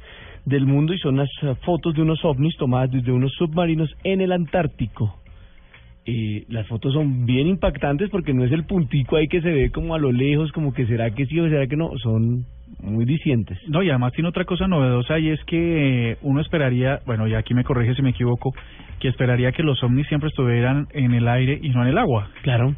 del 0.51 0.67
mundo 0.67 0.93
y 0.93 0.99
son 0.99 1.17
las 1.17 1.31
eh, 1.43 1.55
fotos 1.65 1.95
de 1.95 2.03
unos 2.03 2.23
ovnis 2.25 2.57
tomadas 2.57 2.91
desde 2.91 3.13
unos 3.13 3.33
submarinos 3.35 3.91
en 4.05 4.21
el 4.21 4.33
Antártico. 4.33 5.17
Eh, 6.07 6.45
las 6.49 6.67
fotos 6.67 6.95
son 6.95 7.27
bien 7.27 7.47
impactantes 7.47 8.11
porque 8.11 8.33
no 8.33 8.45
es 8.45 8.53
el 8.53 8.65
puntico 8.65 9.17
ahí 9.17 9.29
que 9.29 9.43
se 9.43 9.51
ve 9.51 9.71
como 9.71 9.95
a 9.95 9.99
lo 9.99 10.11
lejos, 10.13 10.51
como 10.53 10.73
que 10.73 10.87
será 10.87 11.11
que 11.11 11.27
sí 11.27 11.39
o 11.39 11.49
será 11.49 11.67
que 11.67 11.77
no, 11.77 11.91
son 11.99 12.47
muy 12.83 13.05
dicientes. 13.05 13.59
No, 13.69 13.83
y 13.83 13.91
además 13.91 14.13
tiene 14.13 14.29
otra 14.29 14.45
cosa 14.45 14.67
novedosa 14.67 15.19
y 15.19 15.29
es 15.29 15.43
que 15.45 16.17
uno 16.23 16.41
esperaría, 16.41 17.01
bueno, 17.07 17.29
y 17.29 17.35
aquí 17.35 17.55
me 17.55 17.65
corrige 17.65 17.95
si 17.95 18.03
me 18.03 18.11
equivoco, 18.11 18.53
que 18.99 19.09
esperaría 19.09 19.53
que 19.53 19.63
los 19.63 19.83
ovnis 19.83 20.07
siempre 20.09 20.31
estuvieran 20.31 20.87
en 20.93 21.13
el 21.13 21.29
aire 21.29 21.59
y 21.63 21.69
no 21.71 21.83
en 21.83 21.89
el 21.89 21.99
agua. 21.99 22.31
Claro. 22.43 22.75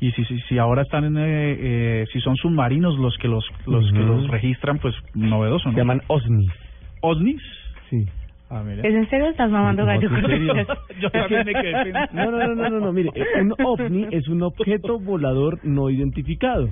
Y 0.00 0.12
si 0.12 0.24
si, 0.24 0.40
si 0.40 0.58
ahora 0.58 0.82
están 0.82 1.04
en, 1.04 1.16
eh, 1.18 1.22
eh, 1.58 2.04
si 2.12 2.20
son 2.20 2.36
submarinos 2.36 2.98
los 2.98 3.16
que 3.18 3.28
los 3.28 3.44
los 3.66 3.90
que 3.92 3.98
los 3.98 4.28
registran, 4.28 4.78
pues 4.78 4.94
novedoso, 5.14 5.68
¿no? 5.68 5.74
Se 5.74 5.78
llaman 5.78 6.02
OSNIs. 6.08 6.65
¿OSNIs? 7.06 7.40
Sí. 7.90 8.04
Ah, 8.48 8.62
mira. 8.64 8.86
¿Es 8.86 8.94
en 8.94 9.08
serio? 9.10 9.28
¿Estás 9.28 9.50
mamando 9.50 9.82
No, 9.82 9.88
gallo? 9.88 10.08
Yo 11.00 11.10
también 11.10 11.46
me 11.46 11.52
quedé. 11.52 11.92
No, 12.12 12.30
no, 12.30 12.38
no, 12.38 12.54
no, 12.54 12.68
no, 12.70 12.80
no, 12.80 12.92
mire, 12.92 13.10
un 13.40 13.54
ovni 13.64 14.06
es 14.12 14.28
un 14.28 14.42
objeto 14.42 15.00
volador 15.00 15.58
no 15.64 15.90
identificado, 15.90 16.68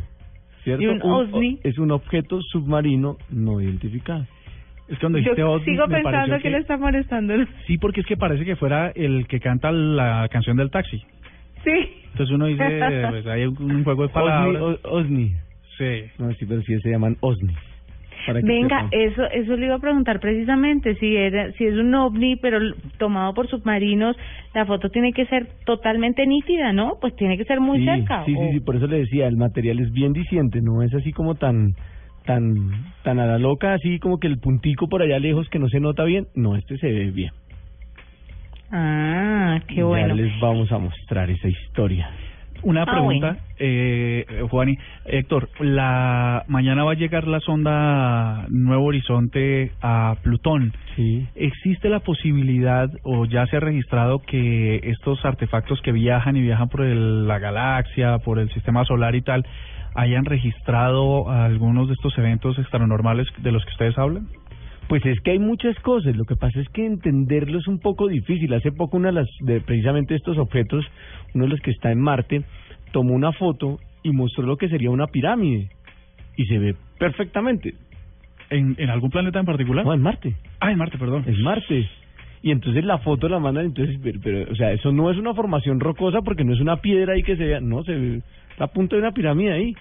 ¿cierto? 0.63 0.83
¿Y 0.83 0.87
un 0.87 1.03
OSNI? 1.03 1.61
es 1.65 1.79
un 1.79 1.91
objeto 1.91 2.41
submarino 2.43 3.17
no 3.31 3.61
identificado. 3.61 4.25
Es 4.87 4.97
que 4.99 5.01
cuando 5.01 5.19
dijiste 5.19 5.41
Yo 5.41 5.51
ovni, 5.53 5.65
sigo 5.65 5.89
pensando 5.89 6.39
que 6.39 6.51
le 6.51 6.59
está 6.59 6.77
molestando. 6.77 7.35
Sí, 7.67 7.79
porque 7.79 8.03
es 8.03 8.07
que 8.07 8.17
parece 8.17 8.45
que 8.45 8.55
fuera 8.55 8.91
el 8.95 9.27
que 9.27 9.41
canta 9.41 9.73
la 9.73 10.29
canción 10.31 10.57
del 10.57 10.71
taxi. 10.71 10.99
Sí. 11.65 11.73
Entonces 12.13 12.35
uno 12.35 12.47
dice, 12.47 12.81
pues 13.11 13.27
hay 13.27 13.47
un, 13.47 13.57
un 13.61 13.83
juego 13.83 14.03
de 14.07 14.09
palabras. 14.11 14.63
OSNI, 14.63 14.79
o- 14.85 14.91
OSNI. 14.97 15.33
Sí. 15.79 16.03
No, 16.19 16.31
sí, 16.35 16.47
pero 16.47 16.63
sí 16.63 16.79
se 16.81 16.91
llaman 16.91 17.17
OSNI. 17.21 17.53
Venga, 18.43 18.77
sepan. 18.85 18.89
eso 18.93 19.23
eso 19.31 19.57
le 19.57 19.67
iba 19.67 19.75
a 19.77 19.79
preguntar 19.81 20.21
precisamente 20.21 20.95
si 20.97 21.17
era 21.17 21.53
si 21.53 21.65
es 21.65 21.75
un 21.75 21.95
ovni 21.95 22.37
pero 22.37 22.59
tomado 22.99 23.35
por 23.35 23.49
submarinos, 23.49 24.17
la 24.55 24.65
foto 24.67 24.89
tiene 24.91 25.13
que 25.13 25.27
ser 25.27 25.47
totalmente 25.65 26.27
nítida, 26.27 26.73
¿no? 26.73 26.99
Pues 27.01 27.15
tiene 27.17 27.37
que 27.37 27.45
ser 27.45 27.61
muy 27.61 27.79
sí, 27.81 27.85
cerca. 27.85 28.25
Sí, 28.25 28.35
o- 28.35 28.39
sí, 28.39 28.53
sí, 28.53 28.61
por 28.61 28.77
eso 28.77 28.87
le 28.87 28.99
decía, 28.99 29.27
el 29.27 29.37
material 29.37 29.81
es 29.81 29.93
bien 29.93 30.13
diciente, 30.13 30.61
no 30.63 30.83
es 30.83 30.93
así 30.95 31.13
como 31.13 31.35
tan 31.35 31.75
tan 32.25 32.55
tan 33.03 33.19
a 33.19 33.27
la 33.27 33.39
loca, 33.39 33.75
así 33.75 33.99
como 33.99 34.19
que 34.19 34.27
el 34.27 34.39
puntico 34.39 34.89
por 34.89 35.03
allá 35.03 35.19
lejos 35.19 35.49
que 35.51 35.59
no 35.59 35.69
se 35.69 35.81
nota 35.81 36.05
bien. 36.05 36.27
No, 36.35 36.57
este 36.57 36.79
se 36.79 36.91
ve 36.91 37.11
bien. 37.11 37.33
Ah, 38.71 39.61
qué 39.69 39.77
Ya 39.77 39.83
bueno. 39.83 40.15
les 40.15 40.41
vamos 40.41 40.73
a 40.73 40.79
mostrar 40.79 41.31
esa 41.31 41.49
historia. 41.49 42.09
Una 42.65 42.83
Ah, 42.83 42.87
pregunta, 42.87 43.27
bueno. 43.29 43.41
eh, 43.59 44.27
Juani, 44.51 44.77
Héctor, 45.05 45.49
la 45.61 46.45
mañana 46.49 46.83
va 46.85 46.93
a 46.93 46.97
llegar 46.97 47.29
la 47.29 47.41
sonda 47.41 48.47
Nuevo 48.49 48.87
Horizonte 48.87 49.73
a 49.83 50.17
Plutón. 50.23 50.73
Sí. 50.97 51.27
¿Existe 51.35 51.89
la 51.91 52.01
posibilidad 52.01 52.89
o 53.03 53.27
ya 53.27 53.47
se 53.47 53.57
ha 53.59 53.61
registrado 53.61 54.21
que 54.21 54.81
estos 54.85 55.23
artefactos 55.25 55.81
que 55.83 55.93
viajan 55.93 56.37
y 56.37 56.41
viajan 56.43 56.69
por 56.69 56.83
el- 56.83 57.29
la 57.29 57.39
galaxia, 57.39 58.19
por 58.19 58.39
el 58.39 58.49
sistema 58.51 58.85
solar 58.85 59.15
y 59.15 59.21
tal, 59.23 59.45
hayan 59.95 60.25
registrado 60.25 61.31
algunos 61.31 61.89
de 61.89 61.95
estos 61.95 62.17
eventos 62.19 62.59
extranormales 62.59 63.29
de 63.43 63.53
los 63.53 63.63
que 63.65 63.71
ustedes 63.73 63.99
hablan? 63.99 64.27
Pues 64.89 65.05
es 65.07 65.19
que 65.21 65.33
hay 65.33 65.39
muchas 65.39 65.79
cosas, 65.81 66.15
lo 66.15 66.25
que 66.25 66.37
pasa 66.37 66.61
es 66.61 66.69
que 66.69 66.85
entenderlo 66.85 67.59
es 67.59 67.67
un 67.67 67.79
poco 67.79 68.09
difícil. 68.09 68.53
Hace 68.53 68.71
poco 68.71 68.97
una 68.97 69.09
de 69.09 69.15
las, 69.15 69.29
de 69.41 69.61
precisamente 69.61 70.15
estos 70.15 70.37
objetos, 70.39 70.85
uno 71.35 71.45
de 71.45 71.51
los 71.51 71.61
que 71.61 71.71
está 71.71 71.91
en 71.91 72.01
Marte, 72.01 72.45
tomó 72.93 73.15
una 73.15 73.33
foto 73.33 73.79
y 74.03 74.11
mostró 74.11 74.45
lo 74.45 74.57
que 74.57 74.69
sería 74.69 74.91
una 74.91 75.07
pirámide. 75.07 75.71
Y 76.37 76.45
se 76.47 76.59
ve 76.59 76.75
perfectamente. 76.99 77.75
¿En, 78.51 78.75
en 78.79 78.91
algún 78.91 79.11
planeta 79.11 79.41
en 79.41 79.47
particular? 79.47 79.85
No, 79.85 79.95
en 79.95 80.03
Marte. 80.03 80.37
Ah, 80.61 80.71
en 80.71 80.79
Marte, 80.79 80.99
perdón. 80.99 81.25
Es 81.27 81.39
Marte. 81.39 81.89
Y 82.43 82.51
entonces 82.51 82.85
la 82.85 82.99
foto 82.99 83.27
la 83.27 83.39
mandan, 83.39 83.65
entonces, 83.65 83.99
pero, 84.03 84.21
pero, 84.23 84.53
o 84.53 84.55
sea, 84.55 84.71
eso 84.73 84.93
no 84.93 85.11
es 85.11 85.17
una 85.17 85.33
formación 85.33 85.81
rocosa 85.81 86.21
porque 86.21 86.45
no 86.45 86.53
es 86.53 86.61
una 86.61 86.77
piedra 86.77 87.15
ahí 87.15 87.23
que 87.23 87.39
se 87.39 87.45
vea, 87.45 87.61
no, 87.61 87.83
se 87.85 87.95
ve 87.95 88.23
la 88.59 88.67
punta 88.67 88.97
de 88.97 89.01
una 89.01 89.13
pirámide 89.13 89.53
ahí. 89.53 89.75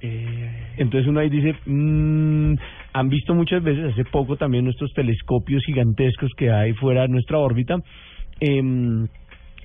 Eh, 0.00 0.74
Entonces 0.76 1.08
uno 1.08 1.20
ahí 1.20 1.28
dice, 1.28 1.54
mm, 1.66 2.54
han 2.92 3.08
visto 3.08 3.34
muchas 3.34 3.62
veces, 3.62 3.92
hace 3.92 4.04
poco 4.04 4.36
también 4.36 4.64
nuestros 4.64 4.92
telescopios 4.92 5.64
gigantescos 5.64 6.30
que 6.36 6.50
hay 6.50 6.72
fuera 6.74 7.02
de 7.02 7.08
nuestra 7.08 7.38
órbita, 7.38 7.76
em, 8.40 9.08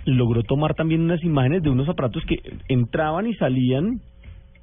logró 0.05 0.43
tomar 0.43 0.73
también 0.73 1.01
unas 1.01 1.23
imágenes 1.23 1.61
de 1.63 1.69
unos 1.69 1.87
aparatos 1.87 2.23
que 2.25 2.37
entraban 2.67 3.27
y 3.27 3.35
salían 3.35 4.01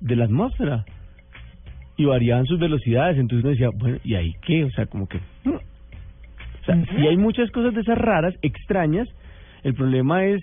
de 0.01 0.17
la 0.17 0.25
atmósfera 0.25 0.85
y 1.97 2.05
variaban 2.05 2.47
sus 2.47 2.59
velocidades. 2.59 3.19
Entonces 3.19 3.45
uno 3.45 3.51
decía, 3.51 3.69
bueno, 3.79 3.99
¿y 4.05 4.15
ahí 4.15 4.33
qué? 4.43 4.65
O 4.65 4.71
sea, 4.71 4.87
como 4.87 5.07
que... 5.07 5.19
mm. 5.45 5.51
O 5.51 6.65
sea, 6.65 6.85
si 6.85 7.07
hay 7.07 7.17
muchas 7.17 7.51
cosas 7.53 7.75
de 7.75 7.81
esas 7.81 7.97
raras, 7.97 8.35
extrañas, 8.43 9.09
el 9.63 9.75
problema 9.75 10.27
es, 10.27 10.43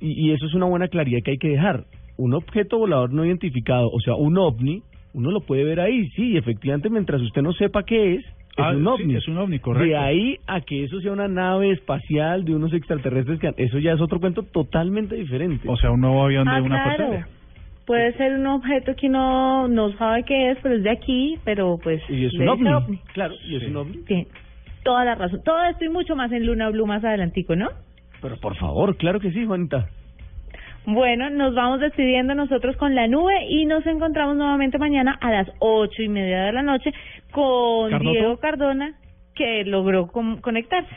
y 0.00 0.30
eso 0.30 0.46
es 0.46 0.54
una 0.54 0.66
buena 0.66 0.86
claridad 0.88 1.18
que 1.24 1.32
hay 1.32 1.38
que 1.38 1.48
dejar, 1.48 1.84
un 2.20 2.34
objeto 2.34 2.78
volador 2.78 3.12
no 3.12 3.24
identificado, 3.24 3.88
o 3.90 4.00
sea, 4.00 4.14
un 4.14 4.36
ovni, 4.38 4.82
uno 5.14 5.30
lo 5.30 5.40
puede 5.40 5.64
ver 5.64 5.80
ahí, 5.80 6.08
sí, 6.10 6.36
efectivamente, 6.36 6.88
mientras 6.90 7.20
usted 7.22 7.42
no 7.42 7.52
sepa 7.52 7.82
qué 7.82 8.14
es, 8.16 8.20
es 8.24 8.34
Ah, 8.58 8.70
un 8.72 8.82
sí, 8.82 8.88
ovni. 8.88 9.14
es 9.16 9.26
un 9.28 9.38
ovni, 9.38 9.58
correcto. 9.58 9.86
De 9.88 9.96
ahí 9.96 10.36
a 10.46 10.60
que 10.60 10.84
eso 10.84 11.00
sea 11.00 11.12
una 11.12 11.28
nave 11.28 11.70
espacial 11.72 12.44
de 12.44 12.54
unos 12.54 12.72
extraterrestres, 12.72 13.38
que 13.40 13.52
eso 13.56 13.78
ya 13.78 13.92
es 13.92 14.00
otro 14.00 14.20
cuento 14.20 14.42
totalmente 14.42 15.14
diferente. 15.16 15.68
o 15.68 15.76
sea, 15.76 15.90
un 15.90 16.00
nuevo 16.00 16.22
avión 16.24 16.44
de 16.44 16.50
Ah, 16.52 16.62
una 16.62 16.82
claro. 16.96 17.24
Puede 17.86 18.12
ser 18.16 18.34
un 18.34 18.46
objeto 18.46 18.94
que 18.94 19.08
uno 19.08 19.66
no 19.66 19.90
sabe 19.96 20.22
qué 20.24 20.50
es, 20.52 20.58
pero 20.62 20.76
es 20.76 20.82
de 20.84 20.90
aquí, 20.90 21.38
pero 21.44 21.78
pues 21.82 22.00
y 22.08 22.24
es 22.26 22.34
un 22.34 22.48
ovni, 22.48 22.98
claro, 23.14 23.34
y 23.48 23.56
es 23.56 23.64
un 23.68 23.76
ovni. 23.76 23.96
Tiene 24.04 24.26
toda 24.84 25.04
la 25.04 25.14
razón. 25.16 25.40
Todo 25.44 25.64
esto 25.64 25.84
y 25.84 25.88
mucho 25.88 26.14
más 26.14 26.30
en 26.30 26.46
Luna 26.46 26.68
Blue 26.70 26.86
más 26.86 27.02
adelantico, 27.04 27.56
¿no? 27.56 27.68
Pero 28.22 28.36
por 28.36 28.54
favor, 28.56 28.96
claro 28.96 29.18
que 29.18 29.32
sí, 29.32 29.44
Juanita. 29.44 29.88
Bueno, 30.86 31.28
nos 31.30 31.54
vamos 31.54 31.80
despidiendo 31.80 32.34
nosotros 32.34 32.76
con 32.76 32.94
la 32.94 33.06
nube 33.06 33.46
y 33.48 33.66
nos 33.66 33.84
encontramos 33.86 34.36
nuevamente 34.36 34.78
mañana 34.78 35.16
a 35.20 35.30
las 35.30 35.48
ocho 35.58 36.02
y 36.02 36.08
media 36.08 36.44
de 36.44 36.52
la 36.52 36.62
noche 36.62 36.92
con 37.32 37.90
¿Cardoso? 37.90 38.10
Diego 38.10 38.36
Cardona, 38.38 38.98
que 39.34 39.64
logró 39.64 40.08
conectarse. 40.08 40.96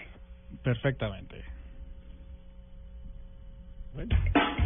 Perfectamente. 0.63 1.43